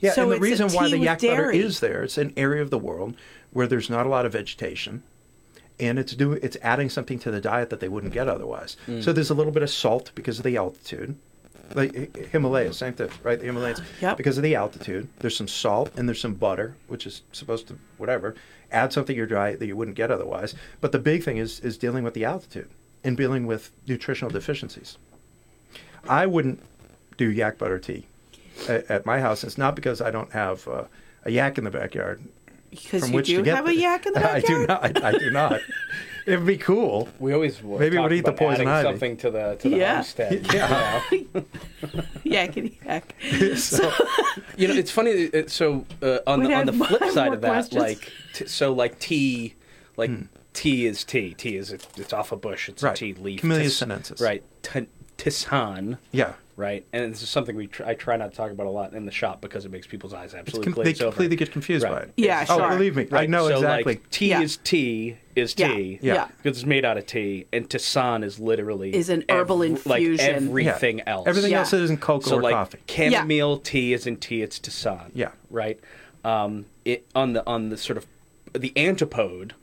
Yeah, 0.00 0.12
So 0.12 0.24
and 0.24 0.32
the 0.32 0.38
reason 0.40 0.68
why 0.70 0.88
the 0.88 0.96
with 0.98 1.02
yak 1.06 1.20
butter 1.22 1.50
is 1.50 1.80
there, 1.80 2.02
it's 2.02 2.18
an 2.18 2.32
area 2.36 2.60
of 2.62 2.70
the 2.70 2.78
world 2.78 3.16
where 3.52 3.66
there's 3.66 3.88
not 3.88 4.04
a 4.06 4.08
lot 4.08 4.26
of 4.26 4.32
vegetation, 4.32 5.02
and 5.80 5.98
it's 5.98 6.14
doing 6.14 6.40
it's 6.42 6.56
adding 6.62 6.90
something 6.90 7.18
to 7.20 7.30
the 7.30 7.40
diet 7.40 7.70
that 7.70 7.80
they 7.80 7.88
wouldn't 7.88 8.12
get 8.12 8.28
otherwise. 8.28 8.76
Mm. 8.86 9.02
So 9.02 9.12
there's 9.12 9.30
a 9.30 9.34
little 9.34 9.52
bit 9.52 9.62
of 9.62 9.70
salt 9.70 10.10
because 10.14 10.38
of 10.38 10.44
the 10.44 10.56
altitude. 10.56 11.16
Like 11.74 11.96
Hi- 11.96 12.24
Himalayas, 12.32 12.76
same 12.76 12.92
thing, 12.92 13.08
right? 13.22 13.38
The 13.40 13.46
Himalayas, 13.46 13.80
Yep. 14.02 14.18
because 14.18 14.36
of 14.36 14.42
the 14.42 14.54
altitude. 14.54 15.08
There's 15.20 15.36
some 15.36 15.48
salt 15.48 15.90
and 15.96 16.06
there's 16.06 16.20
some 16.20 16.34
butter, 16.34 16.76
which 16.88 17.06
is 17.06 17.22
supposed 17.32 17.68
to 17.68 17.78
whatever 17.96 18.34
add 18.74 18.92
something 18.92 19.14
to 19.14 19.18
your 19.18 19.26
diet 19.26 19.58
that 19.60 19.66
you 19.66 19.76
wouldn't 19.76 19.96
get 19.96 20.10
otherwise. 20.10 20.54
But 20.80 20.92
the 20.92 20.98
big 20.98 21.22
thing 21.22 21.36
is 21.36 21.60
is 21.60 21.78
dealing 21.78 22.04
with 22.04 22.14
the 22.14 22.24
altitude 22.24 22.68
and 23.02 23.16
dealing 23.16 23.46
with 23.46 23.70
nutritional 23.86 24.30
deficiencies. 24.30 24.98
I 26.08 26.26
wouldn't 26.26 26.60
do 27.16 27.30
yak 27.30 27.58
butter 27.58 27.78
tea 27.78 28.06
at, 28.68 28.90
at 28.90 29.06
my 29.06 29.20
house. 29.20 29.44
It's 29.44 29.58
not 29.58 29.74
because 29.74 30.00
I 30.00 30.10
don't 30.10 30.32
have 30.32 30.68
uh, 30.68 30.84
a 31.24 31.30
yak 31.30 31.58
in 31.58 31.64
the 31.64 31.70
backyard. 31.70 32.22
Because 32.82 33.10
you 33.10 33.22
do 33.22 33.36
to 33.38 33.42
get 33.42 33.56
have 33.56 33.66
a 33.68 33.74
yak 33.74 34.06
in 34.06 34.12
the 34.12 34.20
back? 34.26 34.34
I 34.36 34.40
do 34.40 34.66
not. 34.66 35.02
I, 35.04 35.08
I 35.08 35.12
do 35.18 35.30
not. 35.30 35.60
It'd 36.26 36.46
be 36.46 36.56
cool. 36.56 37.08
We 37.18 37.34
always 37.34 37.62
were 37.62 37.78
Maybe 37.78 37.96
we'll 37.98 38.04
talking 38.06 38.18
eat 38.18 38.24
the 38.24 38.30
about 38.30 38.38
poison 38.38 38.66
adding 38.66 38.68
ivy. 38.68 38.88
something 38.88 39.16
to 39.18 39.30
the 39.30 39.56
to 39.60 39.68
the 39.68 39.76
Yeah. 39.76 39.94
homestead. 39.96 40.46
Yeah. 40.54 41.02
you 41.12 41.28
know? 41.34 41.44
Yakety 42.24 42.78
yak. 42.86 43.14
So, 43.58 43.92
You 44.56 44.68
know, 44.68 44.74
it's 44.74 44.90
funny. 44.90 45.30
uh, 45.34 45.42
So 45.48 45.84
uh, 46.02 46.18
on 46.26 46.40
Wait, 46.40 46.48
the 46.48 46.54
on 46.54 46.66
the 46.66 46.72
flip 46.72 47.10
side 47.12 47.34
of 47.34 47.40
that, 47.42 47.48
questions. 47.50 47.82
like 47.82 48.12
t- 48.32 48.46
so, 48.46 48.72
like 48.72 48.98
tea, 48.98 49.54
like 49.98 50.10
tea 50.54 50.86
is 50.86 51.04
tea. 51.04 51.34
Tea 51.34 51.56
is 51.56 51.72
it's 51.72 52.12
off 52.14 52.32
a 52.32 52.36
bush. 52.36 52.68
It's 52.70 52.80
Hmm. 52.80 52.86
Right. 52.86 52.96
a 52.96 52.98
tea 52.98 53.14
leaf. 53.14 53.40
Camellia 53.40 53.64
Tis- 53.64 53.76
sinensis. 53.76 54.20
Right. 54.20 54.42
T- 54.62 54.86
tisane. 55.18 55.98
yeah. 56.10 56.32
Right. 56.56 56.86
And 56.92 57.12
this 57.12 57.20
is 57.22 57.28
something 57.28 57.56
we 57.56 57.66
tr- 57.66 57.84
I 57.84 57.94
try 57.94 58.16
not 58.16 58.30
to 58.30 58.36
talk 58.36 58.52
about 58.52 58.66
a 58.66 58.70
lot 58.70 58.92
in 58.92 59.06
the 59.06 59.10
shop 59.12 59.40
because 59.40 59.64
it 59.64 59.72
makes 59.72 59.88
people's 59.88 60.14
eyes 60.14 60.34
absolutely 60.34 60.72
com- 60.72 60.84
they 60.84 60.92
glaze 60.92 61.00
over. 61.00 61.10
completely 61.10 61.36
get 61.36 61.50
confused 61.50 61.84
by 61.84 62.00
it. 62.02 62.12
Yeah, 62.16 62.46
Oh, 62.48 62.58
sure. 62.58 62.68
believe 62.70 62.94
me, 62.94 63.08
I 63.10 63.26
know 63.26 63.48
so, 63.48 63.56
exactly. 63.56 63.94
Like, 63.94 64.10
tea 64.10 64.28
Yeah. 64.28 64.40
is 64.42 64.56
tea 64.58 65.16
is 65.34 65.52
tea. 65.54 65.98
Yeah. 66.00 66.14
Yeah. 66.14 66.28
Because 66.42 66.58
it's 66.58 66.66
made 66.66 66.84
out 66.84 66.96
of 66.96 67.06
tea, 67.06 67.46
and 67.52 67.68
tisane 67.68 68.22
is 68.22 68.38
literally 68.38 68.94
Is 68.94 69.08
an 69.08 69.24
herbal 69.28 69.64
ev- 69.64 69.84
like 69.84 70.00
infusion. 70.02 70.34
everything 70.46 70.98
Yeah. 70.98 71.04
else. 71.08 71.26
Everything 71.26 71.50
Yeah. 71.50 71.58
else 71.58 71.72
isn't 71.72 72.00
cocoa 72.00 72.28
so 72.30 72.36
or 72.38 72.42
like 72.42 72.52
coffee. 72.54 72.78
chamomile 72.88 73.58
tea 73.58 73.92
isn't 73.92 74.20
tea; 74.20 74.42
it's 74.42 74.60
tisane. 74.60 75.10
Yeah. 75.12 75.30
right. 75.50 75.80
Um, 76.24 76.66
it 76.84 77.04
on 77.16 77.32
the 77.32 77.44
on 77.48 77.70
the 77.70 77.76
sort 77.76 77.96
of 77.96 78.06
the 78.52 78.72
antipode 78.76 79.54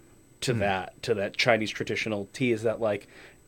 to 0.41 0.51
that 0.55 1.01
to 1.03 1.13
that 1.13 1.37
Chinese 1.37 1.71
traditional 1.71 2.27
tea 2.33 2.51
is 2.51 2.63
that 2.63 2.81
like 2.81 3.07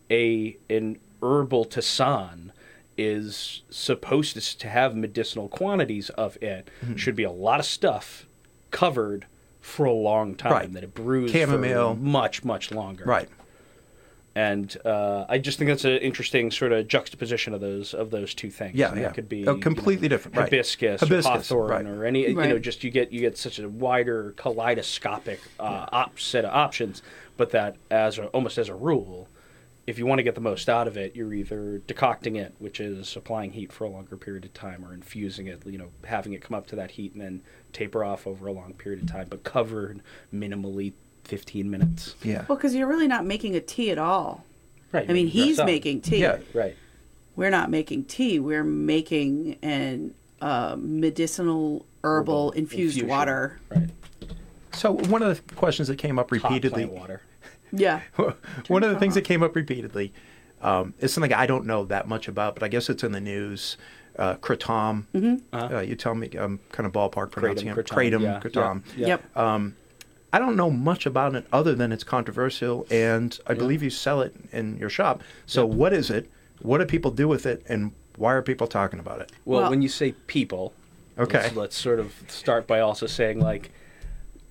a 0.09 0.55
an 0.69 0.97
herbal 1.21 1.65
tisane 1.65 2.51
is 2.97 3.61
supposed 3.69 4.33
to, 4.35 4.57
to 4.59 4.67
have 4.69 4.95
medicinal 4.95 5.47
quantities 5.49 6.09
of 6.11 6.37
it. 6.41 6.69
Should 6.95 7.15
be 7.15 7.23
a 7.23 7.31
lot 7.31 7.59
of 7.59 7.65
stuff 7.65 8.27
covered 8.71 9.25
for 9.61 9.85
a 9.85 9.93
long 9.93 10.35
time 10.35 10.51
Right. 10.51 10.73
that 10.73 10.83
it 10.83 10.93
brews 10.93 11.31
Chamomile. 11.31 11.93
for 11.95 11.99
much 11.99 12.43
much 12.43 12.71
longer. 12.71 13.05
Right. 13.05 13.29
And 14.35 14.75
uh, 14.83 15.25
I 15.29 15.37
just 15.37 15.59
think 15.59 15.69
that's 15.69 15.85
an 15.85 15.97
interesting 15.97 16.49
sort 16.49 16.71
of 16.71 16.87
juxtaposition 16.87 17.53
of 17.53 17.61
those 17.61 17.93
of 17.93 18.09
those 18.09 18.33
two 18.33 18.49
things. 18.49 18.75
Yeah, 18.75 18.91
And 18.91 18.99
yeah. 18.99 19.09
It 19.09 19.13
could 19.13 19.29
be 19.29 19.47
Oh, 19.47 19.53
you 19.55 19.61
completely 19.61 20.07
know, 20.07 20.15
different, 20.15 20.37
right. 20.37 20.45
hibiscus, 20.51 21.01
Hibiscus, 21.01 21.51
or 21.51 21.67
hawthorn, 21.67 21.69
right. 21.69 21.85
or 21.85 22.03
any 22.05 22.27
you 22.27 22.33
know 22.33 22.57
just 22.57 22.83
you 22.83 22.89
get 22.89 23.11
you 23.13 23.19
get 23.19 23.37
such 23.37 23.59
a 23.59 23.69
wider 23.69 24.33
kaleidoscopic 24.37 25.39
uh, 25.59 25.85
op- 25.91 26.19
set 26.19 26.45
of 26.45 26.53
options. 26.53 27.03
But 27.37 27.51
that 27.51 27.75
as 27.91 28.17
a, 28.17 28.25
almost 28.27 28.57
as 28.57 28.69
a 28.69 28.75
rule, 28.75 29.27
if 29.85 29.99
you 29.99 30.05
want 30.05 30.19
to 30.19 30.23
get 30.23 30.35
the 30.35 30.41
most 30.41 30.69
out 30.69 30.87
of 30.87 30.95
it, 30.95 31.15
you're 31.15 31.33
either 31.33 31.81
decocting 31.87 32.37
it, 32.37 32.53
which 32.59 32.79
is 32.79 33.15
applying 33.15 33.51
heat 33.51 33.71
for 33.73 33.83
a 33.83 33.89
longer 33.89 34.15
period 34.15 34.45
of 34.45 34.53
time, 34.53 34.83
or 34.85 34.93
infusing 34.93 35.47
it, 35.47 35.61
you 35.65 35.77
know, 35.77 35.89
having 36.05 36.33
it 36.33 36.41
come 36.41 36.55
up 36.55 36.67
to 36.67 36.75
that 36.77 36.91
heat 36.91 37.13
and 37.13 37.21
then 37.21 37.41
taper 37.73 38.03
off 38.03 38.25
over 38.25 38.47
a 38.47 38.51
long 38.53 38.73
period 38.73 39.01
of 39.03 39.09
time, 39.09 39.27
but 39.29 39.43
covered 39.43 40.01
minimally 40.33 40.93
15 41.25 41.69
minutes. 41.69 42.15
Yeah. 42.23 42.45
Well, 42.47 42.57
because 42.57 42.73
you're 42.75 42.87
really 42.87 43.07
not 43.07 43.25
making 43.25 43.55
a 43.55 43.61
tea 43.61 43.91
at 43.91 43.97
all. 43.97 44.45
Right. 44.91 45.09
I 45.09 45.13
mean, 45.13 45.27
he's 45.27 45.49
Yourself. 45.49 45.65
making 45.67 46.01
tea. 46.01 46.21
Yeah. 46.21 46.37
Right. 46.53 46.77
We're 47.35 47.49
not 47.49 47.69
making 47.69 48.05
tea. 48.05 48.39
We're 48.39 48.63
making 48.63 49.57
an 49.63 50.13
uh, 50.39 50.75
medicinal 50.79 51.85
herbal 52.03 52.51
infused 52.51 52.97
infusion. 52.97 53.07
water. 53.07 53.59
Right. 53.69 53.89
So 54.73 54.93
one 54.93 55.23
of 55.23 55.45
the 55.45 55.55
questions 55.55 55.87
that 55.87 55.97
came 55.97 56.19
up 56.19 56.31
repeatedly. 56.31 56.49
Hot 56.49 56.53
repeatedly, 56.53 56.85
plant 56.85 56.99
water. 56.99 57.21
Yeah. 57.73 58.01
one 58.67 58.83
of 58.83 58.91
the 58.91 58.99
things 58.99 59.13
on. 59.13 59.15
that 59.15 59.25
came 59.25 59.43
up 59.43 59.55
repeatedly 59.55 60.13
um, 60.61 60.93
is 60.99 61.11
something 61.13 61.33
I 61.33 61.45
don't 61.45 61.65
know 61.65 61.85
that 61.85 62.07
much 62.07 62.27
about, 62.27 62.53
but 62.55 62.63
I 62.63 62.67
guess 62.69 62.89
it's 62.89 63.03
in 63.03 63.11
the 63.11 63.19
news. 63.21 63.77
Uh, 64.17 64.35
kratom. 64.35 65.05
Uh-huh. 65.51 65.77
Uh, 65.77 65.81
you 65.81 65.95
tell 65.95 66.13
me, 66.13 66.29
I'm 66.37 66.59
kind 66.71 66.85
of 66.85 66.93
ballpark 66.93 67.31
pronouncing 67.31 67.67
Kratom, 67.69 67.77
it. 67.79 67.85
kratom, 67.87 68.11
Kratom, 68.11 68.21
yeah, 68.21 68.39
kratom. 68.43 68.83
yeah. 68.95 69.07
Yep. 69.07 69.73
I 70.31 70.39
don't 70.39 70.55
know 70.55 70.69
much 70.71 71.05
about 71.07 71.35
it 71.35 71.45
other 71.51 71.73
than 71.75 71.91
it's 71.91 72.03
controversial, 72.03 72.85
and 72.91 73.37
I 73.47 73.53
believe 73.55 73.81
you 73.83 73.89
sell 73.91 74.21
it 74.21 74.35
in 74.51 74.77
your 74.77 74.89
shop. 74.89 75.21
So, 75.47 75.63
what 75.65 75.93
is 75.93 76.09
it? 76.11 76.29
What 76.61 76.77
do 76.79 76.85
people 76.85 77.09
do 77.11 77.27
with 77.27 77.45
it, 77.45 77.63
and 77.67 77.91
why 78.17 78.33
are 78.33 78.41
people 78.41 78.67
talking 78.67 78.99
about 78.99 79.19
it? 79.21 79.31
Well, 79.45 79.61
Well- 79.61 79.69
when 79.71 79.81
you 79.81 79.89
say 79.89 80.11
people, 80.27 80.73
Okay. 81.19 81.41
let's, 81.43 81.55
let's 81.55 81.77
sort 81.77 81.99
of 81.99 82.13
start 82.27 82.65
by 82.67 82.79
also 82.79 83.05
saying 83.07 83.39
like 83.39 83.71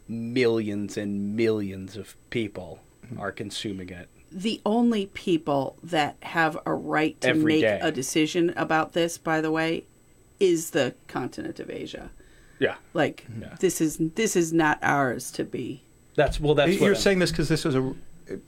millions 0.09 0.97
and 0.97 1.37
millions 1.37 1.97
of 1.97 2.17
people 2.31 2.77
Mm-hmm. 2.77 2.92
Are 3.19 3.33
consuming 3.33 3.89
it. 3.91 4.09
the 4.35 4.61
only 4.65 5.07
people 5.07 5.77
that 5.83 6.17
have 6.23 6.57
a 6.65 6.73
right 6.73 7.21
to 7.21 7.29
Every 7.29 7.45
make 7.57 7.61
day. 7.63 7.79
a 7.83 7.93
decision 7.93 8.53
about 8.57 8.93
this, 8.95 9.19
by 9.19 9.43
the 9.43 9.51
way, 9.51 9.85
is 10.41 10.71
the 10.71 10.95
continent 11.07 11.61
of 11.61 11.69
Asia. 11.69 12.11
Yeah, 12.59 12.77
Like 12.95 13.27
Yeah. 13.41 13.57
this 13.61 13.81
is 13.81 13.99
this 14.15 14.35
is 14.37 14.53
not 14.53 14.79
ours 14.83 15.31
to 15.33 15.45
be. 15.45 15.83
that's 16.15 16.41
well. 16.41 16.55
That's 16.55 16.79
You're 16.81 16.93
I'm- 16.95 16.95
saying 16.95 17.19
this 17.19 17.31
because 17.31 17.49
this 17.49 17.65
was 17.65 17.75
a, 17.75 17.95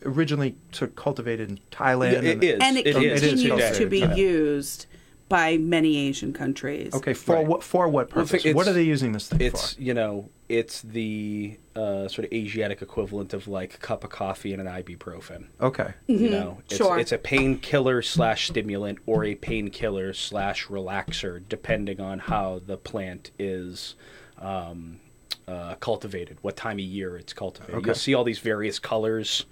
originally 0.06 0.54
sort 0.72 0.90
of 0.90 0.96
cultivated 0.96 1.50
in 1.50 1.58
Thailand. 1.70 2.12
Yeah, 2.12 2.18
and- 2.30 2.44
it 2.44 2.44
is. 2.44 2.58
and 2.62 2.76
it, 2.78 2.86
It 2.86 2.96
is 2.96 3.20
continues 3.20 3.62
today. 3.64 3.78
to 3.78 3.86
be 3.86 3.98
Yeah. 4.00 4.14
used 4.14 4.86
by 5.28 5.56
many 5.56 5.96
Asian 5.96 6.32
countries. 6.32 6.94
Okay, 6.94 7.14
for 7.14 7.36
Right. 7.36 7.46
what 7.46 7.62
for 7.62 7.88
what 7.88 8.08
purpose? 8.10 8.34
it's- 8.34 8.54
what 8.54 8.68
are 8.68 8.72
they 8.72 8.82
using 8.82 9.12
this 9.12 9.28
thing 9.28 9.40
It's 9.40 9.74
for? 9.74 9.80
you 9.82 9.94
know 9.94 10.28
it's 10.48 10.82
the 10.82 11.58
uh, 11.74 12.06
sort 12.06 12.26
of 12.26 12.32
Asiatic 12.32 12.82
equivalent 12.82 13.32
of 13.32 13.48
like 13.48 13.74
a 13.74 13.78
cup 13.78 14.04
of 14.04 14.10
coffee 14.10 14.52
and 14.52 14.60
an 14.60 14.68
ibuprofen. 14.68 15.46
Okay, 15.60 15.94
You 16.06 16.28
know, 16.30 16.58
it's, 16.66 16.76
Sure. 16.76 16.98
it's 16.98 17.10
a 17.12 17.18
painkiller 17.18 18.02
slash 18.02 18.48
stimulant 18.48 18.98
or 19.06 19.24
a 19.24 19.34
painkiller 19.34 20.12
slash 20.12 20.66
relaxer, 20.66 21.42
depending 21.48 21.98
on 22.00 22.18
how 22.20 22.60
the 22.64 22.76
plant 22.76 23.30
is 23.38 23.96
um, 24.38 25.00
uh, 25.48 25.74
cultivated, 25.76 26.36
what 26.42 26.56
time 26.56 26.76
of 26.78 26.84
year 26.84 27.16
it's 27.16 27.32
cultivated. 27.32 27.76
Okay. 27.76 27.86
You'll 27.86 27.94
see 27.94 28.14
all 28.14 28.24
these 28.24 28.38
various 28.40 28.78
colors, 28.78 29.46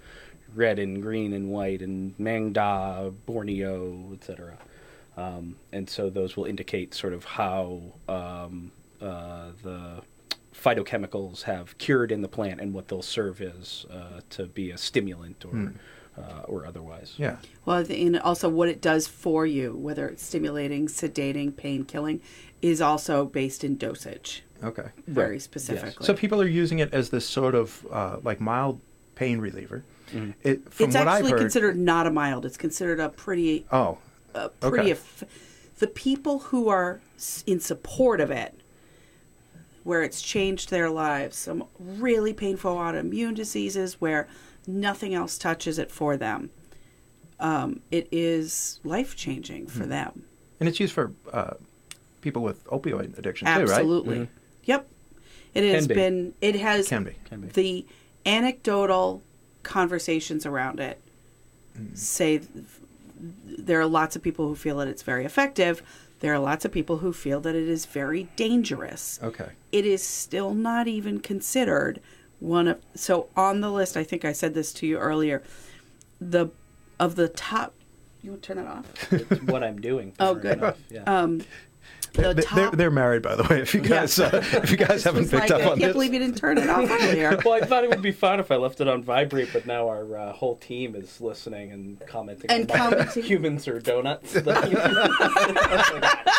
red 0.55 0.77
and 0.77 1.01
green 1.01 1.33
and 1.33 1.49
white, 1.49 1.81
and 1.81 2.15
Maeng 2.19 2.53
Da, 2.53 3.09
Borneo, 3.09 4.11
etc. 4.13 4.57
Um, 5.15 5.57
and 5.71 5.89
so 5.89 6.09
those 6.09 6.35
will 6.35 6.45
indicate 6.45 6.93
sort 6.93 7.13
of 7.13 7.23
how 7.23 7.81
um, 8.07 8.71
uh, 9.01 9.49
the 9.61 10.01
phytochemicals 10.53 11.43
have 11.43 11.77
cured 11.77 12.11
in 12.11 12.21
the 12.21 12.27
plant 12.27 12.61
and 12.61 12.73
what 12.73 12.87
they'll 12.87 13.01
serve 13.01 13.41
as 13.41 13.85
uh, 13.91 14.21
to 14.31 14.45
be 14.45 14.71
a 14.71 14.77
stimulant 14.77 15.45
or 15.45 15.73
uh, 16.17 16.41
or 16.45 16.65
otherwise. 16.65 17.15
Yeah. 17.17 17.37
Well, 17.65 17.83
and 17.89 18.19
also 18.19 18.47
what 18.49 18.69
it 18.69 18.81
does 18.81 19.07
for 19.07 19.45
you, 19.45 19.75
whether 19.75 20.07
it's 20.07 20.23
stimulating, 20.23 20.87
sedating, 20.87 21.55
pain 21.55 21.85
killing, 21.85 22.21
is 22.61 22.81
also 22.81 23.25
based 23.25 23.63
in 23.63 23.77
dosage, 23.77 24.43
Okay. 24.63 24.89
very 25.07 25.31
Right. 25.31 25.41
specifically. 25.41 26.05
So 26.05 26.13
people 26.13 26.39
are 26.41 26.47
using 26.47 26.79
it 26.79 26.93
as 26.93 27.09
this 27.09 27.27
sort 27.27 27.55
of 27.55 27.85
uh, 27.91 28.17
like 28.23 28.39
mild 28.39 28.79
pain 29.15 29.39
reliever. 29.39 29.83
Mm-hmm. 30.11 30.31
It, 30.43 30.71
from 30.71 30.85
it's 30.87 30.95
what 30.95 31.07
I've 31.07 31.15
actually 31.15 31.31
heard, 31.31 31.39
considered 31.39 31.77
not 31.79 32.05
a 32.05 32.11
mild. 32.11 32.45
It's 32.45 32.57
considered 32.57 32.99
a 32.99 33.09
pretty, 33.09 33.65
oh, 33.71 33.97
a 34.33 34.49
pretty. 34.49 34.79
Okay. 34.79 34.91
eff- 34.91 35.23
the 35.79 35.87
people 35.87 36.39
who 36.39 36.69
are 36.69 37.01
in 37.45 37.59
support 37.59 38.21
of 38.21 38.31
it, 38.31 38.59
where 39.83 40.01
it's 40.03 40.21
changed 40.21 40.69
their 40.69 40.89
lives, 40.89 41.35
some 41.35 41.65
really 41.79 42.33
painful 42.33 42.75
autoimmune 42.75 43.35
diseases 43.35 43.99
where 43.99 44.27
nothing 44.67 45.13
else 45.13 45.37
touches 45.37 45.77
it 45.79 45.91
for 45.91 46.15
them. 46.15 46.49
Um, 47.39 47.81
it 47.91 48.07
is 48.11 48.79
life 48.83 49.15
changing 49.15 49.67
for 49.67 49.85
them. 49.85 50.23
and 50.59 50.69
it's 50.69 50.79
used 50.79 50.93
for 50.93 51.11
uh, 51.33 51.55
people 52.21 52.41
with 52.43 52.63
opioid 52.67 53.17
addiction 53.17 53.47
too, 53.47 53.51
right? 53.51 53.61
Absolutely. 53.69 54.29
Yep. 54.63 54.87
It 55.53 55.63
has 55.73 55.85
Can 55.85 55.87
be. 55.89 55.93
been 55.95 56.33
it 56.39 56.55
has 56.55 56.87
Can 56.87 57.03
be. 57.03 57.15
Can 57.25 57.41
be. 57.41 57.47
the 57.49 57.85
anecdotal 58.25 59.21
conversations 59.63 60.45
around 60.45 60.79
it 60.79 61.01
say 61.93 62.37
th- 62.37 62.49
there 63.45 63.79
are 63.79 63.85
lots 63.85 64.15
of 64.15 64.21
people 64.21 64.47
who 64.47 64.55
feel 64.55 64.77
that 64.77 64.87
it's 64.87 65.01
very 65.03 65.25
effective. 65.25 65.81
There 66.19 66.33
are 66.33 66.39
lots 66.39 66.65
of 66.65 66.71
people 66.71 66.97
who 66.97 67.13
feel 67.13 67.39
that 67.41 67.55
it 67.55 67.67
is 67.67 67.85
very 67.85 68.29
dangerous. 68.35 69.19
Okay. 69.23 69.49
It 69.71 69.85
is 69.85 70.05
still 70.05 70.53
not 70.53 70.87
even 70.87 71.19
considered 71.19 71.99
one 72.39 72.67
of 72.67 72.79
so 72.95 73.27
on 73.37 73.61
the 73.61 73.71
list, 73.71 73.95
I 73.95 74.03
think 74.03 74.25
I 74.25 74.33
said 74.33 74.53
this 74.53 74.73
to 74.73 74.87
you 74.87 74.97
earlier. 74.97 75.41
The 76.19 76.47
of 76.99 77.15
the 77.15 77.27
top 77.29 77.73
you 78.21 78.31
want 78.31 78.43
to 78.43 78.53
turn 78.53 78.63
that 78.63 78.67
off? 78.71 79.13
It's 79.13 79.41
what 79.43 79.63
I'm 79.63 79.81
doing. 79.81 80.13
Oh, 80.19 80.33
good. 80.35 80.57
enough, 80.59 80.77
Yeah. 80.89 81.03
Um 81.05 81.39
They- 81.39 81.45
the 82.13 82.33
they- 82.33 82.43
they're, 82.55 82.71
they're 82.71 82.91
married, 82.91 83.21
by 83.21 83.35
the 83.35 83.43
way. 83.43 83.59
If 83.61 83.73
you 83.73 83.81
Yeah. 83.81 83.87
guys, 83.89 84.19
uh, 84.19 84.29
if 84.53 84.69
you 84.71 84.77
guys 84.77 85.03
haven't 85.03 85.23
picked 85.29 85.49
like, 85.49 85.51
up 85.51 85.61
I 85.61 85.71
on 85.71 85.79
can't 85.79 85.93
believe 85.93 86.13
you 86.13 86.19
didn't 86.19 86.37
turn 86.37 86.57
it 86.57 86.69
off 86.69 86.89
earlier. 86.89 87.37
well, 87.45 87.55
I 87.55 87.61
thought 87.65 87.83
it 87.83 87.89
would 87.89 88.01
be 88.01 88.11
fun 88.11 88.39
if 88.39 88.51
I 88.51 88.55
left 88.55 88.79
it 88.81 88.87
on 88.87 89.03
vibrate, 89.03 89.49
but 89.51 89.65
now 89.65 89.87
our 89.89 90.17
uh, 90.17 90.31
whole 90.33 90.55
team 90.57 90.95
is 90.95 91.19
listening 91.19 91.71
and 91.71 91.99
commenting. 92.07 92.49
And 92.51 92.69
commenting. 92.69 93.23
humans 93.23 93.67
are 93.67 93.79
donuts. 93.79 94.33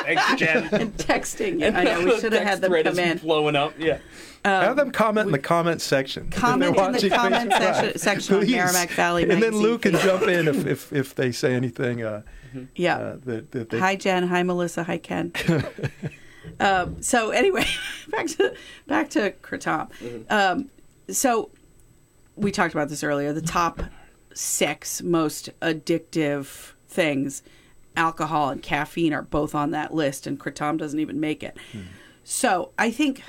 Thanks, 0.05 0.35
Jen. 0.37 0.69
and 0.73 0.97
texting. 0.97 1.75
I 1.75 1.85
know 1.85 2.05
we 2.05 2.21
should 2.21 2.33
have 2.33 2.43
had 2.43 2.61
Text 2.61 2.61
them 2.63 2.71
thread 2.71 2.85
come 2.87 2.93
is 2.95 2.99
in. 2.99 3.19
blowing 3.19 3.57
up. 3.57 3.73
Yeah. 3.79 3.99
have 4.45 4.77
them 4.77 4.91
comment 4.91 5.27
in 5.27 5.33
the 5.33 5.39
comment 5.39 5.81
section. 5.81 6.31
Comment 6.31 6.69
in 6.69 6.73
the 6.75 6.79
watching 6.81 7.11
comment 7.11 7.53
section- 7.53 7.85
Live. 7.87 7.97
section 8.01 8.37
on 8.37 8.51
Merrimack 8.51 8.91
Valley 8.91 9.23
And 9.29 9.43
then 9.43 9.57
Luke 9.57 9.83
can 9.83 9.97
jump 9.99 10.23
in 10.25 10.49
if, 10.49 10.67
if, 10.67 10.93
if 10.93 11.15
they 11.15 11.33
say 11.33 11.55
anything 11.55 12.03
uh, 12.03 12.23
Yeah. 12.75 12.97
uh, 12.97 13.17
that, 13.25 13.51
that 13.53 13.71
they 13.71 13.79
Hi 13.79 13.97
Jen. 13.97 14.27
Hi 14.29 14.43
Melissa. 14.43 14.85
Hi 14.85 14.99
Ken. 14.99 15.33
um, 16.61 17.03
so 17.03 17.31
anyway, 17.31 17.67
back 18.09 18.27
to 18.29 18.55
back 18.87 19.11
to 19.11 19.33
Kratom. 19.43 20.31
Um, 20.31 20.71
so 21.09 21.51
we 22.37 22.51
talked 22.51 22.75
about 22.75 22.89
this 22.89 23.03
earlier. 23.03 23.33
The 23.33 23.43
top 23.43 23.83
six 24.35 25.03
most 25.03 25.51
addictive 25.61 26.73
things, 26.89 27.43
alcohol 27.97 28.51
and 28.51 28.63
caffeine, 28.63 29.13
are 29.13 29.23
both 29.23 29.55
on 29.55 29.71
that 29.73 29.95
list, 29.95 30.27
and 30.27 30.39
Kratom 30.39 30.79
doesn't 30.79 31.01
even 31.01 31.21
make 31.21 31.43
it. 31.43 31.57
So 32.25 32.73
I 32.79 32.91
think 32.91 33.23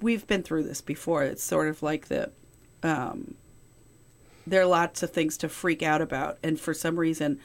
we've 0.00 0.26
been 0.26 0.42
through 0.42 0.64
this 0.64 0.80
before. 0.80 1.22
It's 1.22 1.42
sort 1.42 1.68
of 1.68 1.82
like 1.82 2.08
the 2.08 2.30
um, 2.82 3.34
there 4.46 4.62
are 4.62 4.66
lots 4.66 5.02
of 5.02 5.10
things 5.10 5.36
to 5.38 5.48
freak 5.48 5.82
out 5.82 6.00
about, 6.00 6.38
and 6.42 6.58
for 6.58 6.74
some 6.74 6.98
reason, 6.98 7.38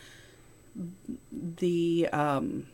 the 1.31 2.07
um, 2.11 2.67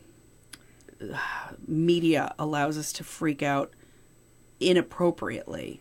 media 1.66 2.34
allows 2.38 2.78
us 2.78 2.92
to 2.94 3.04
freak 3.04 3.42
out 3.42 3.72
inappropriately 4.60 5.80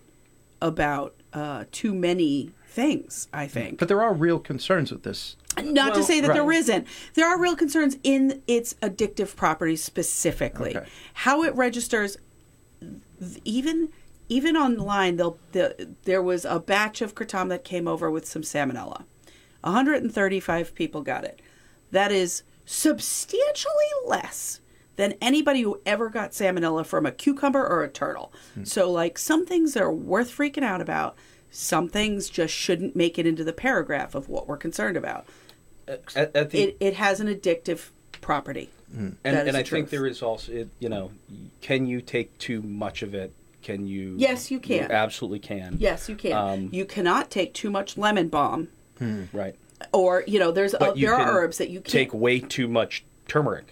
about 0.61 1.15
uh, 1.33 1.65
too 1.71 1.93
many 1.93 2.51
things. 2.67 3.27
I 3.33 3.47
think, 3.47 3.79
But 3.79 3.87
there 3.87 4.01
are 4.01 4.13
real 4.13 4.39
concerns 4.39 4.91
with 4.91 5.03
this. 5.03 5.35
not 5.61 5.93
to 5.95 6.03
say 6.03 6.21
that 6.21 6.33
there 6.33 6.43
right. 6.43 6.57
isn't. 6.57 6.87
There 7.15 7.27
are 7.27 7.39
real 7.39 7.55
concerns 7.55 7.97
in 8.03 8.41
its 8.47 8.73
addictive 8.75 9.35
properties 9.35 9.83
specifically. 9.83 10.75
Okay. 10.75 10.87
How 11.13 11.43
it 11.43 11.55
registers, 11.55 12.17
even 13.43 13.89
even 14.29 14.55
online, 14.55 15.17
they'll, 15.17 15.37
the, 15.51 15.93
there 16.05 16.23
was 16.23 16.45
a 16.45 16.57
batch 16.57 17.01
of 17.01 17.13
kratom 17.13 17.49
that 17.49 17.65
came 17.65 17.85
over 17.85 18.09
with 18.09 18.25
some 18.25 18.43
salmonella. 18.43 19.03
135 19.59 20.73
people 20.73 21.01
got 21.01 21.25
it. 21.25 21.41
That 21.91 22.11
is 22.11 22.43
substantially 22.65 23.73
less 24.05 24.61
than 24.95 25.15
anybody 25.21 25.61
who 25.61 25.79
ever 25.85 26.09
got 26.09 26.31
salmonella 26.31 26.85
from 26.85 27.05
a 27.05 27.11
cucumber 27.11 27.65
or 27.65 27.83
a 27.83 27.89
turtle. 27.89 28.33
Hmm. 28.53 28.63
So, 28.63 28.91
like, 28.91 29.17
some 29.17 29.45
things 29.45 29.75
are 29.77 29.91
worth 29.91 30.29
freaking 30.35 30.63
out 30.63 30.81
about. 30.81 31.15
Some 31.49 31.89
things 31.89 32.29
just 32.29 32.53
shouldn't 32.53 32.95
make 32.95 33.19
it 33.19 33.25
into 33.25 33.43
the 33.43 33.53
paragraph 33.53 34.15
of 34.15 34.29
what 34.29 34.47
we're 34.47 34.57
concerned 34.57 34.97
about. 34.97 35.25
At, 35.87 36.15
at 36.15 36.49
the 36.51 36.61
It, 36.61 36.77
it 36.79 36.93
has 36.95 37.19
an 37.19 37.27
addictive 37.27 37.89
property. 38.21 38.69
Hmm. 38.93 39.09
and, 39.23 39.37
and 39.47 39.57
I 39.57 39.63
the 39.63 39.69
think 39.69 39.89
there 39.89 40.05
is 40.05 40.21
also, 40.21 40.51
it, 40.51 40.69
you 40.79 40.89
know, 40.89 41.11
can 41.61 41.85
you 41.85 42.01
take 42.01 42.37
too 42.37 42.61
much 42.61 43.01
of 43.03 43.13
it? 43.13 43.33
Can 43.61 43.85
you? 43.85 44.15
Yes, 44.17 44.49
you 44.49 44.59
can. 44.59 44.91
absolutely 44.91 45.39
can. 45.39 45.77
Yes, 45.79 46.09
you 46.09 46.15
can. 46.15 46.33
Um, 46.33 46.69
you 46.71 46.83
cannot 46.83 47.29
take 47.29 47.53
too 47.53 47.69
much 47.69 47.97
lemon 47.97 48.27
balm, 48.27 48.69
hmm. 48.97 49.25
Right. 49.31 49.55
Or 49.93 50.23
you 50.27 50.39
know, 50.39 50.51
there's 50.51 50.73
But 50.77 50.89
uh, 50.91 50.93
you 50.95 51.07
there 51.07 51.15
are 51.15 51.31
herbs 51.43 51.57
that 51.59 51.69
you 51.69 51.79
can't 51.81 51.91
take 51.91 52.13
way 52.13 52.39
too 52.39 52.67
much 52.67 53.03
turmeric. 53.27 53.67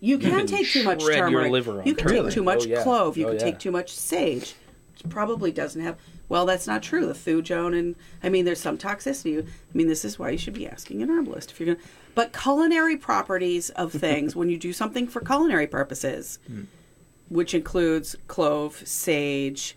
You 0.00 0.18
can, 0.18 0.30
can 0.30 0.46
take 0.46 0.66
too 0.68 0.82
much 0.84 1.02
shred 1.02 1.16
your 1.18 1.26
turmeric. 1.28 1.52
liver 1.52 1.80
on 1.80 1.86
you 1.86 1.94
can 1.94 2.06
turmeric. 2.08 2.24
take 2.26 2.34
too 2.34 2.42
much 2.42 2.62
Oh, 2.64 2.68
yeah. 2.68 2.82
clove. 2.82 3.16
You 3.18 3.26
Oh, 3.26 3.28
can 3.30 3.38
yeah. 3.38 3.44
take 3.44 3.58
too 3.58 3.70
much 3.70 3.92
sage. 3.92 4.54
Which 4.92 5.10
probably 5.10 5.52
doesn't 5.52 5.80
have. 5.82 5.96
Well, 6.28 6.46
that's 6.46 6.66
not 6.66 6.82
true. 6.82 7.06
The 7.06 7.12
thujone 7.12 7.78
and 7.78 7.96
I 8.22 8.28
mean, 8.28 8.44
there's 8.44 8.60
some 8.60 8.78
toxicity. 8.78 9.42
I 9.42 9.46
mean, 9.74 9.88
this 9.88 10.04
is 10.04 10.18
why 10.18 10.30
you 10.30 10.38
should 10.38 10.54
be 10.54 10.66
asking 10.68 11.02
an 11.02 11.10
herbalist 11.10 11.50
if 11.50 11.60
you're 11.60 11.74
gonna. 11.74 11.86
But 12.14 12.32
culinary 12.32 12.96
properties 12.96 13.70
of 13.70 13.92
things 14.06 14.34
when 14.36 14.48
you 14.48 14.56
do 14.56 14.72
something 14.72 15.06
for 15.06 15.20
culinary 15.20 15.66
purposes, 15.66 16.38
which 17.28 17.54
includes 17.54 18.16
clove, 18.26 18.82
sage, 18.86 19.76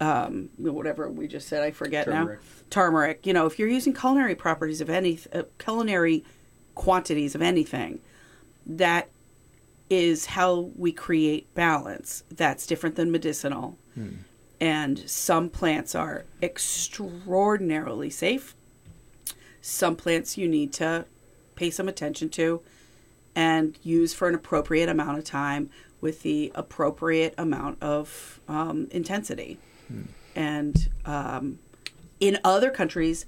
um, 0.00 0.48
whatever 0.58 1.08
we 1.10 1.26
just 1.26 1.48
said, 1.48 1.62
I 1.62 1.70
forget 1.70 2.04
Turmeric. 2.04 2.40
now. 2.40 2.46
Turmeric. 2.70 3.26
You 3.26 3.32
know, 3.32 3.46
if 3.46 3.58
you're 3.58 3.68
using 3.68 3.94
culinary 3.94 4.34
properties 4.34 4.80
of 4.80 4.90
any 4.90 5.18
uh, 5.32 5.42
culinary 5.58 6.24
quantities 6.74 7.34
of 7.34 7.42
anything, 7.42 8.00
that 8.66 9.08
is 9.90 10.26
how 10.26 10.70
we 10.76 10.92
create 10.92 11.52
balance. 11.54 12.22
That's 12.30 12.66
different 12.66 12.96
than 12.96 13.10
medicinal. 13.10 13.78
And 14.60 15.08
some 15.08 15.48
plants 15.48 15.94
are 15.94 16.24
extraordinarily 16.42 18.10
safe. 18.10 18.54
Some 19.60 19.96
plants 19.96 20.36
you 20.36 20.48
need 20.48 20.72
to 20.74 21.06
pay 21.54 21.70
some 21.70 21.88
attention 21.88 22.28
to 22.30 22.60
and 23.34 23.78
use 23.82 24.12
for 24.14 24.28
an 24.28 24.34
appropriate 24.34 24.88
amount 24.88 25.18
of 25.18 25.24
time 25.24 25.70
with 26.00 26.22
the 26.22 26.52
appropriate 26.54 27.34
amount 27.38 27.82
of 27.82 28.40
um, 28.48 28.88
intensity. 28.90 29.58
And 30.36 30.88
um, 31.06 31.58
in 32.20 32.38
other 32.44 32.70
countries, 32.70 33.26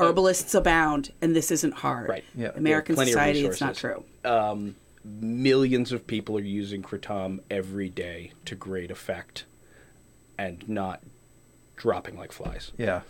herbalists 0.00 0.54
abound, 0.54 1.12
and 1.20 1.34
this 1.36 1.50
isn't 1.50 1.74
hard. 1.74 2.08
Right. 2.08 2.24
Yeah. 2.34 2.50
American 2.54 2.94
Plenty 2.94 3.10
of 3.10 3.14
society, 3.14 3.46
it's 3.46 3.60
not 3.60 3.74
true. 3.74 4.04
Um, 4.24 4.76
millions 5.04 5.92
of 5.92 6.06
people 6.06 6.36
are 6.36 6.42
using 6.42 6.82
kratom 6.82 7.40
every 7.50 7.88
day 7.88 8.32
to 8.46 8.54
great 8.54 8.90
effect, 8.90 9.44
and 10.38 10.68
not 10.68 11.02
dropping 11.76 12.16
like 12.16 12.32
flies. 12.32 12.72
Yeah. 12.78 13.02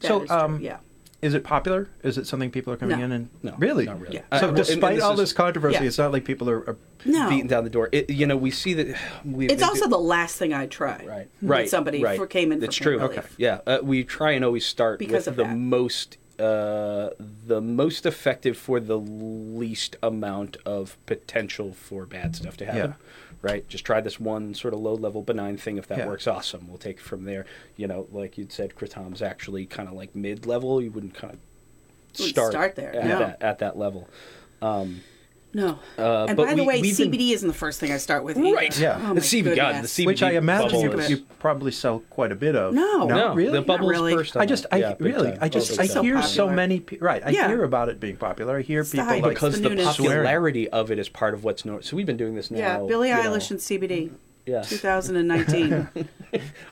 That 0.00 0.08
so, 0.08 0.22
is 0.22 0.28
true, 0.28 0.38
um, 0.38 0.60
yeah. 0.60 0.78
Is 1.22 1.34
it 1.34 1.44
popular? 1.44 1.88
Is 2.02 2.18
it 2.18 2.26
something 2.26 2.50
people 2.50 2.72
are 2.72 2.76
coming 2.76 2.98
No. 2.98 3.04
in 3.04 3.12
and 3.12 3.28
No, 3.44 3.54
really? 3.56 3.84
not 3.86 4.00
really. 4.00 4.16
Yeah. 4.16 4.22
Uh, 4.32 4.38
So, 4.38 4.46
well, 4.46 4.48
and- 4.50 4.58
and 4.58 4.66
despite 4.66 5.00
all 5.00 5.12
is 5.12 5.18
this 5.20 5.32
controversy, 5.32 5.74
Yeah. 5.80 5.84
it's 5.86 5.96
not 5.98 6.10
like 6.12 6.24
people 6.24 6.50
are. 6.50 6.68
are 6.68 6.76
No. 7.04 7.28
beaten 7.30 7.46
down 7.46 7.62
the 7.64 7.70
door. 7.70 7.88
It, 7.92 8.10
you 8.10 8.26
know, 8.26 8.36
we 8.36 8.50
see 8.50 8.74
that. 8.74 8.96
We, 9.24 9.46
It's 9.46 9.62
also 9.62 9.88
the 9.88 9.98
last 9.98 10.36
thing 10.36 10.52
I'd 10.52 10.70
try. 10.72 11.04
right, 11.06 11.28
right. 11.40 11.68
Somebody 11.68 12.02
right. 12.02 12.18
for 12.18 12.26
came 12.26 12.50
in. 12.52 12.58
That's 12.58 12.76
for 12.76 12.82
true. 12.82 12.98
pain 12.98 13.08
relief. 13.08 13.18
Okay. 13.24 13.28
Yeah, 13.38 13.60
uh, 13.66 13.78
we 13.82 14.02
try 14.04 14.32
and 14.32 14.44
always 14.44 14.66
start 14.66 14.98
Because 14.98 15.26
with 15.26 15.28
of 15.28 15.36
the 15.36 15.44
that. 15.44 15.56
most, 15.56 16.18
uh, 16.40 17.10
the 17.46 17.60
most 17.60 18.04
effective 18.04 18.56
for 18.56 18.80
the 18.80 18.98
least 18.98 19.94
amount 20.02 20.56
of 20.66 20.96
potential 21.06 21.72
for 21.72 22.04
bad 22.04 22.34
stuff 22.34 22.56
to 22.56 22.66
happen. 22.66 22.94
Right. 23.42 23.66
Just 23.68 23.84
try 23.84 24.00
this 24.00 24.20
one 24.20 24.54
sort 24.54 24.72
of 24.72 24.80
low 24.80 24.94
level 24.94 25.20
benign 25.22 25.56
thing. 25.56 25.76
If 25.76 25.88
that 25.88 25.98
Yeah. 25.98 26.06
works, 26.06 26.26
awesome. 26.28 26.68
We'll 26.68 26.78
take 26.78 26.98
it 26.98 27.02
from 27.02 27.24
there. 27.24 27.44
You 27.76 27.88
know, 27.88 28.06
like 28.12 28.38
you'd 28.38 28.52
said, 28.52 28.76
kratom's 28.76 29.20
actually 29.20 29.66
kind 29.66 29.88
of 29.88 29.94
like 29.94 30.14
mid 30.14 30.46
level. 30.46 30.80
You 30.80 30.92
wouldn't 30.92 31.14
kind 31.14 31.34
of 31.34 31.40
start, 32.16 32.52
start 32.52 32.76
there, 32.76 32.94
at 32.94 33.04
no. 33.04 33.18
that 33.18 33.42
at 33.42 33.58
that 33.58 33.76
level. 33.76 34.08
Um, 34.60 35.00
No. 35.54 35.78
Uh, 35.98 36.26
and 36.28 36.36
but 36.36 36.46
by 36.46 36.54
the 36.54 36.62
we- 36.62 36.66
way, 36.68 36.80
we've 36.80 36.96
been- 36.96 37.12
CBD 37.12 37.32
isn't 37.32 37.46
the 37.46 37.52
first 37.54 37.78
thing 37.78 37.92
I 37.92 37.98
start 37.98 38.24
with. 38.24 38.38
either. 38.38 38.54
Right. 38.56 38.78
Yeah. 38.78 38.96
Oh, 39.02 39.08
the 39.08 39.14
my 39.14 39.20
CBD, 39.20 39.54
God, 39.56 39.68
the 39.68 39.72
goodness. 39.74 39.92
CBD 39.98 40.06
Which 40.06 40.22
I 40.22 40.30
imagine 40.32 40.80
you, 40.80 40.92
is- 40.92 41.10
you 41.10 41.16
probably 41.38 41.72
sell 41.72 42.00
quite 42.10 42.32
a 42.32 42.34
bit 42.34 42.56
of. 42.56 42.72
No. 42.72 43.04
No, 43.06 43.34
really. 43.34 43.52
the 43.52 43.62
bubbles 43.62 43.90
really. 43.90 44.14
first. 44.14 44.36
I 44.36 44.46
just, 44.46 44.64
I 44.72 44.76
yeah, 44.78 44.94
really, 44.98 45.30
time. 45.32 45.38
I 45.42 45.48
just, 45.50 45.72
Oh, 45.72 45.74
I 45.74 45.86
time. 45.86 45.86
so 45.88 46.02
hear 46.02 46.22
so 46.22 46.48
many. 46.48 46.80
pe- 46.80 46.98
Right, 46.98 47.22
I 47.24 47.30
Yeah. 47.30 47.48
hear 47.48 47.64
about 47.64 47.88
it 47.90 48.00
being 48.00 48.16
popular. 48.16 48.56
I 48.58 48.62
hear 48.62 48.80
It's 48.80 48.92
people 48.92 49.04
hype. 49.06 49.22
like 49.22 49.34
because 49.34 49.60
the 49.60 49.68
the, 49.68 49.82
popularity 49.84 50.68
of 50.70 50.90
it 50.90 50.98
is 50.98 51.08
part 51.10 51.34
of 51.34 51.44
what's 51.44 51.64
known. 51.66 51.82
So 51.82 51.96
we've 51.96 52.06
been 52.06 52.16
doing 52.16 52.34
this 52.34 52.50
now. 52.50 52.58
Yeah, 52.58 52.78
Billie 52.88 53.08
you 53.10 53.14
know, 53.14 53.22
Eilish 53.22 53.50
and 53.50 53.60
CBD. 53.60 54.10
yeah. 54.46 54.62
2019. 54.62 55.88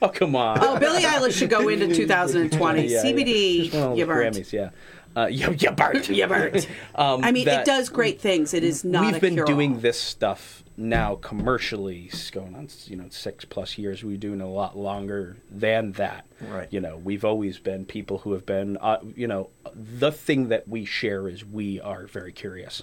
Oh 0.00 0.08
come 0.08 0.34
on. 0.36 0.56
oh, 0.62 0.78
Billie 0.78 1.02
Eilish 1.02 1.32
should 1.32 1.50
go 1.50 1.68
into 1.68 1.94
2020. 1.94 2.80
Yeah, 2.86 2.88
yeah. 2.88 3.02
CBD, 3.04 3.64
Just 3.70 3.74
you 3.74 3.94
the 3.96 4.06
burnt. 4.06 4.36
Grammys, 4.36 4.52
yeah. 4.54 4.70
Uh, 5.16 5.26
you, 5.30 5.52
you 5.58 5.70
burnt. 5.70 6.08
You 6.08 6.26
burnt. 6.26 6.66
Um, 6.94 7.24
I 7.24 7.32
mean, 7.32 7.48
it 7.48 7.64
does 7.64 7.88
great 7.88 8.20
things. 8.20 8.52
It 8.52 8.62
is 8.64 8.84
not 8.84 9.06
We've 9.06 9.16
a 9.16 9.20
been 9.20 9.34
cure-all. 9.34 9.52
doing 9.54 9.80
this 9.80 9.98
stuff 9.98 10.62
now 10.80 11.14
commercially, 11.16 12.06
it's 12.12 12.30
going 12.30 12.54
on 12.54 12.68
you 12.86 12.96
know 12.96 13.06
six 13.10 13.44
plus 13.44 13.76
years. 13.76 14.02
We're 14.02 14.16
doing 14.16 14.40
a 14.40 14.48
lot 14.48 14.76
longer 14.76 15.36
than 15.50 15.92
that. 15.92 16.26
Right. 16.40 16.68
You 16.70 16.80
know, 16.80 16.96
we've 16.96 17.24
always 17.24 17.58
been 17.58 17.84
people 17.84 18.18
who 18.18 18.32
have 18.32 18.46
been. 18.46 18.76
Uh, 18.78 18.98
you 19.14 19.26
know, 19.26 19.50
the 19.74 20.10
thing 20.10 20.48
that 20.48 20.66
we 20.66 20.84
share 20.84 21.28
is 21.28 21.44
we 21.44 21.80
are 21.80 22.06
very 22.06 22.32
curious. 22.32 22.82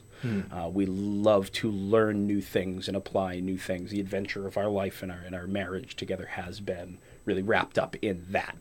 Uh, 0.51 0.67
we 0.71 0.87
love 0.87 1.51
to 1.51 1.69
learn 1.69 2.25
new 2.25 2.41
things 2.41 2.87
and 2.87 2.97
apply 2.97 3.39
new 3.39 3.57
things. 3.57 3.91
The 3.91 3.99
adventure 3.99 4.47
of 4.47 4.57
our 4.57 4.67
life 4.67 5.03
and 5.03 5.11
our 5.11 5.19
and 5.25 5.35
our 5.35 5.47
marriage 5.47 5.95
together 5.95 6.25
has 6.25 6.59
been 6.59 6.97
really 7.27 7.43
wrapped 7.43 7.77
up 7.77 7.95
in 8.01 8.25
that. 8.31 8.57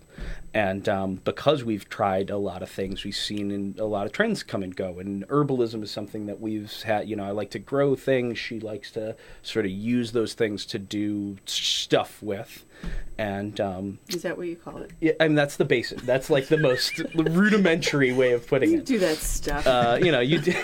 And 0.55 0.89
um, 0.89 1.17
because 1.25 1.63
we've 1.65 1.87
tried 1.91 2.31
a 2.31 2.39
lot 2.39 2.63
of 2.63 2.71
things, 2.71 3.05
we've 3.05 3.15
seen 3.15 3.51
in 3.51 3.75
a 3.79 3.85
lot 3.85 4.07
of 4.07 4.13
trends 4.13 4.43
come 4.43 4.63
and 4.63 4.75
go. 4.75 4.99
And 4.99 5.27
herbalism 5.29 5.83
is 5.83 5.91
something 5.91 6.25
that 6.27 6.41
we've 6.41 6.73
had. 6.83 7.09
You 7.09 7.17
know, 7.17 7.25
I 7.25 7.31
like 7.33 7.51
to 7.51 7.59
grow 7.59 7.95
things. 7.95 8.39
She 8.39 8.59
likes 8.61 8.91
to 8.93 9.15
sort 9.43 9.67
of 9.67 9.71
use 9.73 10.13
those 10.13 10.33
things 10.33 10.65
to 10.67 10.79
do 10.79 11.37
stuff 11.45 12.23
with. 12.23 12.65
And 13.19 13.61
um, 13.61 13.99
Is 14.09 14.23
that 14.23 14.37
what 14.39 14.47
you 14.47 14.57
call 14.57 14.79
it? 14.79 14.91
yeah, 15.01 15.13
I 15.21 15.29
mean 15.29 15.35
that's 15.35 15.57
the 15.57 15.65
basic. 15.67 16.01
That's 16.03 16.31
like 16.31 16.49
the 16.49 16.59
most 16.59 16.99
rudimentary 17.15 18.13
way 18.13 18.33
of 18.33 18.47
putting 18.47 18.71
You 18.71 18.79
it. 18.79 18.87
do 18.87 18.99
that 18.99 19.17
stuff. 19.19 19.67
Uh, 19.67 19.99
you 20.03 20.11
know, 20.13 20.21
you. 20.21 20.39
Do, 20.47 20.55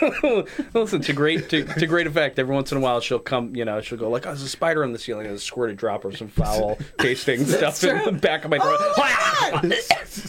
Listen, 0.74 1.00
to 1.02 1.12
great 1.12 1.48
to, 1.50 1.64
to 1.64 1.86
great 1.86 2.06
effect. 2.06 2.38
Every 2.38 2.54
once 2.54 2.72
in 2.72 2.78
a 2.78 2.80
while, 2.80 3.00
she'll 3.00 3.18
come. 3.18 3.54
You 3.56 3.64
know, 3.64 3.80
she'll 3.80 3.98
go 3.98 4.08
like, 4.10 4.26
"Oh, 4.26 4.30
there's 4.30 4.42
a 4.42 4.48
spider 4.48 4.84
on 4.84 4.92
the 4.92 4.98
ceiling." 4.98 5.26
And 5.26 5.36
a 5.36 5.38
squirted 5.38 5.76
drop 5.76 6.04
or 6.04 6.12
some 6.12 6.28
foul 6.28 6.78
tasting 6.98 7.44
stuff 7.46 7.82
in 7.84 8.04
the 8.04 8.12
back 8.12 8.44
of 8.44 8.50
my 8.50 8.58
throat. 8.58 9.72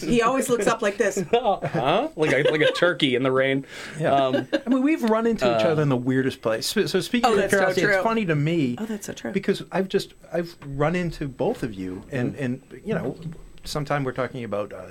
he 0.00 0.22
always 0.22 0.48
looks 0.48 0.66
up 0.66 0.82
like 0.82 0.96
this. 0.96 1.22
huh? 1.32 2.08
Like 2.16 2.32
a 2.32 2.50
like 2.50 2.60
a 2.62 2.72
turkey 2.72 3.14
in 3.14 3.22
the 3.22 3.32
rain. 3.32 3.66
Yeah. 3.98 4.12
Um, 4.14 4.48
I 4.66 4.68
mean, 4.68 4.82
we've 4.82 5.02
run 5.04 5.26
into 5.26 5.44
each 5.58 5.64
other 5.64 5.82
in 5.82 5.88
the 5.88 5.96
weirdest 5.96 6.42
place. 6.42 6.66
So, 6.66 6.86
so 6.86 7.00
speaking 7.00 7.28
Oh, 7.30 7.32
of 7.34 7.38
that's 7.38 7.52
so 7.52 7.58
curiosity, 7.58 7.82
true. 7.86 7.94
it's 7.94 8.02
funny 8.04 8.26
to 8.26 8.34
me. 8.34 8.76
Oh, 8.78 8.86
that's 8.86 9.06
so 9.06 9.12
true. 9.12 9.32
Because 9.32 9.62
I've 9.72 9.88
just 9.88 10.14
I've 10.32 10.56
run 10.66 10.94
into 10.96 11.28
both 11.28 11.62
of 11.62 11.74
you, 11.74 12.02
and 12.10 12.34
Mm-hmm. 12.34 12.42
and 12.44 12.62
you 12.84 12.94
know, 12.94 13.16
sometime 13.64 14.04
we're 14.04 14.12
talking 14.12 14.44
about. 14.44 14.72
Uh, 14.72 14.86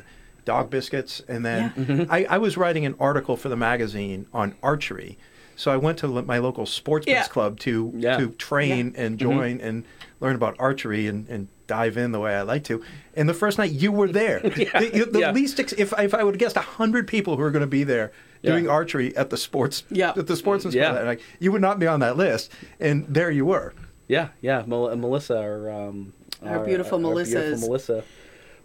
Dog 0.50 0.70
biscuits, 0.72 1.22
and 1.28 1.46
then 1.46 1.74
Yeah. 1.78 1.84
Mm-hmm. 1.84 2.12
I, 2.12 2.26
I 2.30 2.38
was 2.40 2.58
writing 2.58 2.84
an 2.86 2.96
article 3.00 3.38
for 3.38 3.50
the 3.50 3.56
magazine 3.56 4.26
on 4.34 4.56
archery, 4.64 5.18
so 5.56 5.70
I 5.72 5.78
went 5.78 6.00
to 6.00 6.08
my 6.24 6.40
local 6.40 6.66
sportsman's 6.66 7.16
Yeah. 7.28 7.28
club 7.28 7.60
to 7.60 7.92
Yeah. 7.96 8.18
to 8.18 8.30
train 8.32 8.94
and 8.98 9.20
join 9.20 9.62
and 9.62 9.84
learn 10.20 10.36
about 10.36 10.56
archery 10.58 11.06
and, 11.08 11.28
and 11.30 11.48
dive 11.68 11.98
in 11.98 12.12
the 12.12 12.20
way 12.20 12.34
I 12.36 12.42
like 12.42 12.64
to. 12.64 12.82
And 13.16 13.30
the 13.30 13.34
first 13.36 13.60
night 13.60 13.72
you 13.72 13.92
were 13.92 14.08
there. 14.22 14.40
the 14.44 15.08
the 15.12 15.20
Yeah. 15.20 15.32
least 15.32 15.60
ex- 15.60 15.74
if 15.74 15.94
if 16.00 16.14
I 16.16 16.24
would 16.24 16.34
have 16.34 16.40
guessed 16.40 16.58
hundred 16.58 17.08
people 17.08 17.36
who 17.36 17.44
were 17.44 17.52
going 17.52 17.68
to 17.70 17.76
be 17.80 17.84
there 17.84 18.12
Yeah. 18.42 18.52
doing 18.54 18.68
archery 18.68 19.16
at 19.16 19.30
the 19.30 19.38
sports 19.38 19.84
Yeah. 19.92 20.14
at 20.18 20.26
the 20.26 20.36
sportsman's 20.36 20.74
Yeah. 20.74 20.92
club, 20.94 21.06
like 21.06 21.22
you 21.40 21.52
would 21.52 21.62
not 21.62 21.78
be 21.78 21.86
on 21.86 22.00
that 22.00 22.18
list, 22.18 22.52
and 22.80 23.06
there 23.08 23.30
you 23.30 23.46
were. 23.46 23.74
yeah, 24.08 24.30
yeah. 24.42 24.64
Mel- 24.66 24.96
Melissa, 24.96 25.38
our, 25.38 25.70
um, 25.70 26.14
Our 26.44 26.66
beautiful 26.66 26.98
Melissa 26.98 27.40
beautiful 27.42 27.68
Melissa, 27.68 28.04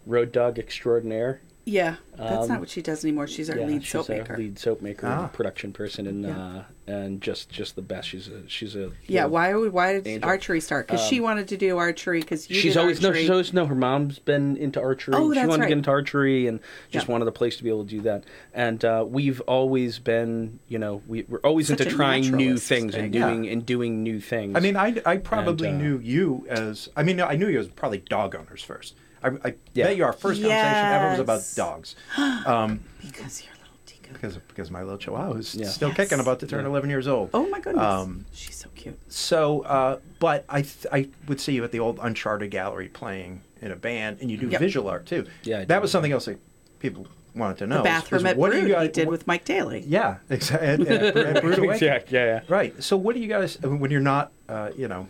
road 0.07 0.31
dog 0.31 0.57
extraordinaire. 0.57 1.41
Yeah, 1.67 1.95
that's 2.15 2.43
Um, 2.43 2.47
not 2.47 2.59
what 2.59 2.69
she 2.69 2.83
does 2.83 3.03
anymore. 3.03 3.25
She's 3.25 3.49
our 3.49 3.57
yeah, 3.57 3.65
lead 3.65 3.83
she's 3.83 3.91
soap 3.91 4.09
our 4.11 4.17
maker. 4.17 4.37
lead 4.37 4.59
soap 4.59 4.83
maker, 4.83 5.07
Ah. 5.07 5.27
production 5.33 5.73
person, 5.73 6.05
and 6.05 6.23
Yeah. 6.23 6.37
uh, 6.37 6.63
and 6.85 7.19
just 7.21 7.49
just 7.49 7.75
the 7.75 7.81
best. 7.81 8.07
She's 8.09 8.27
a 8.27 8.47
she's 8.47 8.75
a 8.75 8.91
Yeah, 9.07 9.25
why 9.25 9.51
would 9.55 9.73
why 9.73 9.93
did 9.93 10.05
Angel. 10.05 10.29
archery 10.29 10.59
start? 10.61 10.85
Because 10.85 11.01
she 11.07 11.19
wanted 11.19 11.47
to 11.47 11.57
do 11.57 11.75
archery 11.79 12.19
because 12.19 12.47
you 12.51 12.55
she's 12.55 12.73
did 12.75 12.79
always 12.81 13.01
no, 13.01 13.11
she's 13.13 13.31
always 13.31 13.51
no. 13.51 13.65
Her 13.65 13.73
mom's 13.73 14.19
been 14.19 14.57
into 14.57 14.79
archery. 14.79 15.15
Oh, 15.15 15.29
that's 15.29 15.33
she 15.33 15.39
that's 15.39 15.49
wanted 15.49 15.63
to 15.63 15.67
get 15.69 15.77
into 15.79 15.89
archery 15.89 16.45
and 16.45 16.59
just 16.91 17.07
Yeah. 17.07 17.11
wanted 17.13 17.27
a 17.27 17.31
place 17.31 17.57
to 17.57 17.63
be 17.63 17.69
able 17.69 17.83
to 17.85 17.89
do 17.89 18.01
that. 18.01 18.25
And 18.53 18.85
uh, 18.85 19.03
we've 19.09 19.41
always 19.41 19.97
been, 19.97 20.59
you 20.67 20.77
know, 20.77 21.01
we, 21.07 21.25
we're 21.27 21.39
always 21.39 21.69
Such 21.69 21.79
into 21.81 21.91
trying 21.95 22.21
new 22.25 22.29
naturalist 22.37 22.67
things 22.67 22.93
and 22.93 23.11
doing 23.11 23.43
Yeah. 23.45 23.51
and 23.53 23.65
doing 23.65 24.03
new 24.03 24.19
things. 24.19 24.55
I 24.55 24.59
mean, 24.59 24.77
I, 24.77 25.01
I 25.03 25.17
probably 25.17 25.69
And, 25.69 25.81
uh, 25.81 25.83
knew 25.83 25.97
you 25.99 26.45
as 26.47 26.89
I 26.95 27.01
mean, 27.01 27.19
I 27.19 27.35
knew 27.35 27.47
you 27.47 27.59
as 27.59 27.69
probably 27.69 27.97
dog 28.07 28.35
owners 28.35 28.61
first. 28.61 28.93
I, 29.25 29.47
I 29.49 29.55
Yeah. 29.73 29.85
bet 29.85 29.97
you 29.97 30.03
our 30.03 30.13
first 30.13 30.41
conversation 30.41 30.85
ever 30.85 31.09
was 31.11 31.19
about 31.19 31.43
dogs. 31.55 31.95
Um, 32.17 32.81
because 33.01 33.43
you're 33.43 33.53
a 33.53 33.57
little 33.57 33.77
Tika. 33.85 34.13
because 34.13 34.37
because 34.47 34.69
my 34.71 34.83
little 34.83 34.97
chihuahua 34.97 35.33
is 35.37 35.55
Yeah. 35.55 35.67
still 35.67 35.89
Yes. 35.89 35.97
kicking, 35.97 36.19
about 36.19 36.39
to 36.41 36.47
turn 36.47 36.61
Yeah. 36.63 36.69
11 36.69 36.89
years 36.89 37.07
old. 37.07 37.29
Oh 37.33 37.47
my 37.49 37.59
goodness, 37.59 37.83
Um, 37.83 38.25
she's 38.33 38.55
so 38.55 38.69
cute. 38.75 38.97
So, 39.09 39.61
uh, 39.61 39.99
but 40.19 40.45
I 40.49 40.61
th- 40.61 40.87
I 40.91 41.09
would 41.27 41.39
see 41.41 41.53
you 41.53 41.63
at 41.63 41.71
the 41.71 41.79
old 41.79 41.99
Uncharted 42.01 42.51
Gallery 42.51 42.87
playing 42.89 43.41
in 43.61 43.71
a 43.71 43.75
band, 43.75 44.17
and 44.21 44.29
you 44.29 44.37
do 44.37 44.47
Yep. 44.47 44.59
visual 44.59 44.87
art 44.89 45.05
too. 45.05 45.25
Yeah, 45.43 45.65
that 45.65 45.81
was 45.81 45.91
something 45.91 46.11
else 46.11 46.25
that 46.25 46.39
people 46.79 47.07
wanted 47.35 47.57
to 47.57 47.67
know. 47.67 47.77
The 47.77 47.83
bathroom 47.83 48.19
is 48.19 48.31
at 48.31 48.37
what 48.37 48.51
Brood 48.51 48.63
you 48.67 48.73
guys 48.75 48.91
did 48.91 49.07
what- 49.07 49.11
with 49.11 49.27
Mike 49.27 49.43
Daly. 49.45 49.83
Yeah, 49.87 50.17
exactly. 50.29 50.87
At, 50.87 51.17
at, 51.17 51.17
at 51.17 51.43
yeah, 51.81 51.99
yeah, 52.09 52.25
yeah. 52.25 52.39
Right. 52.47 52.81
So, 52.83 52.95
what 52.95 53.15
do 53.15 53.21
you 53.21 53.27
guys 53.27 53.59
when 53.61 53.89
you're 53.91 53.99
not, 54.01 54.31
uh, 54.47 54.69
you 54.77 54.87
know, 54.87 55.07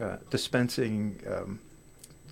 uh, 0.00 0.16
dispensing, 0.30 1.20
um, 1.28 1.58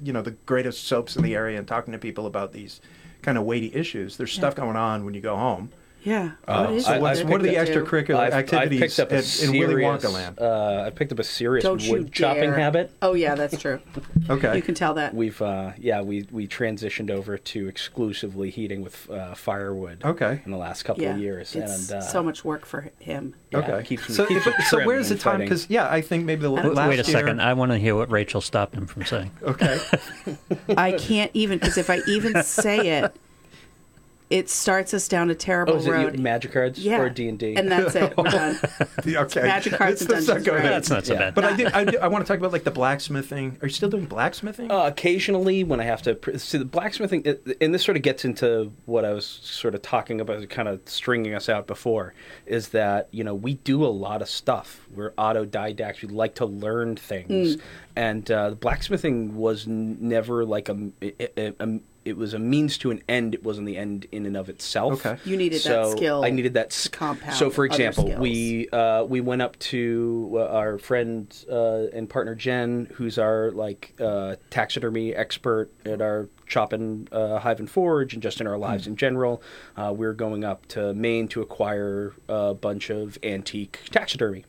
you 0.03 0.13
know, 0.13 0.23
the 0.23 0.33
greatest 0.33 0.85
soaps 0.85 1.17
in 1.17 1.23
the 1.23 1.35
area 1.35 1.59
and 1.59 1.67
talking 1.67 1.93
to 1.93 1.99
people 1.99 2.27
about 2.27 2.53
these 2.53 2.81
kind 3.23 3.39
of 3.39 3.45
weighty 3.45 3.75
issues? 3.75 4.17
There's 4.17 4.33
stuff 4.33 4.55
going 4.55 4.77
on 4.77 5.05
when 5.05 5.15
you 5.15 5.21
go 5.21 5.37
home. 5.37 5.71
Yeah. 6.07 6.31
Uh, 6.47 6.67
what 6.67 6.75
is 6.75 6.87
I- 6.87 6.95
it? 6.95 6.97
I 6.97 7.01
What's, 7.01 7.19
picked 7.19 7.31
what 7.31 7.41
are 7.41 7.43
the 7.43 7.59
up- 7.59 7.67
extracurricular 7.67 8.17
I've, 8.17 8.33
I've 8.33 8.53
activities 8.55 8.99
up 9.01 9.13
at- 9.13 9.25
serious, 9.25 9.43
in 9.43 9.59
Willy 9.59 9.83
Wonka 9.83 10.13
land? 10.13 10.39
Uh, 10.39 10.85
I 10.87 10.91
picked 10.91 11.11
up 11.11 11.19
a 11.19 11.25
serious 11.25 11.65
Don't 11.65 11.83
wood 11.89 12.13
chopping 12.13 12.53
habit. 12.53 12.93
Oh 13.03 13.15
yeah, 13.15 13.35
that's 13.35 13.59
true. 13.61 13.81
Okay. 14.29 14.57
You 14.57 14.63
can 14.63 14.75
tell 14.75 14.95
that. 14.95 15.15
We've 15.15 15.41
uh, 15.41 15.71
yeah 15.79 16.01
we 16.03 16.27
we 16.33 16.49
transitioned 16.49 17.11
over 17.11 17.39
to 17.39 17.69
exclusively 17.69 18.51
heating 18.51 18.83
with 18.83 19.09
uh, 19.09 19.35
firewood. 19.35 20.03
Okay. 20.05 20.41
In 20.45 20.51
the 20.51 20.57
last 20.57 20.83
couple 20.83 21.05
yeah, 21.05 21.15
of 21.15 21.21
years, 21.21 21.55
it's 21.55 21.91
and 21.91 21.99
uh, 21.99 22.01
so 22.03 22.25
much 22.25 22.45
work 22.45 22.67
for 22.67 22.91
him. 22.99 23.35
yeah, 23.53 23.59
Okay. 23.59 23.85
keeps 23.87 24.09
me- 24.09 24.15
so, 24.17 24.27
keeps 24.27 24.45
me 24.47 24.53
but- 24.57 24.65
so 24.65 24.85
where's 24.85 25.09
the 25.11 25.17
time? 25.17 25.39
Because 25.41 25.69
yeah, 25.71 25.89
I 25.89 26.01
think 26.01 26.25
maybe 26.25 26.43
the 26.43 26.55
don't- 26.55 26.75
last 26.75 26.89
Wait 26.89 26.95
a 27.01 27.05
year. 27.05 27.05
second. 27.05 27.41
I 27.41 27.53
want 27.53 27.71
to 27.73 27.79
hear 27.79 27.95
what 27.95 28.11
Rachel 28.11 28.41
stopped 28.41 28.75
him 28.75 28.87
from 28.89 29.05
saying. 29.05 29.31
Okay. 29.43 29.79
I 30.77 30.93
can't 30.93 31.31
even 31.35 31.59
because 31.59 31.79
if 31.79 31.89
I 31.91 31.99
even 32.09 32.43
say 32.43 32.99
it, 33.01 33.15
it 34.29 34.51
starts 34.51 34.93
us 34.93 35.07
down 35.07 35.31
a 35.31 35.35
terrible 35.37 35.75
Oh, 35.75 35.77
is 35.77 35.87
it 35.87 35.91
road. 35.91 36.19
magic 36.19 36.53
cards 36.53 36.79
yeah, 36.79 36.99
or 36.99 37.09
D 37.09 37.29
and 37.29 37.39
D? 37.39 37.55
and 37.55 37.71
that's 37.71 37.95
it. 37.95 38.13
We're 38.19 38.25
done. 38.25 38.59
okay. 39.07 39.43
Magic 39.43 39.75
cards 39.75 40.01
and 40.03 40.11
Let's 40.11 40.27
not 40.27 40.35
Dungeons 40.43 40.47
go. 40.63 40.63
That's 40.69 40.91
not 40.91 41.07
so 41.07 41.13
Yeah. 41.13 41.19
bad. 41.21 41.35
But 41.37 41.45
I, 41.45 41.57
did, 41.57 41.67
I, 41.69 41.85
did, 41.85 41.97
I 41.97 42.09
want 42.09 42.25
to 42.27 42.29
talk 42.33 42.39
about 42.39 42.51
like 42.53 42.65
the 42.65 42.71
blacksmithing. 42.73 43.59
Are 43.63 43.67
you 43.69 43.73
still 43.73 43.89
doing 43.89 44.07
blacksmithing? 44.07 44.71
Uh, 44.71 44.83
occasionally, 44.87 45.63
when 45.63 45.81
I 45.81 45.85
have 45.85 46.03
to 46.03 46.39
see 46.39 46.59
the 46.59 46.65
blacksmithing, 46.65 47.25
and 47.61 47.73
this 47.73 47.85
sort 47.85 47.97
of 47.97 48.03
gets 48.03 48.25
into 48.25 48.73
what 48.87 49.05
I 49.05 49.13
was 49.13 49.25
sort 49.27 49.75
of 49.77 49.83
talking 49.83 50.21
about, 50.21 50.49
kind 50.49 50.69
of 50.69 50.81
stringing 50.87 51.33
us 51.35 51.49
out 51.49 51.67
before, 51.69 52.13
is 52.47 52.69
that 52.71 53.09
you 53.13 53.23
know 53.23 53.35
we 53.35 53.55
do 53.55 53.85
a 53.85 53.89
lot 53.89 54.23
of 54.23 54.29
stuff. 54.29 54.87
We're 54.93 55.13
autodidacts. 55.13 56.03
We 56.03 56.09
like 56.09 56.35
to 56.37 56.47
learn 56.47 56.97
things, 56.97 57.59
and 57.95 58.29
uh, 58.31 58.51
the 58.51 58.57
blacksmithing 58.57 59.37
was 59.37 59.67
never 59.69 60.45
like 60.45 60.69
a, 60.69 60.91
a, 61.03 61.53
a, 61.61 61.79
it 62.07 62.17
was 62.17 62.35
a 62.35 62.39
means 62.39 62.79
to 62.79 62.91
an 62.93 63.03
end. 63.09 63.35
It 63.35 63.43
wasn't 63.43 63.67
the 63.67 63.77
end 63.77 64.07
in 64.13 64.27
and 64.27 64.37
of 64.37 64.49
itself. 64.49 65.05
Okay. 65.05 65.21
You 65.25 65.37
needed 65.37 65.59
that 65.63 65.85
so 65.85 65.97
skill 65.97 66.25
I 66.25 66.31
needed 66.31 66.55
that 66.55 66.69
s- 66.69 66.87
compound 66.89 67.35
So, 67.35 67.51
for 67.51 67.65
example, 67.65 68.15
we 68.19 68.69
uh, 68.71 69.05
we 69.05 69.21
went 69.21 69.43
up 69.43 69.59
to 69.59 70.31
uh, 70.35 70.47
our 70.47 70.79
friend 70.79 71.35
uh, 71.51 71.87
and 71.93 72.09
partner 72.09 72.35
Jen, 72.37 72.89
who's 72.95 73.19
our 73.19 73.51
like 73.51 73.93
uh, 74.01 74.37
taxidermy 74.51 75.15
expert 75.15 75.71
at 75.85 76.01
our 76.01 76.29
shop 76.47 76.73
in 76.73 77.09
uh, 77.11 77.41
Hive 77.41 77.59
and 77.59 77.69
Forge, 77.69 78.15
and 78.15 78.23
just 78.23 78.41
in 78.41 78.47
our 78.47 78.57
lives 78.57 78.87
in 78.87 78.95
general. 78.95 79.43
Uh, 79.77 79.93
we 79.95 80.07
are 80.07 80.15
going 80.15 80.45
up 80.45 80.67
to 80.69 80.95
Maine 80.95 81.27
to 81.29 81.43
acquire 81.43 82.15
a 82.29 82.55
bunch 82.55 82.89
of 82.89 83.19
antique 83.25 83.81
taxidermy. 83.91 84.45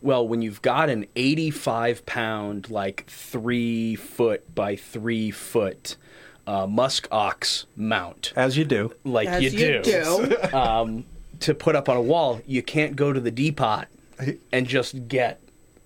Well, 0.00 0.28
when 0.28 0.42
you've 0.42 0.60
got 0.62 0.90
an 0.90 1.06
85 1.16 2.04
pound, 2.04 2.70
like 2.70 3.06
three 3.08 3.96
foot 3.96 4.54
by 4.54 4.76
three 4.76 5.30
foot 5.30 5.96
uh, 6.46 6.66
musk 6.66 7.08
ox 7.10 7.66
mount, 7.76 8.32
As 8.36 8.56
you 8.56 8.64
do. 8.64 8.92
like 9.04 9.28
As 9.28 9.42
you, 9.42 9.50
you 9.50 9.82
do. 9.82 10.36
um, 10.56 11.04
to 11.40 11.54
put 11.54 11.74
up 11.76 11.88
on 11.88 11.96
a 11.96 12.02
wall, 12.02 12.40
you 12.46 12.62
can't 12.62 12.96
go 12.96 13.12
to 13.12 13.20
the 13.20 13.30
depot 13.30 13.84
and 14.52 14.66
just 14.66 15.08
get 15.08 15.40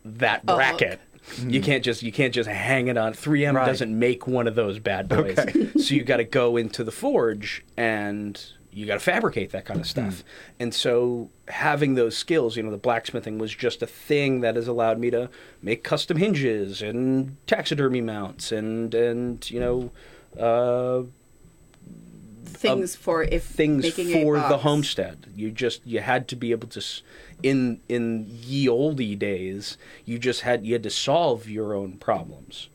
that 0.04 0.44
bracket. 0.46 1.00
You 1.46 1.60
can't 1.60 1.84
just 1.84 2.02
you 2.02 2.10
can't 2.12 2.32
just 2.32 2.48
hang 2.48 2.88
it 2.88 2.96
on. 2.96 3.12
3M 3.12 3.54
Right. 3.54 3.66
doesn't 3.66 3.96
make 3.98 4.26
one 4.26 4.46
of 4.46 4.54
those 4.54 4.78
bad 4.78 5.08
boys. 5.08 5.38
Okay. 5.38 5.70
so 5.78 5.94
you 5.94 6.02
got 6.02 6.16
to 6.18 6.24
go 6.24 6.56
into 6.56 6.82
the 6.82 6.90
forge 6.92 7.64
and 7.76 8.42
you 8.72 8.86
got 8.86 8.94
to 8.94 9.00
fabricate 9.00 9.50
that 9.50 9.64
kind 9.64 9.80
of 9.80 9.86
stuff. 9.86 10.22
And 10.58 10.72
so 10.72 11.28
having 11.48 11.96
those 11.96 12.16
skills, 12.16 12.56
you 12.56 12.62
know, 12.62 12.70
the 12.70 12.76
blacksmithing 12.78 13.36
was 13.38 13.54
just 13.54 13.82
a 13.82 13.86
thing 13.86 14.40
that 14.40 14.56
has 14.56 14.68
allowed 14.68 14.98
me 14.98 15.10
to 15.10 15.28
make 15.60 15.82
custom 15.84 16.16
hinges 16.16 16.80
and 16.80 17.36
taxidermy 17.46 18.00
mounts 18.00 18.50
and 18.52 18.94
and 18.94 19.50
you 19.50 19.60
know 19.60 19.90
uh, 20.38 21.02
Things 22.44 22.96
for 22.96 23.22
if 23.22 23.44
things 23.44 23.82
making 23.84 24.08
a 24.12 24.22
for 24.24 24.36
the 24.36 24.58
homestead. 24.58 25.26
You 25.36 25.50
just 25.52 25.86
you 25.86 26.00
had 26.00 26.26
to 26.28 26.36
be 26.36 26.50
able 26.50 26.66
to 26.68 26.82
in 27.42 27.80
in 27.88 28.26
ye 28.28 28.68
olde 28.68 29.18
days. 29.18 29.76
You 30.04 30.18
just 30.18 30.40
had 30.40 30.66
you 30.66 30.72
had 30.72 30.82
to 30.82 30.90
solve 30.90 31.48
your 31.48 31.72
own 31.74 31.98
problems. 31.98 32.68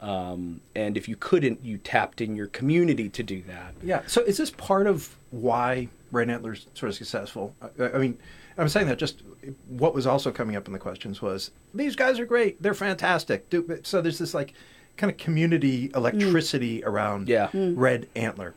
Um, 0.00 0.60
and 0.74 0.96
if 0.96 1.08
you 1.08 1.16
couldn't, 1.16 1.64
you 1.64 1.78
tapped 1.78 2.20
in 2.20 2.34
your 2.36 2.48
community 2.48 3.08
to 3.10 3.22
do 3.22 3.42
that. 3.42 3.74
Yeah. 3.82 4.02
So 4.06 4.22
is 4.22 4.36
this 4.36 4.50
part 4.50 4.86
of 4.86 5.16
why 5.30 5.88
Red 6.10 6.28
Antler's 6.28 6.66
sort 6.74 6.90
of 6.90 6.96
successful? 6.96 7.54
I, 7.78 7.84
I 7.94 7.98
mean, 7.98 8.18
I'm 8.58 8.68
saying 8.68 8.88
that 8.88 8.98
just 8.98 9.22
what 9.68 9.94
was 9.94 10.06
also 10.06 10.30
coming 10.32 10.56
up 10.56 10.66
in 10.66 10.72
the 10.74 10.78
questions 10.78 11.22
was 11.22 11.50
these 11.72 11.96
guys 11.96 12.18
are 12.18 12.26
great. 12.26 12.60
They're 12.62 12.74
fantastic. 12.74 13.48
Do- 13.48 13.80
So 13.84 14.02
there's 14.02 14.18
this 14.18 14.34
like 14.34 14.52
kind 15.00 15.10
of 15.10 15.16
community 15.16 15.88
mm. 15.88 15.96
electricity 15.96 16.84
around 16.84 17.28
Yeah. 17.28 17.48
Mm. 17.48 17.74
Red 17.76 18.08
Antler. 18.14 18.54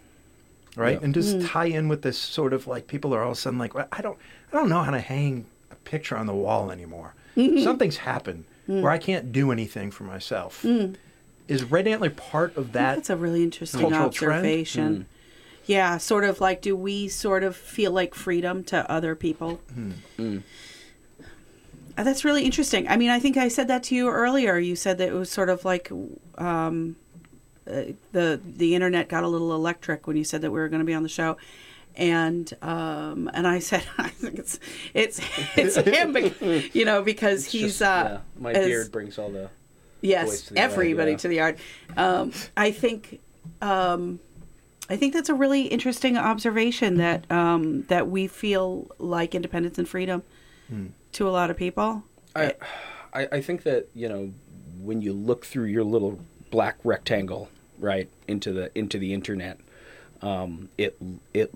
Right. 0.76 0.98
Yeah. 1.00 1.04
And 1.04 1.14
does 1.14 1.34
it 1.34 1.42
mm. 1.42 1.48
tie 1.48 1.66
in 1.66 1.88
with 1.88 2.02
this 2.02 2.18
sort 2.18 2.54
of 2.54 2.68
like 2.68 2.88
people 2.88 3.14
are 3.16 3.24
all 3.24 3.32
of 3.32 3.38
a 3.38 3.40
sudden 3.40 3.60
like, 3.60 3.74
well, 3.74 3.88
I 3.92 4.02
don't, 4.02 4.18
I 4.52 4.58
don't 4.58 4.70
know 4.70 4.82
how 4.82 4.92
to 4.92 5.00
hang 5.00 5.46
a 5.72 5.76
picture 5.76 6.18
on 6.18 6.26
the 6.26 6.34
wall 6.34 6.72
anymore. 6.72 7.16
Mm-hmm. 7.38 7.64
Something's 7.64 7.98
happened 7.98 8.46
where 8.66 8.92
I 8.92 8.98
can't 8.98 9.32
do 9.32 9.52
anything 9.52 9.92
for 9.92 10.04
myself. 10.04 10.66
Is 11.48 11.64
Red 11.66 11.88
Antler 11.88 12.10
part 12.10 12.56
of 12.56 12.72
that? 12.74 12.96
That's 12.96 13.10
a 13.10 13.18
really 13.18 13.44
interesting 13.44 13.82
cultural 13.82 14.10
trend? 14.10 14.32
observation. 14.34 14.96
Hmm. 14.96 15.02
Yeah, 15.66 15.98
sort 15.98 16.24
of 16.24 16.42
like, 16.42 16.62
do 16.62 16.76
we 16.76 17.08
sort 17.08 17.44
of 17.44 17.56
feel 17.56 17.92
like 17.92 18.16
freedom 18.16 18.64
to 18.66 18.90
other 18.90 19.16
people? 19.16 19.62
Hmm. 19.74 19.92
Hmm. 20.18 20.38
Uh, 21.98 22.04
That's 22.04 22.26
really 22.26 22.44
interesting. 22.44 22.88
I 22.88 22.98
mean, 22.98 23.10
I 23.10 23.20
think 23.20 23.38
I 23.38 23.48
said 23.48 23.68
that 23.68 23.84
to 23.84 23.96
you 23.96 24.10
earlier. 24.10 24.58
You 24.58 24.76
said 24.76 24.98
that 24.98 25.10
it 25.10 25.14
was 25.14 25.30
sort 25.30 25.50
of 25.50 25.64
like 25.66 25.92
um, 26.38 26.96
uh, 27.68 27.84
the 28.12 28.40
the 28.44 28.76
internet 28.76 29.10
got 29.10 29.24
a 29.24 29.28
little 29.28 29.54
electric 29.54 30.08
when 30.08 30.18
you 30.18 30.24
said 30.24 30.42
that 30.42 30.52
we 30.52 30.60
were 30.60 30.70
going 30.70 30.82
to 30.82 30.86
be 30.86 30.94
on 30.94 31.04
the 31.04 31.10
show, 31.10 31.38
and 31.96 32.52
um, 32.62 33.30
and 33.34 33.48
I 33.48 33.60
said 33.60 33.84
I 33.98 34.10
think 34.10 34.40
it's 34.40 34.60
it's 34.94 35.20
it's 35.56 35.76
him, 35.76 36.70
you 36.74 36.86
know, 36.86 37.04
because 37.04 37.46
he's 37.46 37.80
Just, 37.80 37.82
uh, 37.82 38.08
yeah, 38.10 38.20
my 38.40 38.52
as- 38.54 38.66
beard 38.66 38.92
brings 38.92 39.18
all 39.18 39.30
the 39.30 39.42
voice 39.42 39.50
yes 40.04 40.42
to 40.42 40.54
the 40.54 40.60
yard, 40.60 40.72
everybody 40.72 41.12
yeah. 41.12 41.18
to 41.18 41.28
the 41.28 41.36
yard 41.36 41.58
um, 41.98 42.32
i 42.58 42.72
think 42.72 43.20
um, 43.62 44.20
i 44.90 44.96
think 44.96 45.14
that's 45.14 45.30
a 45.30 45.34
really 45.34 45.64
interesting 45.64 46.18
observation 46.18 46.98
that 46.98 47.30
um, 47.32 47.84
that 47.84 48.10
we 48.10 48.28
feel 48.28 48.88
like 49.00 49.34
independence 49.34 49.78
and 49.78 49.88
freedom 49.88 50.22
to 51.14 51.28
a 51.28 51.32
lot 51.32 51.50
of 51.50 51.58
people. 51.58 52.04
I, 52.36 52.54
I 53.14 53.28
I 53.34 53.42
think 53.42 53.64
that 53.64 53.88
you 53.94 54.10
know 54.10 54.32
when 54.82 55.02
you 55.02 55.14
look 55.14 55.46
through 55.46 55.66
your 55.66 55.84
little 55.84 56.20
black 56.52 56.78
rectangle 56.84 57.50
right 57.80 58.10
into 58.28 58.52
the 58.52 58.78
into 58.78 58.98
the 58.98 59.14
internet, 59.14 59.60
um, 60.22 60.70
it 60.78 60.98
it 61.34 61.54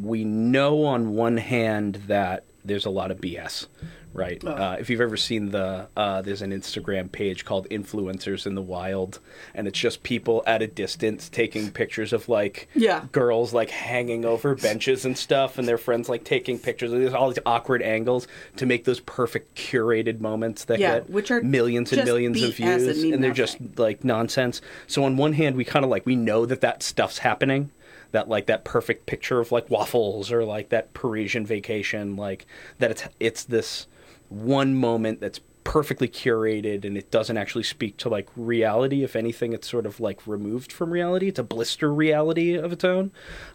we 0.00 0.24
know 0.24 0.84
on 0.84 1.14
one 1.14 1.36
hand 1.36 2.04
that 2.06 2.44
there's 2.64 2.86
a 2.86 2.90
lot 2.90 3.10
of 3.10 3.20
BS, 3.20 3.66
right? 4.12 4.42
Uh, 4.44 4.76
if 4.78 4.90
you've 4.90 5.00
ever 5.00 5.16
seen 5.16 5.50
the 5.50 5.88
uh, 5.96 6.22
there's 6.22 6.42
an 6.42 6.50
Instagram 6.52 7.10
page 7.10 7.44
called 7.44 7.68
Influencers 7.70 8.46
in 8.46 8.54
the 8.54 8.62
Wild, 8.62 9.20
and 9.54 9.66
it's 9.66 9.78
just 9.78 10.02
people 10.02 10.42
at 10.46 10.62
a 10.62 10.66
distance 10.66 11.28
taking 11.28 11.70
pictures 11.70 12.12
of 12.12 12.28
like 12.28 12.68
Yeah. 12.74 13.04
girls 13.12 13.52
like 13.52 13.70
hanging 13.70 14.24
over 14.24 14.54
benches 14.54 15.04
and 15.04 15.16
stuff, 15.16 15.58
and 15.58 15.66
their 15.66 15.78
friends 15.78 16.08
like 16.08 16.24
taking 16.24 16.58
pictures. 16.58 16.90
There's 16.90 17.14
all 17.14 17.28
these 17.28 17.38
awkward 17.46 17.82
angles 17.82 18.26
to 18.56 18.66
make 18.66 18.84
those 18.84 19.00
perfect 19.00 19.54
curated 19.56 20.20
moments 20.20 20.64
that 20.64 20.78
Yeah, 20.78 20.94
get 21.00 21.10
which 21.10 21.30
are 21.30 21.42
millions 21.42 21.92
and 21.92 22.04
millions 22.04 22.38
of 22.42 22.48
and 22.48 22.54
views, 22.54 23.02
and 23.04 23.22
they're 23.24 23.32
just 23.32 23.58
like 23.76 24.04
nonsense. 24.04 24.60
So 24.86 25.04
on 25.04 25.16
one 25.16 25.32
hand, 25.32 25.56
we 25.56 25.64
kind 25.64 25.84
of 25.84 25.90
like 25.90 26.06
we 26.06 26.16
know 26.16 26.46
that 26.46 26.60
that 26.60 26.82
stuff's 26.82 27.18
happening. 27.18 27.70
That 28.12 28.28
like 28.28 28.44
that 28.46 28.64
perfect 28.64 29.06
picture 29.06 29.40
of 29.40 29.52
like 29.52 29.70
waffles 29.70 30.30
or 30.30 30.44
like 30.44 30.68
that 30.68 30.92
Parisian 30.92 31.46
vacation, 31.46 32.14
like 32.14 32.44
that 32.78 32.90
it's 32.90 33.04
it's 33.18 33.44
this 33.44 33.86
one 34.32 34.74
moment 34.74 35.20
that's 35.20 35.40
perfectly 35.64 36.08
curated 36.08 36.84
and 36.84 36.96
it 36.96 37.10
doesn't 37.10 37.36
actually 37.36 37.62
speak 37.62 37.96
to 37.98 38.08
like 38.08 38.28
reality. 38.36 39.04
If 39.04 39.14
anything, 39.14 39.52
it's 39.52 39.68
sort 39.68 39.86
of 39.86 40.00
like 40.00 40.26
removed 40.26 40.72
from 40.72 40.90
reality. 40.90 41.28
It's 41.28 41.38
a 41.38 41.44
blister 41.44 41.92
reality 41.92 42.54
of 42.54 42.72
its 42.72 42.84
own. 42.84 43.12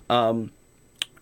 Um, 0.09 0.51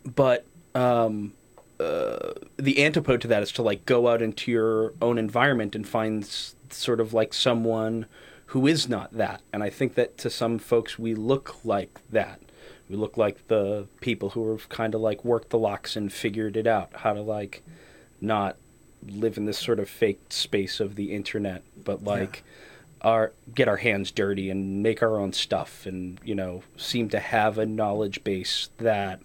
but 0.03 0.45
um, 0.75 1.33
uh, 1.79 2.33
the 2.57 2.83
antipode 2.83 3.21
to 3.21 3.27
that 3.27 3.43
is 3.43 3.51
to 3.53 3.61
like 3.61 3.85
go 3.85 4.07
out 4.07 4.21
into 4.21 4.51
your 4.51 4.93
own 5.01 5.17
environment 5.17 5.75
and 5.75 5.87
find 5.87 6.23
s- 6.23 6.55
sort 6.69 6.99
of 6.99 7.13
like 7.13 7.33
someone 7.33 8.05
who 8.47 8.67
is 8.67 8.87
not 8.87 9.11
that. 9.13 9.41
And 9.51 9.63
I 9.63 9.69
think 9.69 9.95
that 9.95 10.17
to 10.19 10.29
some 10.29 10.59
folks 10.59 10.99
we 10.99 11.15
look 11.15 11.65
like 11.65 11.99
that. 12.11 12.39
We 12.87 12.95
look 12.95 13.17
like 13.17 13.47
the 13.47 13.87
people 13.99 14.29
who 14.29 14.51
have 14.51 14.69
kind 14.69 14.93
of 14.93 15.01
like 15.01 15.25
worked 15.25 15.49
the 15.49 15.57
locks 15.57 15.95
and 15.95 16.13
figured 16.13 16.55
it 16.55 16.67
out 16.67 16.91
how 16.97 17.13
to 17.13 17.21
like 17.21 17.63
not 18.21 18.57
live 19.07 19.37
in 19.37 19.45
this 19.45 19.57
sort 19.57 19.79
of 19.79 19.89
fake 19.89 20.21
space 20.29 20.79
of 20.79 20.95
the 20.95 21.13
internet, 21.13 21.63
but 21.83 22.03
like 22.03 22.43
our 23.01 23.33
get 23.53 23.67
our 23.67 23.77
hands 23.77 24.11
dirty 24.11 24.49
and 24.49 24.81
make 24.81 25.03
our 25.03 25.17
own 25.19 25.31
stuff 25.31 25.85
and 25.85 26.19
you 26.23 26.33
know 26.33 26.63
seem 26.75 27.07
to 27.07 27.19
have 27.19 27.57
a 27.57 27.65
knowledge 27.65 28.23
base 28.23 28.69
that 28.77 29.21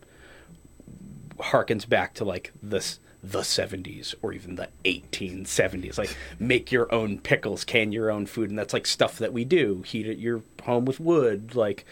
harkens 1.39 1.89
back 1.89 2.13
to 2.13 2.25
like 2.25 2.53
this 2.63 3.01
the 3.23 3.41
70s 3.41 4.15
or 4.23 4.33
even 4.33 4.55
the 4.55 4.69
1870s 4.85 5.99
like 5.99 6.17
make 6.39 6.73
your 6.73 6.93
own 6.95 7.19
pickles 7.19 7.65
can 7.65 7.93
your 7.93 8.11
own 8.11 8.25
food 8.25 8.49
and 8.49 8.59
that's 8.59 8.73
like 8.73 8.87
stuff 8.87 9.19
that 9.19 9.33
we 9.33 9.45
do. 9.45 9.83
Heat 9.83 10.07
at 10.07 10.19
your 10.19 10.43
home 10.63 10.87
with 10.87 11.01
wood. 11.01 11.55
Like 11.55 11.85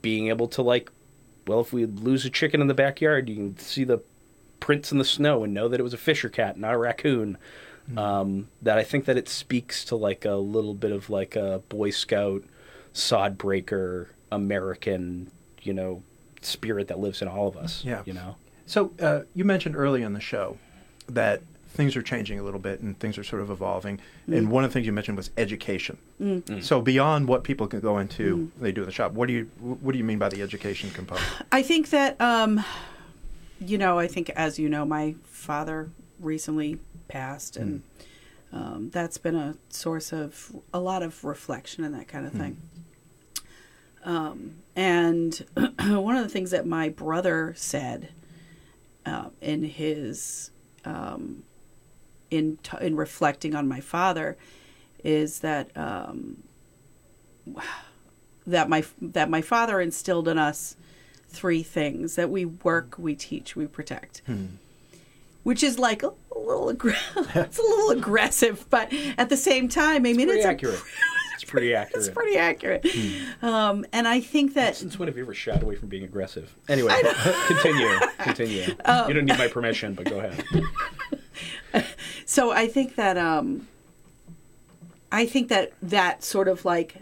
being 0.00 0.28
able 0.28 0.46
to 0.48 0.62
like 0.62 0.90
well 1.46 1.60
if 1.60 1.72
we 1.72 1.86
lose 1.86 2.24
a 2.24 2.30
chicken 2.30 2.60
in 2.60 2.68
the 2.68 2.74
backyard 2.74 3.28
you 3.28 3.34
can 3.34 3.58
see 3.58 3.82
the 3.82 4.00
prints 4.60 4.92
in 4.92 4.98
the 4.98 5.04
snow 5.04 5.42
and 5.44 5.52
know 5.54 5.66
that 5.68 5.80
it 5.80 5.82
was 5.82 5.94
a 5.94 5.98
fisher 5.98 6.28
cat 6.28 6.56
not 6.58 6.74
a 6.74 6.78
raccoon 6.78 7.36
um, 7.96 8.48
that 8.62 8.78
i 8.78 8.84
think 8.84 9.04
that 9.06 9.16
it 9.16 9.28
speaks 9.28 9.84
to 9.84 9.96
like 9.96 10.24
a 10.24 10.34
little 10.34 10.74
bit 10.74 10.92
of 10.92 11.10
like 11.10 11.34
a 11.34 11.60
boy 11.68 11.90
scout 11.90 12.42
sod 12.92 13.36
breaker 13.38 14.10
american 14.30 15.30
you 15.62 15.72
know 15.72 16.02
spirit 16.42 16.88
that 16.88 16.98
lives 16.98 17.20
in 17.22 17.28
all 17.28 17.48
of 17.48 17.56
us 17.56 17.84
Yeah. 17.84 18.02
you 18.06 18.12
know 18.12 18.36
So 18.66 18.92
uh, 19.00 19.22
you 19.34 19.44
mentioned 19.44 19.74
early 19.76 20.02
in 20.02 20.12
the 20.12 20.20
show 20.20 20.56
that 21.08 21.42
things 21.68 21.96
are 21.96 22.02
changing 22.02 22.38
a 22.38 22.42
little 22.42 22.60
bit 22.60 22.80
and 22.80 22.98
things 22.98 23.16
are 23.18 23.24
sort 23.24 23.40
of 23.42 23.50
evolving. 23.50 24.00
And 24.26 24.50
one 24.50 24.64
of 24.64 24.70
the 24.70 24.74
things 24.74 24.86
you 24.86 24.92
mentioned 24.92 25.16
was 25.16 25.30
education. 25.36 25.98
So 26.60 26.80
beyond 26.80 27.26
what 27.28 27.42
people 27.44 27.66
can 27.68 27.80
go 27.80 27.98
into, 27.98 28.50
they 28.60 28.72
do 28.72 28.82
in 28.82 28.86
the 28.86 28.92
shop. 28.92 29.12
What 29.12 29.26
do 29.28 29.32
you 29.34 29.44
What 29.58 29.92
do 29.92 29.98
you 29.98 30.04
mean 30.04 30.18
by 30.18 30.28
the 30.28 30.40
education 30.42 30.90
component? 30.90 31.26
I 31.52 31.62
think 31.62 31.90
that, 31.90 32.20
um, 32.20 32.64
you 33.60 33.78
know, 33.78 33.98
I 33.98 34.06
think 34.06 34.30
as 34.30 34.58
you 34.58 34.68
know, 34.68 34.84
my 34.84 35.14
father 35.24 35.90
recently 36.18 36.78
passed, 37.08 37.56
and 37.56 37.82
um, 38.52 38.90
that's 38.90 39.18
been 39.18 39.36
a 39.36 39.56
source 39.68 40.12
of 40.12 40.52
a 40.72 40.80
lot 40.80 41.02
of 41.02 41.24
reflection 41.24 41.84
and 41.84 41.94
that 41.94 42.08
kind 42.08 42.26
of 42.26 42.32
thing. 42.32 42.56
Um, 44.02 44.56
and 44.74 45.44
one 45.80 46.16
of 46.16 46.24
the 46.24 46.30
things 46.30 46.50
that 46.52 46.66
my 46.66 46.88
brother 46.88 47.52
said 47.56 48.10
uh, 49.04 49.28
in 49.40 49.64
his 49.64 50.50
um, 50.84 51.42
in 52.30 52.58
t- 52.62 52.78
in 52.80 52.96
reflecting 52.96 53.54
on 53.54 53.68
my 53.68 53.80
father 53.80 54.38
is 55.04 55.40
that 55.40 55.70
um, 55.76 56.42
that 58.46 58.68
my 58.68 58.84
that 59.00 59.28
my 59.28 59.42
father 59.42 59.80
instilled 59.80 60.28
in 60.28 60.38
us 60.38 60.76
three 61.30 61.62
things 61.62 62.16
that 62.16 62.28
we 62.30 62.44
work, 62.44 62.96
we 62.98 63.14
teach, 63.14 63.56
we 63.56 63.66
protect. 63.66 64.22
Which 65.42 65.62
is 65.62 65.78
like 65.78 66.02
a, 66.02 66.12
little 66.36 66.72
aggr- 66.72 66.96
it's 67.36 67.58
a 67.58 67.62
little 67.62 67.90
aggressive, 67.90 68.66
but 68.68 68.92
at 69.16 69.28
the 69.30 69.36
same 69.36 69.68
time, 69.68 70.04
I 70.06 70.12
mean 70.12 70.28
it's 70.28 70.44
a- 70.44 70.48
accurate. 70.48 70.82
It's 71.42 71.50
pretty 71.50 71.74
accurate. 71.74 72.04
it's 72.06 72.14
pretty 72.14 72.36
accurate. 72.36 72.86
Um, 73.40 73.86
and 73.94 74.06
I 74.06 74.20
think 74.20 74.52
that 74.54 74.76
Since 74.76 74.98
when 74.98 75.08
have 75.08 75.16
you 75.16 75.22
ever 75.22 75.32
shied 75.32 75.62
away 75.62 75.74
from 75.74 75.88
being 75.88 76.04
aggressive? 76.04 76.54
Anyway, 76.68 76.94
continue. 77.46 77.98
Continue. 78.18 78.74
Um, 78.84 79.08
you 79.08 79.14
don't 79.14 79.24
need 79.24 79.38
my 79.38 79.48
permission, 79.48 79.94
but 79.94 80.04
go 80.04 80.18
ahead. 80.20 80.44
so 82.26 82.50
I 82.50 82.66
think 82.66 82.96
that 82.96 83.16
um, 83.16 83.66
I 85.10 85.24
think 85.24 85.48
that 85.48 85.72
that 85.80 86.22
sort 86.22 86.46
of 86.46 86.66
like 86.66 86.96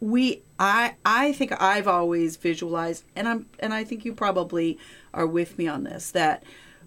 we 0.00 0.40
I 0.64 0.94
I 1.04 1.32
think 1.32 1.60
I've 1.60 1.86
always 1.86 2.36
visualized 2.36 3.04
and 3.14 3.28
I'm 3.28 3.46
and 3.60 3.74
I 3.74 3.84
think 3.84 4.04
you 4.06 4.14
probably 4.14 4.78
are 5.12 5.26
with 5.26 5.58
me 5.58 5.68
on 5.68 5.84
this 5.84 6.10
that 6.12 6.42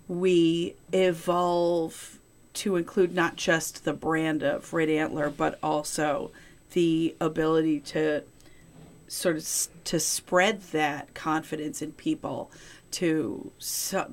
we 0.07 0.75
evolve 0.91 2.17
to 2.53 2.75
include 2.75 3.13
not 3.13 3.35
just 3.35 3.85
the 3.85 3.93
brand 3.93 4.41
of 4.41 4.73
Red 4.73 4.89
Antler 4.89 5.29
but 5.29 5.59
also 5.61 6.31
the 6.71 7.15
ability 7.21 7.79
to 7.81 8.23
sort 9.07 9.37
of 9.37 9.83
to 9.83 9.99
spread 9.99 10.61
that 10.71 11.13
confidence 11.13 11.79
in 11.81 11.91
people 11.91 12.49
to 12.89 13.51
so- 13.59 14.11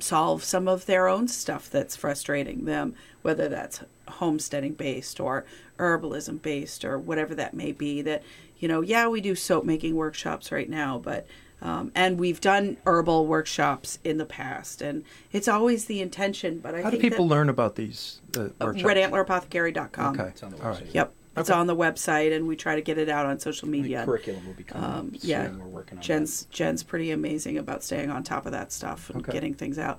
solve 0.00 0.42
some 0.42 0.66
of 0.66 0.86
their 0.86 1.06
own 1.06 1.28
stuff 1.28 1.70
that's 1.70 1.94
frustrating 1.94 2.64
them, 2.64 2.94
whether 3.22 3.48
that's 3.48 3.82
homesteading 4.08 4.72
based 4.72 5.20
or 5.20 5.44
herbalism 5.78 6.40
based 6.40 6.84
or 6.84 6.98
whatever 6.98 7.34
that 7.34 7.54
may 7.54 7.72
be. 7.72 8.02
That 8.02 8.22
you 8.58 8.68
know, 8.68 8.80
yeah, 8.80 9.08
we 9.08 9.20
do 9.20 9.34
soap 9.34 9.64
making 9.64 9.94
workshops 9.96 10.50
right 10.52 10.68
now, 10.68 10.98
but 10.98 11.26
um, 11.62 11.90
and 11.94 12.20
we've 12.20 12.40
done 12.40 12.76
herbal 12.86 13.26
workshops 13.26 13.98
in 14.04 14.18
the 14.18 14.26
past, 14.26 14.82
and 14.82 15.04
it's 15.32 15.48
always 15.48 15.86
the 15.86 16.00
intention. 16.02 16.58
But 16.58 16.74
I 16.74 16.82
How 16.82 16.90
do 16.90 16.98
people 16.98 17.26
that, 17.28 17.34
learn 17.34 17.48
about 17.48 17.76
these 17.76 18.20
uh, 18.36 18.48
workshops? 18.60 18.82
RedAntlerApothecary.com. 18.82 20.20
Okay. 20.20 20.28
It's 20.28 20.42
on 20.42 20.50
the 20.50 20.62
All 20.62 20.70
right. 20.70 20.84
website. 20.84 20.94
Yep. 20.94 21.12
It's 21.38 21.50
on 21.50 21.66
the 21.66 21.76
website, 21.76 22.34
and 22.34 22.46
we 22.48 22.56
try 22.56 22.76
to 22.76 22.80
get 22.80 22.96
it 22.96 23.10
out 23.10 23.26
on 23.26 23.38
social 23.38 23.68
I 23.68 23.72
think 23.72 23.82
media. 23.84 24.04
curriculum 24.06 24.46
will 24.46 24.54
be 24.54 24.64
coming 24.64 24.84
Um, 24.90 25.12
up 25.14 25.20
soon. 25.20 25.30
yeah, 25.30 25.50
We're 25.50 25.66
working 25.66 25.98
on 25.98 26.02
Jen's 26.02 26.44
Jen's 26.50 26.82
pretty 26.82 27.10
amazing 27.10 27.58
about 27.58 27.82
staying 27.84 28.10
on 28.10 28.22
top 28.22 28.46
of 28.46 28.52
that 28.52 28.72
stuff 28.72 29.10
and 29.10 29.18
Okay. 29.20 29.32
getting 29.32 29.52
things 29.52 29.78
out. 29.78 29.98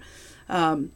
Um, 0.49 0.91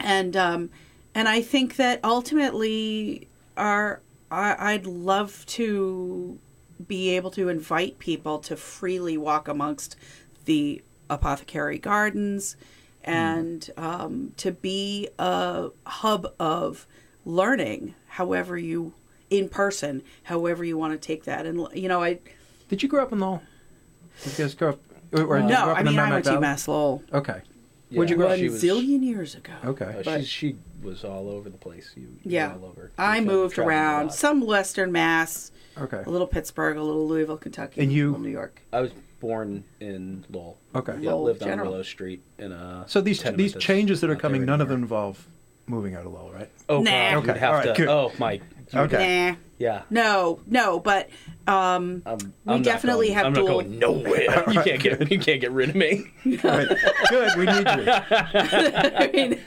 and 0.00 0.34
um, 0.34 0.70
and 1.14 1.28
I 1.28 1.42
think 1.42 1.76
that 1.76 2.00
ultimately, 2.04 3.28
our 3.56 4.00
I, 4.30 4.56
I'd 4.72 4.86
love 4.86 5.44
to 5.46 6.38
be 6.86 7.10
able 7.16 7.30
to 7.32 7.48
invite 7.48 7.98
people 7.98 8.38
to 8.40 8.56
freely 8.56 9.16
walk 9.16 9.48
amongst 9.48 9.96
the 10.44 10.82
apothecary 11.08 11.78
gardens 11.78 12.56
and 13.04 13.70
um, 13.76 14.32
to 14.36 14.50
be 14.50 15.08
a 15.18 15.68
hub 15.86 16.32
of 16.40 16.86
learning 17.24 17.94
however 18.08 18.58
you 18.58 18.92
in 19.30 19.48
person 19.48 20.02
however 20.24 20.64
you 20.64 20.76
want 20.76 20.92
to 20.92 20.98
take 21.06 21.24
that 21.24 21.46
and 21.46 21.66
you 21.74 21.88
know 21.88 22.02
i 22.02 22.18
Did 22.68 22.82
you 22.82 22.88
grow 22.88 23.02
up 23.02 23.12
in 23.12 23.18
Lowell? 23.20 23.42
Did 24.22 24.38
you 24.38 24.44
guys 24.44 24.54
grow 24.54 24.70
up? 24.70 24.80
Or, 25.12 25.22
or 25.24 25.36
did 25.38 25.44
you 25.44 25.50
no 25.50 25.62
grow 25.64 25.72
up 25.72 25.76
i 25.76 25.80
in 25.80 25.86
the 25.86 25.90
mean 25.92 25.98
i 26.00 26.02
Merrimack 26.08 26.24
went 26.24 26.36
to 26.36 26.40
mass 26.40 26.68
lowell 26.68 27.02
Okay. 27.12 27.40
Yeah. 27.88 27.98
Where'd 27.98 28.10
you 28.10 28.16
grow 28.16 28.26
one 28.26 28.32
up? 28.34 28.38
She 28.40 28.48
was- 28.48 28.62
zillion 28.62 29.02
years 29.04 29.34
ago 29.36 29.52
Okay. 29.64 29.84
Uh, 29.84 30.02
But- 30.04 30.20
she, 30.22 30.26
she 30.26 30.56
was 30.82 31.04
all 31.04 31.28
over 31.30 31.48
the 31.48 31.58
place. 31.58 31.92
You, 31.96 32.02
you 32.02 32.18
yeah 32.24 32.52
all 32.60 32.66
over. 32.66 32.90
i 32.98 33.20
moved 33.20 33.58
around 33.58 34.12
some 34.12 34.40
western 34.46 34.90
mass 34.92 35.50
Okay. 35.80 36.02
a 36.06 36.10
little 36.10 36.26
pittsburgh 36.26 36.76
a 36.76 36.82
little 36.82 37.06
louisville 37.06 37.36
kentucky 37.36 37.80
And 37.82 37.92
you- 37.92 38.08
a 38.08 38.12
little 38.12 38.24
new 38.24 38.30
york 38.30 38.62
I 38.72 38.80
was 38.80 38.92
born 39.20 39.64
in 39.80 40.24
Lowell. 40.30 40.58
Okay. 40.74 40.94
Yeah, 41.00 41.10
Lowell 41.12 41.24
lived 41.24 41.42
on 41.42 41.48
General. 41.48 41.70
Willow 41.70 41.82
Street 41.82 42.22
in 42.38 42.52
a. 42.52 42.84
So 42.86 43.00
these 43.00 43.22
these 43.22 43.54
changes 43.54 44.02
that 44.02 44.10
are 44.10 44.14
coming, 44.16 44.44
none 44.44 44.60
of 44.60 44.68
them 44.68 44.82
involve 44.82 45.26
moving 45.66 45.94
out 45.94 46.06
of 46.06 46.12
Lowell, 46.12 46.32
right? 46.32 46.50
Oh, 46.68 46.80
Nah. 46.82 46.90
God, 46.90 47.16
Okay, 47.18 47.26
you'd 47.28 47.36
have 47.38 47.50
all 47.50 47.54
right, 47.58 47.66
to. 47.66 47.72
good. 47.74 47.88
Oh 47.88 48.12
my. 48.18 48.40
Okay. 48.74 49.30
nah 49.30 49.36
Yeah. 49.58 49.82
no 49.90 50.40
no 50.46 50.80
but 50.80 51.08
um 51.46 52.02
I'm, 52.04 52.18
We 52.18 52.24
I'm 52.24 52.32
not 52.46 52.62
definitely 52.64 53.06
going- 53.08 53.16
have 53.16 53.26
I'm 53.26 53.32
dual- 53.32 53.46
not 53.46 53.52
going 53.52 53.78
nowhere. 53.78 54.44
you 54.52 54.60
can't 54.62 54.82
get. 54.82 55.10
You 55.12 55.18
can't 55.20 55.40
get 55.40 55.52
rid 55.52 55.68
of 55.70 55.76
me. 55.76 56.10
Good. 56.24 56.76
Good. 57.08 57.36
We 57.36 57.46
need 57.46 57.58
you. 57.58 57.84
I 57.92 59.10
mean, 59.12 59.40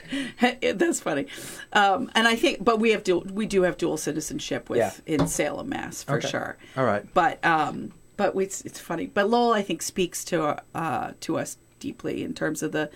that's 0.77 1.01
funny. 1.01 1.27
Um, 1.73 2.09
and 2.15 2.27
I 2.29 2.35
think, 2.37 2.63
but 2.63 2.79
we 2.79 2.91
have 2.91 3.03
dual, 3.03 3.25
we 3.33 3.45
do 3.45 3.63
have 3.63 3.75
dual 3.77 3.97
citizenship 3.97 4.69
with 4.69 4.77
Yeah. 4.79 4.93
in 5.05 5.27
Salem, 5.27 5.67
Mass, 5.69 6.03
for 6.03 6.17
Okay. 6.17 6.29
sure. 6.29 6.57
All 6.77 6.85
right. 6.85 7.05
But 7.13 7.43
um, 7.45 7.91
but 8.15 8.35
it's 8.37 8.61
it's 8.61 8.79
funny. 8.79 9.07
But 9.07 9.29
Lowell, 9.29 9.51
I 9.53 9.61
think, 9.63 9.81
speaks 9.81 10.23
to 10.25 10.61
uh 10.73 11.11
to 11.19 11.37
us 11.37 11.57
deeply 11.79 12.23
in 12.23 12.33
terms 12.33 12.63
of 12.63 12.71
the 12.71 12.89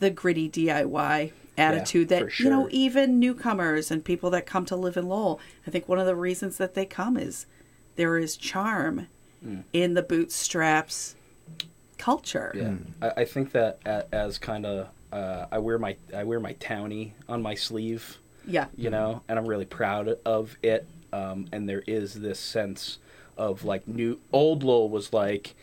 the 0.00 0.10
gritty 0.10 0.48
DIY 0.50 1.30
attitude 1.58 2.08
for 2.08 2.14
that 2.24 2.38
you 2.40 2.48
know 2.50 2.68
even 2.70 3.18
newcomers 3.20 3.90
and 3.90 4.04
people 4.04 4.30
that 4.30 4.46
come 4.46 4.64
to 4.66 4.76
live 4.76 4.96
in 4.96 5.08
Lowell. 5.08 5.40
I 5.66 5.70
think 5.70 5.88
one 5.88 5.98
of 5.98 6.06
the 6.06 6.16
reasons 6.16 6.56
that 6.58 6.74
they 6.74 6.86
come 6.86 7.16
is 7.16 7.46
there 7.96 8.18
is 8.18 8.36
charm 8.36 9.08
Mm. 9.44 9.64
in 9.72 9.94
the 9.94 10.02
bootstraps 10.04 11.16
culture. 11.98 12.52
Yeah, 12.54 12.74
I, 13.16 13.22
I 13.22 13.24
think 13.24 13.50
that 13.52 13.80
as 14.12 14.38
kind 14.38 14.64
of 14.66 14.88
uh, 15.12 15.46
I 15.50 15.58
wear 15.58 15.78
my 15.78 15.96
I 16.14 16.24
wear 16.24 16.38
my 16.40 16.54
townie 16.54 17.10
on 17.28 17.42
my 17.42 17.54
sleeve, 17.54 18.18
Yeah. 18.46 18.66
you 18.76 18.88
know, 18.88 19.22
and 19.28 19.38
I'm 19.38 19.46
really 19.46 19.64
proud 19.66 20.16
of 20.24 20.56
it. 20.62 20.86
Um, 21.12 21.46
and 21.52 21.68
there 21.68 21.82
is 21.86 22.14
this 22.14 22.38
sense 22.40 22.98
of 23.36 23.64
like 23.64 23.86
new 23.88 24.20
old 24.32 24.62
Lowell 24.62 24.88
was 24.88 25.12
like, 25.12 25.54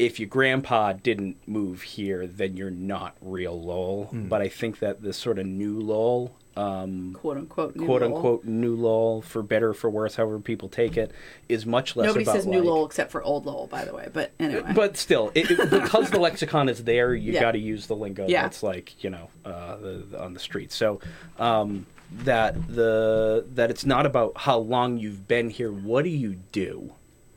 if 0.00 0.18
your 0.18 0.28
grandpa 0.28 0.94
didn't 0.94 1.36
move 1.46 1.82
here, 1.82 2.26
then 2.26 2.56
you're 2.56 2.70
not 2.70 3.14
real 3.20 3.60
Lowell. 3.62 4.08
But 4.12 4.40
I 4.40 4.48
think 4.48 4.78
that 4.80 5.02
this 5.02 5.16
sort 5.16 5.38
of 5.38 5.46
new 5.46 5.78
Lowell. 5.78 6.34
Um, 6.56 7.12
quote 7.14 7.36
unquote 7.36 7.76
new 7.76 7.86
quote 7.86 8.02
Lowell. 8.02 8.16
unquote 8.16 8.44
new 8.44 8.74
Lowell, 8.74 9.22
for 9.22 9.42
better 9.42 9.68
or 9.70 9.74
for 9.74 9.88
worse, 9.88 10.16
however 10.16 10.40
people 10.40 10.68
take 10.68 10.96
it, 10.96 11.12
is 11.48 11.64
much 11.64 11.94
less. 11.96 12.06
Nobody 12.06 12.24
about, 12.24 12.34
says 12.34 12.46
new 12.46 12.62
Lowell 12.62 12.86
except 12.86 13.12
for 13.12 13.22
old 13.22 13.46
Lowell, 13.46 13.68
by 13.68 13.84
the 13.84 13.94
way. 13.94 14.08
But 14.12 14.32
anyway, 14.40 14.72
but 14.74 14.96
still, 14.96 15.30
it, 15.34 15.48
it- 15.50 15.70
because 15.70 16.10
the 16.10 16.18
lexicon 16.18 16.68
is 16.68 16.82
there, 16.84 17.14
you 17.14 17.32
Yeah. 17.34 17.40
got 17.40 17.52
to 17.52 17.58
use 17.60 17.86
the 17.86 17.94
lingo 17.96 18.26
Yeah. 18.26 18.42
that's 18.42 18.62
like 18.64 19.02
you 19.04 19.10
know 19.10 19.28
uh, 19.44 19.76
the, 19.76 19.92
the, 20.10 20.22
on 20.22 20.34
the 20.34 20.40
street. 20.40 20.72
So 20.72 21.00
um, 21.38 21.86
that 22.24 22.54
the 22.68 23.46
that 23.54 23.70
it's 23.70 23.86
not 23.86 24.04
about 24.04 24.32
how 24.36 24.58
long 24.58 24.98
you've 24.98 25.28
been 25.28 25.50
here. 25.50 25.70
What 25.70 26.02
do 26.02 26.10
you 26.10 26.34
do? 26.52 26.92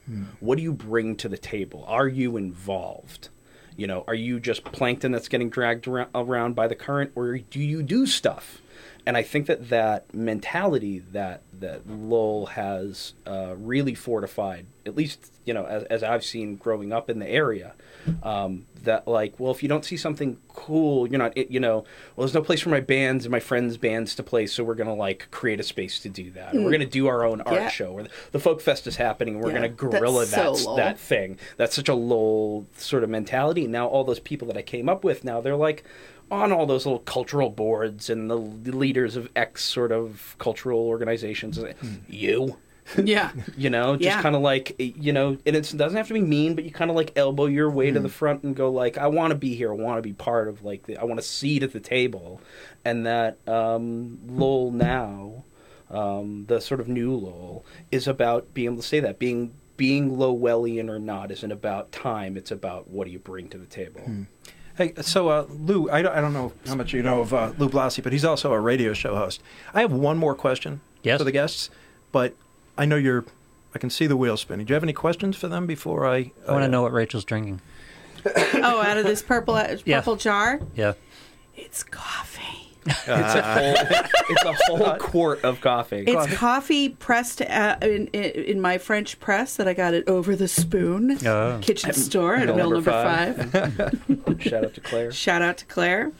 Mm. 0.10 0.26
What 0.40 0.58
do 0.58 0.64
you 0.64 0.74
bring 0.74 1.16
to 1.18 1.30
the 1.30 1.38
table? 1.38 1.86
Are 1.88 2.08
you 2.08 2.38
involved? 2.38 3.30
You 3.76 3.88
know, 3.88 4.04
are 4.08 4.16
you 4.16 4.40
just 4.40 4.64
plankton 4.66 5.12
that's 5.12 5.28
getting 5.28 5.50
dragged 5.50 5.88
around, 5.88 6.10
around 6.14 6.56
by 6.56 6.68
the 6.68 6.76
current, 6.76 7.12
or 7.16 7.38
do 7.38 7.60
you 7.60 7.82
do 7.82 8.06
stuff? 8.06 8.62
And 9.06 9.18
I 9.18 9.22
think 9.24 9.48
that 9.48 9.68
that 9.70 10.14
mentality 10.14 11.00
that 11.12 11.42
that 11.60 11.88
Lowell 11.90 12.46
has 12.48 13.14
uh, 13.28 13.54
really 13.58 13.96
fortified, 13.96 14.66
at 14.86 14.96
least 14.96 15.32
you 15.46 15.54
know, 15.54 15.66
as, 15.66 15.84
as 15.84 16.04
I've 16.04 16.24
seen 16.24 16.56
growing 16.56 16.94
up 16.94 17.10
in 17.10 17.20
the 17.20 17.28
area, 17.28 17.74
um, 18.24 18.66
that 18.84 19.06
like, 19.06 19.38
well, 19.40 19.52
if 19.52 19.62
you 19.62 19.68
don't 19.68 19.84
see 19.84 19.98
something 19.98 20.38
cool, 20.48 21.06
you're 21.08 21.18
not, 21.20 21.38
it, 21.38 21.52
you 21.52 21.60
know, 21.60 21.84
well, 22.16 22.26
there's 22.26 22.34
no 22.34 22.42
place 22.42 22.62
for 22.62 22.70
my 22.70 22.80
bands 22.80 23.26
and 23.26 23.32
my 23.32 23.42
friends' 23.42 23.76
bands 23.76 24.16
to 24.16 24.24
play, 24.24 24.48
so 24.48 24.64
we're 24.64 24.76
gonna 24.76 24.96
like 24.96 25.28
create 25.32 25.60
a 25.60 25.64
space 25.64 26.00
to 26.00 26.08
do 26.10 26.32
that. 26.32 26.56
Or 26.56 26.62
we're 26.62 26.72
gonna 26.72 26.86
do 26.86 27.08
our 27.08 27.26
own 27.26 27.42
art 27.42 27.56
Yeah. 27.60 27.68
show, 27.70 27.92
or 27.92 28.04
the, 28.04 28.10
the 28.32 28.40
folk 28.40 28.62
fest 28.62 28.88
is 28.88 28.96
happening, 28.96 29.36
and 29.36 29.44
we're 29.44 29.50
Yeah, 29.50 29.56
gonna 29.56 29.70
gorilla 29.70 30.26
that 30.28 30.56
so 30.56 30.76
that 30.78 30.98
thing. 30.98 31.38
That's 31.58 31.76
such 31.76 31.90
a 31.90 31.94
Lowell 31.94 32.68
sort 32.78 33.04
of 33.04 33.10
mentality. 33.10 33.68
Now 33.68 33.88
all 33.88 34.06
those 34.06 34.22
people 34.22 34.48
that 34.48 34.56
I 34.56 34.62
came 34.62 34.88
up 34.88 35.04
with 35.04 35.26
now 35.26 35.42
they're 35.42 35.58
like 35.58 35.84
on 36.42 36.52
all 36.52 36.66
those 36.66 36.86
little 36.86 37.00
cultural 37.00 37.50
boards 37.50 38.10
and 38.10 38.30
the 38.30 38.36
leaders 38.38 39.16
of 39.16 39.30
X 39.36 39.64
sort 39.64 39.92
of 39.92 40.36
cultural 40.40 40.80
organizations. 40.80 41.60
You, 42.10 42.58
yeah, 43.02 43.32
you 43.58 43.70
know, 43.70 43.96
just 43.96 44.04
Yeah. 44.06 44.22
kind 44.22 44.36
of 44.36 44.42
like 44.42 44.76
you 44.80 45.14
know, 45.14 45.38
and 45.46 45.56
it's, 45.56 45.74
it 45.74 45.78
doesn't 45.78 45.96
have 45.98 46.08
to 46.10 46.14
be 46.14 46.22
mean, 46.22 46.56
but 46.56 46.64
you 46.64 46.72
kind 46.72 46.90
of 46.92 46.96
like 46.98 47.14
elbow 47.16 47.46
your 47.46 47.70
way 47.70 47.92
to 47.92 48.00
the 48.00 48.10
front 48.10 48.44
and 48.44 48.56
go 48.56 48.70
like, 48.72 48.98
I 48.98 49.08
want 49.08 49.32
to 49.32 49.38
be 49.38 49.56
here. 49.56 49.72
I 49.72 49.76
want 49.76 49.98
to 49.98 50.02
be 50.02 50.14
part 50.14 50.48
of 50.48 50.64
like, 50.64 50.86
the, 50.88 50.98
I 50.98 51.04
want 51.06 51.20
a 51.20 51.24
seat 51.24 51.64
at 51.64 51.72
the 51.74 51.80
table, 51.80 52.42
and 52.84 53.06
that 53.06 53.38
um, 53.48 54.20
Lowell 54.28 54.72
now, 54.72 55.44
um, 55.90 56.46
the 56.48 56.60
sort 56.60 56.80
of 56.80 56.88
new 56.88 57.14
Lowell, 57.16 57.66
is 57.92 58.08
about 58.08 58.54
being 58.54 58.68
able 58.68 58.78
to 58.78 58.88
say 58.88 59.00
that 59.00 59.20
being. 59.20 59.54
Being 59.76 60.18
Lowellian 60.18 60.88
or 60.88 61.00
not 61.00 61.32
isn't 61.32 61.52
about 61.52 61.92
time. 61.92 62.38
It's 62.38 62.52
about 62.52 62.90
what 62.90 63.06
do 63.08 63.12
you 63.12 63.18
bring 63.18 63.50
to 63.50 63.58
the 63.58 63.66
table. 63.66 64.02
Hey, 64.76 64.94
so 65.02 65.28
uh, 65.30 65.46
Lou, 65.50 65.90
I 65.90 66.02
don't, 66.02 66.16
I 66.16 66.22
don't 66.22 66.34
know 66.34 66.52
how 66.66 66.76
much 66.76 66.94
you 66.94 67.04
know 67.04 67.22
of 67.22 67.34
uh, 67.34 67.54
Lou 67.60 67.70
Blasi, 67.70 68.02
but 68.02 68.12
he's 68.12 68.26
also 68.26 68.52
a 68.54 68.60
radio 68.60 68.94
show 68.94 69.16
host. 69.16 69.42
I 69.74 69.82
have 69.82 69.92
one 69.92 70.18
more 70.18 70.34
question 70.34 70.82
Yes. 71.04 71.20
for 71.20 71.24
the 71.26 71.32
guests, 71.32 71.70
but 72.12 72.34
I 72.78 72.86
know 72.86 72.96
you're. 72.96 73.26
I 73.76 73.80
can 73.80 73.90
see 73.90 74.06
the 74.08 74.16
wheel 74.18 74.38
spinning. 74.38 74.66
Do 74.68 74.72
you 74.72 74.76
have 74.76 74.84
any 74.84 74.94
questions 74.94 75.36
for 75.36 75.48
them 75.48 75.66
before 75.68 76.08
I? 76.08 76.32
I 76.48 76.52
want 76.52 76.64
uh, 76.64 76.68
to 76.68 76.68
know 76.70 76.82
what 76.84 76.92
Rachel's 76.94 77.26
drinking. 77.26 77.60
Oh, 78.26 78.82
out 78.82 78.98
of 78.98 79.04
this 79.04 79.22
purple 79.22 79.56
purple 79.56 79.82
Yeah. 79.86 80.02
jar, 80.18 80.60
Yeah. 80.76 80.94
it's 81.56 81.84
coffee. 81.84 82.63
It's 82.88 83.08
a 83.08 83.42
whole, 83.42 83.74
it's 84.30 84.44
a 84.44 84.54
whole 84.54 84.96
quart 85.00 85.44
of 85.44 85.62
coffee. 85.62 86.04
It's 86.08 86.34
coffee 86.36 86.90
pressed 86.90 87.42
uh, 87.42 87.78
in, 87.82 88.08
in 88.08 88.24
in 88.24 88.62
my 88.62 88.78
French 88.78 89.20
press 89.20 89.56
that 89.58 89.68
I 89.68 89.74
got 89.74 89.94
it 89.94 90.08
over 90.08 90.36
the 90.36 90.48
spoon 90.48 91.18
Oh. 91.26 91.60
kitchen 91.62 91.94
store 91.94 92.36
at 92.36 92.48
Mill 92.48 92.56
Mill 92.56 92.72
number 92.82 92.92
Number 92.92 93.72
Five. 93.72 94.42
Shout 94.42 94.66
out 94.66 94.74
to 94.74 94.82
Claire. 94.82 95.12
Shout 95.12 95.42
out 95.42 95.58
to 95.58 95.66
Claire. 95.66 96.12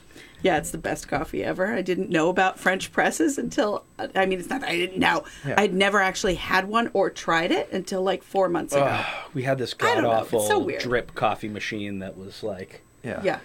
Yeah, 0.42 0.58
it's 0.58 0.72
the 0.72 0.78
best 0.78 1.08
coffee 1.08 1.42
ever. 1.42 1.68
I 1.74 1.82
didn't 1.82 2.10
know 2.10 2.28
about 2.28 2.60
French 2.60 2.92
presses 2.92 3.38
until 3.38 3.86
I 4.16 4.26
mean, 4.26 4.40
it's 4.40 4.50
not 4.50 4.60
that 4.62 4.70
I 4.70 4.76
didn't 4.78 5.00
know. 5.00 5.24
Yeah. 5.48 5.56
I'd 5.58 5.74
never 5.74 6.00
actually 6.02 6.36
had 6.36 6.68
one 6.68 6.90
or 6.94 7.10
tried 7.10 7.52
it 7.54 7.72
until 7.72 8.02
like 8.04 8.24
four 8.24 8.50
months 8.50 8.74
ago. 8.74 8.84
Ugh, 8.86 9.06
we 9.34 9.44
had 9.44 9.58
this 9.58 9.74
I 9.80 9.84
god 9.84 9.94
don't 9.96 10.04
know, 10.04 10.12
it's 10.12 10.28
awful 10.28 10.42
so 10.48 10.60
weird. 10.60 10.82
drip 10.82 11.16
coffee 11.16 11.48
machine 11.50 12.00
that 12.00 12.18
was 12.18 12.44
like 12.44 12.82
Yeah. 13.04 13.22
Yeah. 13.24 13.40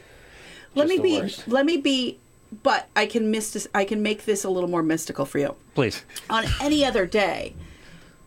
Let 0.75 0.89
Just 0.89 0.91
me 0.91 0.97
the 0.97 1.03
be. 1.03 1.21
worst. 1.23 1.49
Let 1.49 1.67
me 1.67 1.77
be. 1.79 2.19
But 2.63 2.89
I 2.97 3.07
can 3.07 3.33
mystis- 3.33 3.67
I 3.75 3.85
can 3.85 4.03
make 4.03 4.25
this 4.25 4.45
a 4.45 4.51
little 4.51 4.71
more 4.71 4.83
mystical 4.83 5.25
for 5.25 5.39
you. 5.39 5.55
Please. 5.75 6.05
On 6.31 6.45
any 6.61 6.85
other 6.85 7.07
day, 7.07 7.55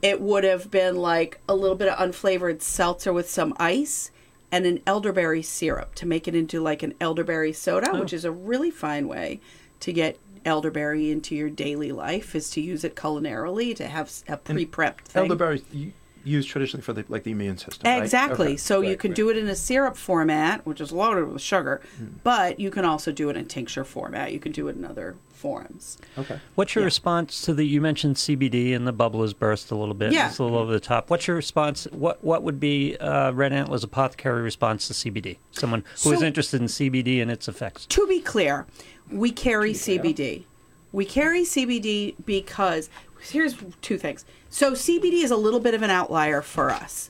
it 0.01 0.21
would 0.21 0.43
have 0.43 0.69
been 0.69 0.95
like 0.95 1.39
a 1.47 1.55
little 1.55 1.75
bit 1.75 1.87
of 1.87 1.97
unflavored 1.97 2.61
seltzer 2.61 3.13
with 3.13 3.29
some 3.29 3.53
ice 3.57 4.11
and 4.51 4.65
an 4.65 4.81
elderberry 4.85 5.41
syrup 5.41 5.95
to 5.95 6.05
make 6.05 6.27
it 6.27 6.35
into 6.35 6.61
like 6.61 6.83
an 6.83 6.93
elderberry 6.99 7.53
soda, 7.53 7.89
oh. 7.93 7.99
which 7.99 8.13
is 8.13 8.25
a 8.25 8.31
really 8.31 8.71
fine 8.71 9.07
way 9.07 9.39
to 9.79 9.93
get 9.93 10.17
elderberry 10.45 11.11
into 11.11 11.35
your 11.35 11.49
daily 11.49 11.91
life. 11.91 12.35
Is 12.35 12.49
to 12.51 12.61
use 12.61 12.83
it 12.83 12.95
culinarily 12.95 13.75
to 13.75 13.87
have 13.87 14.11
a 14.27 14.37
pre-prepped 14.37 15.01
thing. 15.05 15.23
Elderberry. 15.23 15.93
You, 16.23 16.37
used 16.37 16.49
traditionally 16.49 16.81
for 16.83 16.93
the 16.93 17.05
like 17.09 17.23
the 17.23 17.31
immune 17.31 17.57
system. 17.57 17.89
right? 17.89 18.01
Exactly. 18.01 18.47
Okay. 18.47 18.57
So 18.57 18.81
you 18.81 18.89
Right, 18.89 18.99
can 18.99 19.11
right. 19.11 19.15
do 19.15 19.29
it 19.29 19.37
in 19.37 19.47
a 19.47 19.55
syrup 19.55 19.97
format, 19.97 20.65
which 20.65 20.79
is 20.81 20.91
loaded 20.91 21.27
with 21.31 21.41
sugar, 21.41 21.81
Hmm. 21.97 22.05
but 22.23 22.59
you 22.59 22.69
can 22.71 22.85
also 22.85 23.11
do 23.11 23.29
it 23.29 23.37
in 23.37 23.43
a 23.43 23.47
tincture 23.47 23.83
format. 23.83 24.31
You 24.33 24.39
can 24.39 24.51
do 24.51 24.67
it 24.67 24.75
in 24.75 24.85
other 24.85 25.15
forms. 25.33 25.97
Okay. 26.17 26.39
What's 26.55 26.75
your 26.75 26.83
Yeah. 26.83 26.85
response 26.85 27.41
to 27.41 27.53
the? 27.53 27.63
You 27.65 27.81
mentioned 27.81 28.17
CBD 28.17 28.73
and 28.73 28.85
the 28.85 28.91
bubble 28.91 29.21
has 29.23 29.33
burst 29.33 29.71
a 29.71 29.75
little 29.75 29.95
bit. 29.95 30.13
Yeah. 30.13 30.27
it's 30.29 30.37
a 30.37 30.43
little 30.43 30.59
over 30.59 30.71
the 30.71 30.79
top. 30.79 31.09
What's 31.09 31.27
your 31.27 31.35
response? 31.35 31.87
What 31.91 32.23
What 32.23 32.43
would 32.43 32.59
be 32.59 32.95
uh, 32.97 33.31
Red 33.31 33.51
Antler's 33.51 33.83
apothecary 33.83 34.41
response 34.43 34.87
to 34.87 34.93
CBD? 34.93 35.37
Someone 35.51 35.83
who 36.03 36.11
is 36.13 36.19
So- 36.19 36.25
interested 36.25 36.61
in 36.61 36.67
CBD 36.67 37.21
and 37.21 37.31
its 37.31 37.47
effects. 37.47 37.85
To 37.87 38.05
be 38.07 38.19
clear, 38.19 38.67
we 39.11 39.31
carry 39.31 39.73
clear. 39.73 39.99
CBD. 39.99 40.45
We 40.93 41.05
carry 41.05 41.43
CBD 41.45 42.15
because 42.25 42.89
here's 43.29 43.55
two 43.81 43.97
things. 43.97 44.25
So 44.49 44.73
CBD 44.73 45.23
is 45.23 45.31
a 45.31 45.37
little 45.37 45.59
bit 45.59 45.73
of 45.73 45.81
an 45.81 45.89
outlier 45.89 46.41
for 46.41 46.71
us 46.71 47.09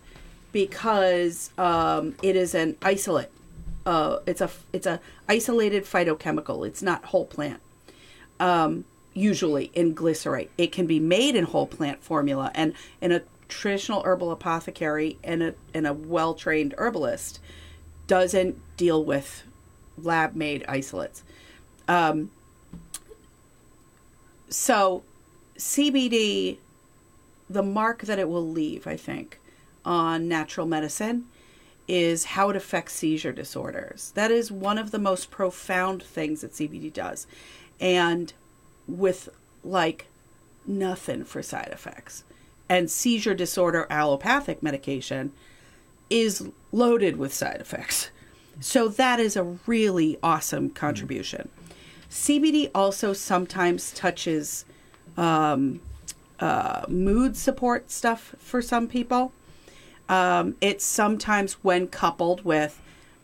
because 0.51 1.51
um, 1.57 2.16
it 2.22 2.36
is 2.36 2.53
an 2.53 2.78
isolate. 2.82 3.32
Uh, 3.86 4.20
it's 4.28 4.41
a 4.41 4.49
it's 4.74 4.86
a 4.86 4.99
isolated 5.28 5.86
phytochemical. 5.86 6.68
It's 6.68 6.84
not 6.84 7.05
whole 7.05 7.26
plant. 7.26 7.62
Um, 8.39 8.86
usually 9.14 9.72
in 9.74 9.93
glycerate, 9.93 10.51
it 10.57 10.72
can 10.72 10.86
be 10.86 10.99
made 10.99 11.36
in 11.36 11.45
whole 11.45 11.68
plant 11.68 12.03
formula, 12.03 12.51
and 12.53 12.74
in 13.01 13.12
a 13.12 13.22
traditional 13.47 14.03
herbal 14.03 14.32
apothecary 14.32 15.18
and 15.24 15.41
a 15.41 15.55
and 15.74 15.88
a 15.88 15.93
well 15.93 16.34
trained 16.34 16.76
herbalist 16.78 17.39
doesn't 18.07 18.59
deal 18.78 19.03
with 19.03 19.43
lab 19.97 20.36
made 20.36 20.66
isolates. 20.68 21.24
Um, 21.88 22.32
so, 24.49 25.03
CBD, 25.62 26.57
the 27.47 27.62
mark 27.62 28.01
that 28.01 28.18
it 28.18 28.28
will 28.28 28.49
leave, 28.49 28.88
I 28.88 28.97
think, 28.97 29.39
on 29.86 30.28
natural 30.28 30.66
medicine 30.66 31.28
is 31.88 32.26
how 32.26 32.49
it 32.49 32.55
affects 32.55 32.93
seizure 32.93 33.32
disorders. 33.32 34.12
That 34.16 34.32
is 34.32 34.51
one 34.51 34.80
of 34.80 34.89
the 34.89 34.97
most 34.97 35.30
profound 35.30 36.01
things 36.01 36.41
that 36.41 36.53
CBD 36.53 36.91
does. 36.91 37.28
And 37.80 38.34
with 38.88 39.30
like 39.64 40.07
nothing 40.66 41.26
for 41.26 41.43
side 41.43 41.70
effects. 41.72 42.24
And 42.68 42.89
seizure 42.89 43.36
disorder 43.36 43.86
allopathic 43.91 44.64
medication 44.64 45.32
is 46.09 46.49
loaded 46.72 47.18
with 47.18 47.36
side 47.36 47.62
effects. 47.62 48.09
So 48.59 48.88
that 48.88 49.20
is 49.20 49.36
a 49.36 49.43
really 49.68 50.18
awesome 50.24 50.72
contribution. 50.72 51.49
CBD 52.09 52.72
also 52.74 53.14
sometimes 53.14 53.91
touches 53.91 54.66
um, 55.18 55.82
uh, 56.39 56.86
mood 56.88 57.38
support 57.38 57.91
stuff 57.91 58.36
for 58.39 58.62
some 58.62 58.88
people. 58.88 59.32
Um, 60.09 60.55
it's 60.59 60.84
sometimes 60.84 61.53
when 61.64 61.88
coupled 61.88 62.43
with 62.43 62.82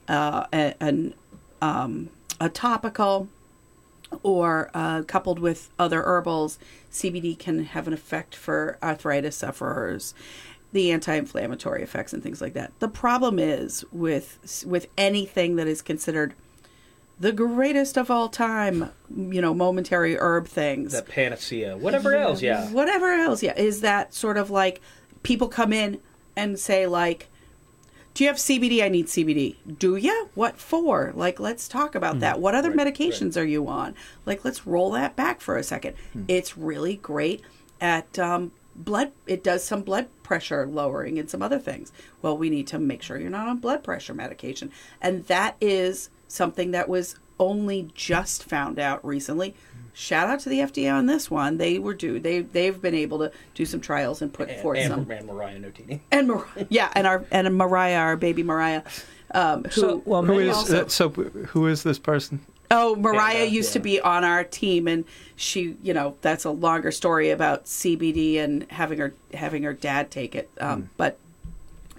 uh, 0.07 0.45
a, 0.53 0.73
an, 0.81 1.15
um, 1.61 2.09
a 2.39 2.49
topical 2.49 3.27
or 4.23 4.71
uh, 4.73 5.03
coupled 5.03 5.39
with 5.39 5.69
other 5.77 6.03
herbals, 6.03 6.59
CBD 6.91 7.37
can 7.37 7.65
have 7.65 7.87
an 7.87 7.93
effect 7.93 8.35
for 8.35 8.77
arthritis 8.81 9.35
sufferers, 9.35 10.13
the 10.71 10.91
anti-inflammatory 10.91 11.83
effects 11.83 12.13
and 12.13 12.23
things 12.23 12.41
like 12.41 12.53
that. 12.53 12.71
The 12.79 12.87
problem 12.87 13.39
is 13.39 13.83
with 13.91 14.63
with 14.65 14.87
anything 14.97 15.55
that 15.57 15.67
is 15.67 15.81
considered 15.81 16.33
the 17.19 17.31
greatest 17.31 17.97
of 17.97 18.11
all 18.11 18.29
time, 18.29 18.91
you 19.09 19.41
know, 19.41 19.53
momentary 19.53 20.17
herb 20.17 20.47
things. 20.47 20.91
That 20.91 21.07
panacea, 21.07 21.77
whatever 21.77 22.15
else, 22.15 22.41
yeah. 22.41 22.69
Whatever 22.69 23.11
else, 23.11 23.41
yeah. 23.41 23.57
Is 23.57 23.81
that 23.81 24.13
sort 24.13 24.37
of 24.37 24.49
like 24.49 24.81
people 25.23 25.47
come 25.47 25.73
in 25.73 25.99
and 26.35 26.59
say 26.59 26.85
like, 26.85 27.29
"Do 28.13 28.23
you 28.23 28.29
have 28.29 28.37
CBD? 28.37 28.83
I 28.83 28.89
need 28.89 29.07
CBD." 29.07 29.55
Do 29.79 29.95
you? 29.95 30.29
What 30.35 30.57
for? 30.57 31.11
Like, 31.15 31.39
let's 31.39 31.67
talk 31.67 31.95
about 31.95 32.19
that. 32.19 32.39
What 32.39 32.53
other 32.53 32.69
Right, 32.71 32.93
medications 32.93 33.39
are 33.39 33.45
you 33.45 33.67
on? 33.67 33.95
Like, 34.25 34.45
let's 34.45 34.67
roll 34.67 34.91
that 34.91 35.15
back 35.15 35.41
for 35.41 35.57
a 35.57 35.63
second. 35.63 35.95
It's 36.27 36.57
really 36.57 36.97
great 36.97 37.41
at 37.81 38.19
um, 38.19 38.51
blood. 38.75 39.11
It 39.25 39.43
does 39.43 39.63
some 39.63 39.81
blood 39.81 40.07
pressure 40.21 40.67
lowering 40.67 41.17
and 41.17 41.27
some 41.29 41.41
other 41.41 41.57
things. 41.57 41.91
Well, 42.21 42.37
we 42.37 42.51
need 42.51 42.67
to 42.67 42.77
make 42.77 43.01
sure 43.01 43.17
you're 43.17 43.31
not 43.31 43.47
on 43.47 43.57
blood 43.57 43.83
pressure 43.83 44.13
medication, 44.13 44.71
and 45.01 45.25
that 45.25 45.55
is 45.59 46.11
something 46.27 46.71
that 46.71 46.89
was 46.89 47.15
only 47.39 47.89
just 47.93 48.43
found 48.43 48.79
out 48.79 49.03
recently. 49.05 49.53
Shout 49.93 50.27
out 50.29 50.39
to 50.41 50.49
the 50.49 50.59
FDA 50.59 50.93
on 50.93 51.07
this 51.07 51.31
one. 51.31 51.57
They 51.57 51.79
were 51.79 51.93
due. 51.95 52.19
They 52.19 52.41
they've 52.41 52.79
been 52.79 52.93
able 52.95 53.17
to 53.19 53.31
do 53.55 53.65
some 53.65 53.81
trials 53.81 54.21
and 54.21 54.31
put 54.31 54.49
And, 54.49 54.61
forth 54.61 54.77
and, 54.77 54.89
some 54.89 55.09
and 55.11 55.25
Mariah 55.25 55.57
Notini. 55.59 56.01
and 56.11 56.27
Mar- 56.27 56.45
yeah, 56.69 56.91
and 56.93 57.07
our 57.07 57.25
and 57.31 57.55
Mariah, 57.57 57.97
our 57.97 58.15
baby 58.15 58.43
Mariah, 58.43 58.83
um, 59.33 59.63
who 59.63 59.71
So, 59.81 60.01
well, 60.05 60.23
Who 60.23 60.33
maybe 60.33 60.49
is 60.49 60.55
also- 60.55 60.85
uh, 60.85 60.87
so? 60.87 61.09
Who 61.09 61.65
is 61.67 61.81
this 61.83 61.97
person? 61.97 62.39
oh 62.69 62.95
Mariah 62.97 63.39
Yeah, 63.39 63.43
used 63.45 63.73
to 63.73 63.79
be 63.79 63.99
on 64.01 64.23
our 64.23 64.43
team, 64.43 64.87
and 64.87 65.03
she, 65.35 65.77
you 65.81 65.93
know, 65.95 66.15
that's 66.21 66.43
a 66.45 66.51
longer 66.51 66.91
story 66.91 67.29
about 67.31 67.65
CBD 67.65 68.37
and 68.37 68.69
having 68.69 68.99
her 68.99 69.13
having 69.33 69.63
her 69.63 69.73
dad 69.73 70.11
take 70.11 70.35
it, 70.35 70.49
um, 70.59 70.89
but 70.97 71.17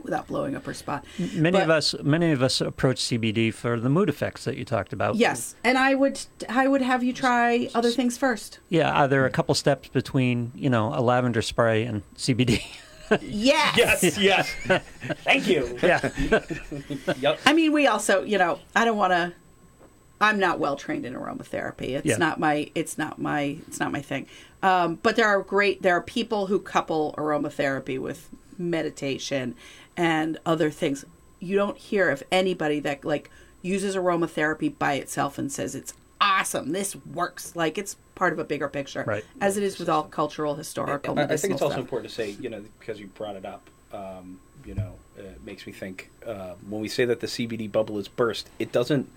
without 0.03 0.27
blowing 0.27 0.55
up 0.57 0.65
her 0.67 0.75
spot. 0.75 1.05
many 1.35 1.53
But- 1.59 1.63
of 1.65 1.71
us 1.71 1.95
many 2.03 2.33
of 2.33 2.43
us 2.43 2.61
approach 2.61 2.99
CBD 2.99 3.53
for 3.53 3.79
the 3.79 3.89
mood 3.89 4.09
effects 4.09 4.45
that 4.45 4.57
you 4.57 4.65
talked 4.65 4.93
about. 4.93 5.17
Yes, 5.17 5.55
and 5.65 5.77
I 5.79 5.95
would 5.95 6.21
I 6.49 6.67
would 6.69 6.83
have 6.83 7.03
you 7.03 7.13
try 7.13 7.69
other 7.75 7.91
things 7.91 8.17
first. 8.19 8.59
Yeah. 8.69 8.91
Are 8.93 9.09
there 9.09 9.25
a 9.27 9.31
couple 9.31 9.55
steps 9.55 9.89
between 9.89 10.53
you 10.55 10.71
know 10.71 10.93
a 10.95 11.01
lavender 11.01 11.43
spray 11.43 11.85
and 11.85 12.03
CBD? 12.17 12.63
Yes. 13.23 14.03
Yes, 14.03 14.19
yes. 14.19 14.55
Thank 15.25 15.49
you. 15.49 15.79
yeah. 15.83 16.11
Yep. 17.19 17.41
I 17.47 17.53
mean, 17.55 17.73
we 17.73 17.87
also, 17.87 18.23
you 18.23 18.37
know, 18.39 18.59
I 18.77 18.85
don't 18.85 18.99
want 18.99 19.13
to. 19.13 19.33
I'm 20.21 20.39
not 20.39 20.59
well 20.59 20.75
trained 20.77 21.07
in 21.07 21.15
aromatherapy. 21.15 21.91
It's 21.91 22.05
Yeah. 22.07 22.17
not 22.17 22.39
my. 22.41 22.71
It's 22.75 22.99
not 22.99 23.19
my. 23.21 23.57
It's 23.69 23.81
not 23.81 23.93
my 23.93 24.03
thing. 24.03 24.27
Um, 24.63 24.97
but 25.03 25.17
there 25.17 25.27
are 25.29 25.41
great. 25.43 25.81
There 25.83 25.95
are 25.97 26.03
people 26.03 26.47
who 26.49 26.59
couple 26.59 27.15
aromatherapy 27.17 27.99
with 27.99 28.29
meditation 28.59 29.55
and 29.97 30.39
other 30.45 30.71
things. 30.71 31.05
You 31.41 31.57
don't 31.57 31.79
hear 31.79 32.11
of 32.11 32.23
anybody 32.31 32.81
that 32.81 33.05
like 33.05 33.31
uses 33.63 33.97
aromatherapy 33.97 34.77
by 34.79 34.95
itself 34.95 35.39
and 35.39 35.51
says 35.51 35.75
it's 35.75 35.95
awesome. 36.21 36.73
This 36.73 36.97
works. 36.97 37.55
Like 37.57 37.79
it's 37.79 37.97
part 38.15 38.33
of 38.33 38.39
a 38.39 38.45
bigger 38.45 38.69
picture, 38.69 39.05
Right. 39.07 39.25
As 39.41 39.57
it 39.57 39.63
is 39.63 39.79
with 39.79 39.89
all 39.89 40.05
cultural, 40.05 40.57
historical, 40.57 41.19
I, 41.19 41.23
I 41.23 41.27
think 41.27 41.29
medicinal 41.31 41.55
it's 41.55 41.63
also 41.63 41.73
stuff. 41.75 41.81
important 41.85 42.11
to 42.11 42.15
say, 42.15 42.31
you 42.41 42.51
know, 42.51 42.65
because 42.81 42.99
you 42.99 43.07
brought 43.09 43.37
it 43.37 43.45
up, 43.45 43.71
um, 43.93 44.41
you 44.65 44.75
know, 44.75 44.95
it 45.17 45.45
makes 45.45 45.67
me 45.67 45.73
think 45.73 46.11
uh, 46.27 46.55
when 46.69 46.81
we 46.81 46.89
say 46.89 47.05
that 47.05 47.21
the 47.21 47.27
CBD 47.27 47.71
bubble 47.71 47.99
is 47.99 48.09
burst, 48.09 48.51
it 48.59 48.73
doesn't 48.73 49.09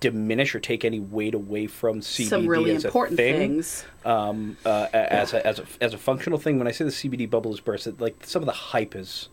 diminish 0.00 0.54
or 0.54 0.60
take 0.60 0.84
any 0.84 1.00
weight 1.00 1.34
away 1.34 1.66
from 1.66 2.00
CBD 2.00 2.28
Some 2.28 2.46
really 2.46 2.72
as 2.74 2.84
important 2.84 3.18
a 3.20 3.22
thing. 3.22 3.36
things. 3.38 3.84
Um, 4.04 4.56
uh, 4.64 4.88
a- 4.92 5.12
as 5.12 5.32
a, 5.32 5.46
as 5.46 5.58
a 5.60 5.64
as 5.80 5.94
a 5.94 5.98
functional 5.98 6.38
thing, 6.38 6.58
when 6.58 6.66
I 6.66 6.72
say 6.72 6.84
the 6.84 6.90
CBD 6.90 7.28
bubble 7.30 7.52
is 7.54 7.60
burst, 7.60 7.86
it, 7.86 8.00
like 8.00 8.16
some 8.24 8.42
of 8.42 8.46
the 8.46 8.52
hype 8.52 8.94
is 8.96 9.28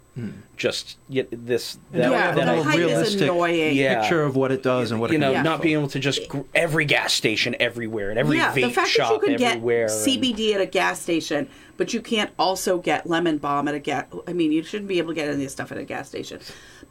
just 0.58 1.00
yet 1.10 1.28
this 1.32 1.80
that, 1.92 2.12
yeah, 2.12 2.30
a 2.30 2.36
the 2.36 2.42
that 2.46 2.56
more 2.56 2.64
height 2.64 2.80
is 2.80 2.86
realistic 2.86 3.22
annoying. 3.24 3.76
Yeah. 3.76 4.02
Picture 4.02 4.22
of 4.22 4.36
what 4.36 4.52
it 4.52 4.62
does 4.62 4.92
and 4.92 5.02
what 5.02 5.10
you 5.10 5.16
it 5.18 5.20
know, 5.20 5.30
can 5.34 5.38
Yeah. 5.38 5.42
not 5.42 5.54
used 5.54 5.62
being 5.64 5.78
able 5.80 5.88
to 5.88 6.00
just 6.00 6.28
gr- 6.30 6.42
every 6.54 6.86
gas 6.86 7.14
station 7.14 7.56
everywhere 7.60 8.12
and 8.12 8.20
every 8.20 8.38
yeah, 8.38 8.54
vape 8.54 8.62
the 8.62 8.70
fact 8.70 8.90
shop 8.92 9.22
that 9.22 9.32
you 9.32 9.38
can 9.38 9.44
everywhere. 9.48 9.88
get 9.88 9.96
and- 9.96 10.22
CBD 10.24 10.54
at 10.54 10.62
a 10.62 10.68
gas 10.68 11.02
station, 11.02 11.50
but 11.78 11.96
you 11.96 12.02
can't 12.02 12.30
also 12.38 12.78
get 12.78 13.08
lemon 13.08 13.40
balm 13.40 13.68
at 13.68 13.74
a 13.74 13.80
gas. 13.80 14.06
I 14.28 14.34
mean, 14.34 14.52
you 14.52 14.62
shouldn't 14.62 14.88
be 14.88 15.00
able 15.00 15.10
to 15.10 15.16
get 15.16 15.24
any 15.26 15.34
of 15.34 15.40
this 15.40 15.52
stuff 15.52 15.72
at 15.72 15.80
a 15.80 15.84
gas 15.84 16.10
station. 16.10 16.40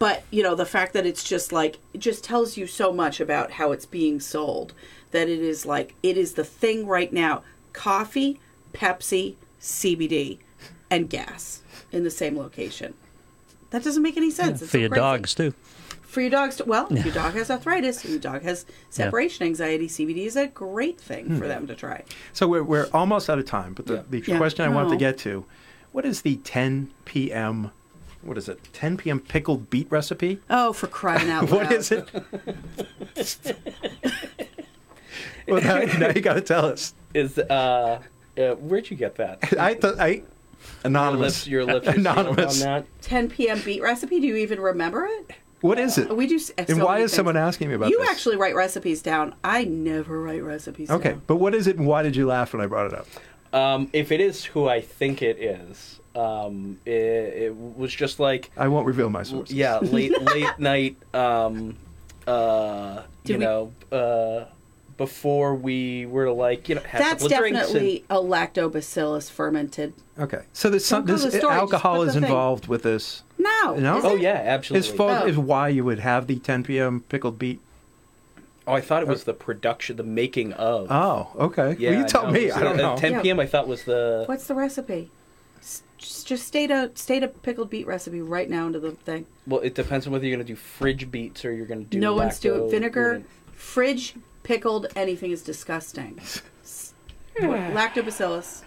But 0.02 0.24
you 0.32 0.42
know, 0.42 0.56
the 0.56 0.66
fact 0.66 0.94
that 0.94 1.06
it's 1.06 1.22
just 1.22 1.52
like 1.52 1.78
it 1.94 1.98
just 1.98 2.24
tells 2.24 2.56
you 2.56 2.66
so 2.66 2.92
much 2.92 3.20
about 3.20 3.52
how 3.52 3.70
it's 3.70 3.86
being 3.86 4.18
sold. 4.18 4.74
That 5.12 5.28
it 5.28 5.38
is 5.38 5.64
like 5.64 5.94
it 6.02 6.16
is 6.16 6.34
the 6.34 6.42
thing 6.42 6.88
right 6.88 7.12
now: 7.12 7.44
coffee, 7.72 8.40
Pepsi, 8.72 9.36
CBD, 9.60 10.38
and 10.90 11.08
gas 11.08 11.62
in 11.92 12.02
the 12.02 12.10
same 12.10 12.36
location. 12.36 12.94
That 13.70 13.84
doesn't 13.84 14.02
make 14.02 14.16
any 14.16 14.32
sense. 14.32 14.60
It's 14.60 14.72
for 14.72 14.78
so 14.78 14.80
your 14.80 14.88
crazy. 14.88 15.00
dogs 15.00 15.34
too. 15.36 15.54
For 16.02 16.20
your 16.20 16.30
dogs, 16.30 16.56
to, 16.56 16.64
well, 16.64 16.88
if 16.90 17.04
your 17.04 17.14
dog 17.14 17.34
has 17.34 17.48
arthritis, 17.48 18.04
if 18.04 18.10
your 18.10 18.18
dog 18.18 18.42
has 18.42 18.66
separation 18.90 19.46
anxiety, 19.46 19.86
CBD 19.86 20.26
is 20.26 20.34
a 20.34 20.48
great 20.48 21.00
thing 21.00 21.26
for 21.38 21.44
hmm. 21.44 21.48
them 21.48 21.66
to 21.68 21.76
try. 21.76 22.02
So 22.32 22.48
we're, 22.48 22.64
we're 22.64 22.88
almost 22.92 23.30
out 23.30 23.38
of 23.38 23.46
time, 23.46 23.72
but 23.72 23.86
the, 23.86 23.94
Yeah. 23.94 24.02
the 24.10 24.22
Yeah. 24.26 24.36
question 24.36 24.66
I 24.66 24.68
wanted 24.68 24.90
to 24.90 24.96
get 24.96 25.16
to, 25.18 25.46
what 25.92 26.04
is 26.04 26.20
the 26.20 26.36
10 26.36 26.90
p.m. 27.06 27.70
What 28.22 28.38
is 28.38 28.48
it? 28.48 28.60
10 28.72 28.96
p.m. 28.98 29.18
pickled 29.20 29.68
beet 29.70 29.90
recipe? 29.90 30.40
Oh, 30.48 30.72
for 30.72 30.86
crying 30.86 31.28
out 31.30 31.42
loud! 31.50 31.52
What 31.52 31.72
is 31.72 31.90
it? 31.90 32.08
well, 35.48 35.60
now, 35.62 35.80
now 35.98 36.08
you 36.10 36.20
got 36.20 36.34
to 36.34 36.40
tell 36.40 36.64
us. 36.66 36.94
is 37.14 37.38
uh, 37.38 38.00
uh, 38.38 38.50
where'd 38.54 38.90
you 38.90 38.96
get 38.96 39.16
that? 39.16 39.58
I 39.58 39.74
thought 39.74 39.98
I 39.98 40.22
anonymous. 40.84 41.46
Your 41.46 41.64
lips, 41.64 41.86
your 41.86 41.94
lips 41.94 42.08
are 42.08 42.12
Anonymous. 42.14 42.62
on 42.62 42.68
that. 42.68 42.86
10 43.02 43.30
p.m. 43.30 43.60
beet 43.64 43.82
recipe. 43.82 44.20
Do 44.20 44.26
you 44.26 44.36
even 44.36 44.60
remember 44.60 45.06
it? 45.06 45.32
What 45.60 45.78
is 45.78 45.96
it? 45.98 46.14
We 46.16 46.26
do. 46.26 46.36
s- 46.36 46.50
And 46.58 46.82
why 46.82 46.94
many 46.94 47.04
is 47.04 47.12
someone 47.12 47.36
asking 47.36 47.68
me 47.68 47.74
about 47.74 47.90
You 47.90 47.98
this? 47.98 48.06
You 48.06 48.12
actually 48.12 48.36
write 48.36 48.54
recipes 48.54 49.00
down. 49.02 49.34
I 49.44 49.64
never 49.64 50.20
write 50.20 50.42
recipes 50.42 50.90
Okay, 50.90 51.10
down. 51.10 51.22
but 51.26 51.36
what 51.36 51.54
is 51.54 51.66
it 51.66 51.76
and 51.76 51.86
why 51.86 52.02
did 52.02 52.16
you 52.16 52.26
laugh 52.26 52.52
when 52.52 52.60
I 52.62 52.66
brought 52.66 52.86
it 52.86 52.94
up? 52.94 53.06
Um, 53.52 53.88
if 53.92 54.10
it 54.10 54.20
is 54.20 54.44
who 54.44 54.66
I 54.68 54.80
think 54.80 55.22
it 55.22 55.38
is, 55.38 56.00
Um, 56.14 56.78
it, 56.84 56.92
it 56.92 57.56
was 57.56 57.94
just 57.94 58.20
like 58.20 58.50
I 58.56 58.68
won't 58.68 58.86
reveal 58.86 59.08
my 59.10 59.22
sources. 59.22 59.54
yeah, 59.56 59.78
late 59.82 60.20
late 60.20 60.58
night. 60.58 60.96
Um, 61.14 61.76
uh, 62.26 63.02
Do 63.24 63.32
you 63.32 63.38
we- 63.38 63.44
know, 63.44 63.72
uh, 63.90 64.44
before 64.98 65.54
we 65.54 66.04
were 66.06 66.26
to 66.26 66.32
like 66.32 66.68
you 66.68 66.74
know 66.76 66.82
have 66.82 67.00
That's 67.00 67.24
a 67.24 67.28
couple 67.28 67.34
of 67.34 67.38
drinks 67.40 67.58
and- 67.60 67.66
definitely 67.68 68.04
a 68.10 68.16
lactobacillus 68.16 69.30
fermented. 69.30 69.94
Okay. 70.18 70.42
So 70.52 70.68
there's 70.70 70.84
some 70.84 71.06
Don't 71.06 71.16
go 71.16 71.18
to 71.18 71.24
this 71.24 71.32
the 71.34 71.38
store, 71.40 71.52
alcohol 71.52 72.02
is 72.02 72.08
the 72.14 72.20
thing. 72.20 72.24
involved 72.28 72.68
with 72.68 72.82
this. 72.82 73.22
No. 73.38 73.74
No? 73.76 74.00
Oh 74.02 74.14
it? 74.16 74.20
yeah, 74.22 74.34
absolutely. 74.44 74.88
As 74.88 74.94
far 74.94 75.22
Oh. 75.22 75.26
as 75.26 75.38
why 75.38 75.68
you 75.68 75.84
would 75.84 75.98
have 76.00 76.26
the 76.26 76.38
10 76.38 76.62
p.m. 76.64 77.00
pickled 77.08 77.38
beet. 77.38 77.60
oh, 78.66 78.74
I 78.74 78.80
thought 78.82 79.02
it 79.02 79.08
was 79.08 79.24
the 79.24 79.32
production, 79.34 79.96
the 79.96 80.04
making 80.04 80.52
of. 80.52 80.88
Oh, 80.90 81.30
okay. 81.36 81.74
yeah, 81.78 81.90
well, 81.90 81.98
you 82.00 82.06
tell 82.06 82.26
no, 82.26 82.32
me. 82.32 82.50
I 82.50 82.60
don't 82.60 82.78
uh, 82.78 82.94
know. 82.94 82.96
10 82.96 83.22
p.m. 83.22 83.40
I 83.40 83.46
thought 83.46 83.66
was 83.66 83.84
the. 83.84 84.24
What's 84.26 84.46
the 84.46 84.54
recipe? 84.54 85.10
S- 86.02 86.08
Just, 86.08 86.26
just 86.26 86.46
state 86.46 86.70
a 86.70 86.90
state 86.94 87.22
a 87.22 87.28
pickled 87.28 87.70
beet 87.70 87.86
recipe 87.86 88.20
right 88.20 88.50
now 88.50 88.66
into 88.66 88.80
the 88.80 88.90
thing. 88.92 89.26
Well, 89.46 89.60
it 89.60 89.74
depends 89.74 90.06
on 90.06 90.12
whether 90.12 90.26
you're 90.26 90.36
going 90.36 90.46
to 90.46 90.52
do 90.52 90.56
fridge 90.56 91.10
beets 91.10 91.44
or 91.44 91.52
you're 91.52 91.66
going 91.66 91.84
to 91.84 91.90
do. 91.90 91.98
no 91.98 92.14
one's 92.14 92.38
doing 92.38 92.60
lacto- 92.62 92.70
vinegar, 92.70 93.22
fridge 93.52 94.14
pickled 94.42 94.86
anything 94.96 95.30
is 95.30 95.42
disgusting. 95.42 96.18
Lactobacillus. 97.40 98.62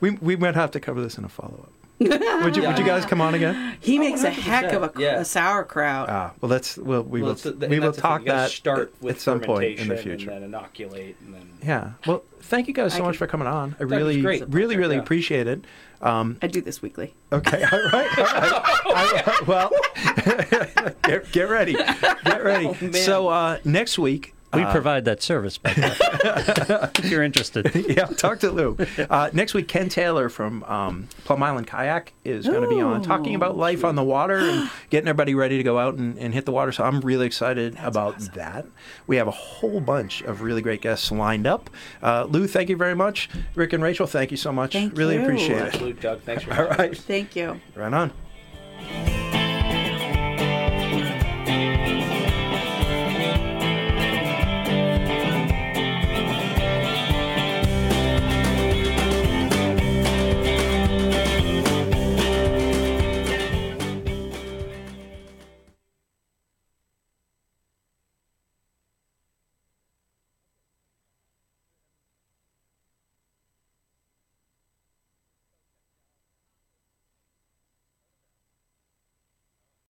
We, 0.00 0.10
we 0.10 0.36
might 0.36 0.54
have 0.54 0.70
to 0.72 0.80
cover 0.80 1.00
this 1.02 1.16
in 1.18 1.24
a 1.24 1.28
follow 1.28 1.68
up. 1.68 1.72
would, 2.00 2.56
you, 2.56 2.62
would 2.66 2.78
you 2.78 2.84
guys 2.84 3.04
come 3.06 3.20
on 3.20 3.34
again? 3.34 3.76
He 3.80 3.98
makes 4.00 4.24
a 4.24 4.30
heck 4.30 4.72
of 4.72 4.82
a, 4.82 4.92
yeah. 5.00 5.20
a 5.20 5.24
sauerkraut. 5.24 6.08
Ah, 6.08 6.32
well, 6.40 6.48
that's 6.48 6.76
well, 6.76 7.02
we 7.02 7.20
Well, 7.22 7.28
will 7.28 7.34
that's 7.34 7.42
the- 7.44 7.68
we 7.68 7.78
will 7.78 7.86
that's 7.92 7.96
the 7.96 8.02
thing, 8.02 8.10
talk 8.10 8.20
you 8.22 8.26
gotta 8.26 8.38
that 8.42 8.50
start 8.50 8.78
at, 8.96 9.02
with 9.02 9.16
at 9.16 9.20
some 9.22 9.40
point 9.40 9.78
in 9.78 9.88
the 9.88 9.96
future. 9.96 10.30
and 10.30 10.42
then 10.42 10.48
inoculate 10.48 11.16
and 11.20 11.34
then. 11.34 11.48
Yeah. 11.62 11.92
Well, 12.06 12.24
thank 12.40 12.66
you 12.66 12.74
guys 12.74 12.94
so 12.94 12.98
I 12.98 13.02
much 13.06 13.12
can- 13.14 13.18
for 13.18 13.26
coming 13.28 13.46
on. 13.46 13.76
I 13.78 13.84
was 13.84 13.92
really, 13.92 14.20
great. 14.20 14.48
Really, 14.48 14.76
really 14.76 14.96
yeah. 14.96 15.02
appreciate 15.02 15.46
it. 15.46 15.64
Um, 16.02 16.36
I 16.42 16.48
do 16.48 16.60
this 16.60 16.82
weekly. 16.82 17.14
okay. 17.32 17.62
All 17.72 17.78
right. 17.92 18.18
All 18.18 18.24
right. 18.24 19.28
I- 19.28 19.44
well, 19.46 19.70
get, 21.04 21.30
get 21.32 21.48
ready. 21.48 21.74
Get 21.74 22.44
ready. 22.44 22.66
Oh, 22.66 22.76
man. 22.80 22.92
so 22.94 23.28
uh, 23.28 23.58
next 23.64 23.98
week. 23.98 24.34
We 24.54 24.62
uh, 24.62 24.72
provide 24.72 25.04
that 25.06 25.22
service, 25.22 25.58
by 25.58 25.72
if 25.76 27.10
you're 27.10 27.22
interested. 27.22 27.70
yeah, 27.88 28.06
talk 28.06 28.40
to 28.40 28.50
Lou. 28.50 28.76
Uh, 29.10 29.30
next 29.32 29.54
week, 29.54 29.68
Ken 29.68 29.88
Taylor 29.88 30.28
from 30.28 30.62
um, 30.64 31.08
Plum 31.24 31.42
Island 31.42 31.66
Kayak 31.66 32.12
is 32.24 32.46
going 32.46 32.62
to 32.62 32.68
be 32.68 32.80
on 32.80 33.02
talking 33.02 33.34
about 33.34 33.56
life 33.56 33.84
on 33.84 33.94
the 33.94 34.02
water 34.04 34.38
and 34.38 34.70
getting 34.90 35.08
everybody 35.08 35.34
ready 35.34 35.56
to 35.56 35.62
go 35.62 35.78
out 35.78 35.94
and, 35.94 36.18
and 36.18 36.34
hit 36.34 36.44
the 36.46 36.52
water. 36.52 36.72
So 36.72 36.84
I'm 36.84 37.00
really 37.00 37.26
excited 37.26 37.76
about 37.80 38.18
that. 38.34 38.66
We 39.06 39.16
have 39.16 39.28
a 39.28 39.32
whole 39.32 39.80
bunch 39.80 40.22
of 40.22 40.42
really 40.42 40.62
great 40.62 40.80
guests 40.80 41.10
lined 41.10 41.46
up. 41.46 41.70
Uh, 42.02 42.24
Lou, 42.28 42.46
thank 42.46 42.68
you 42.68 42.76
very 42.76 42.94
much. 42.94 43.28
Rick 43.54 43.72
and 43.72 43.82
Rachel, 43.82 44.06
thank 44.06 44.30
you 44.30 44.36
so 44.36 44.52
much. 44.52 44.72
Thank 44.72 44.96
really 44.96 45.16
you. 45.16 45.22
appreciate 45.22 45.58
it. 45.58 45.66
Absolute, 45.74 46.00
Doug. 46.00 46.20
Thanks 46.22 46.44
for 46.44 46.50
All 46.54 46.56
having 46.56 46.76
me. 46.78 46.88
right, 46.88 46.96
Thank 46.98 47.36
you. 47.36 47.60
right 47.74 47.92
on. 47.92 49.43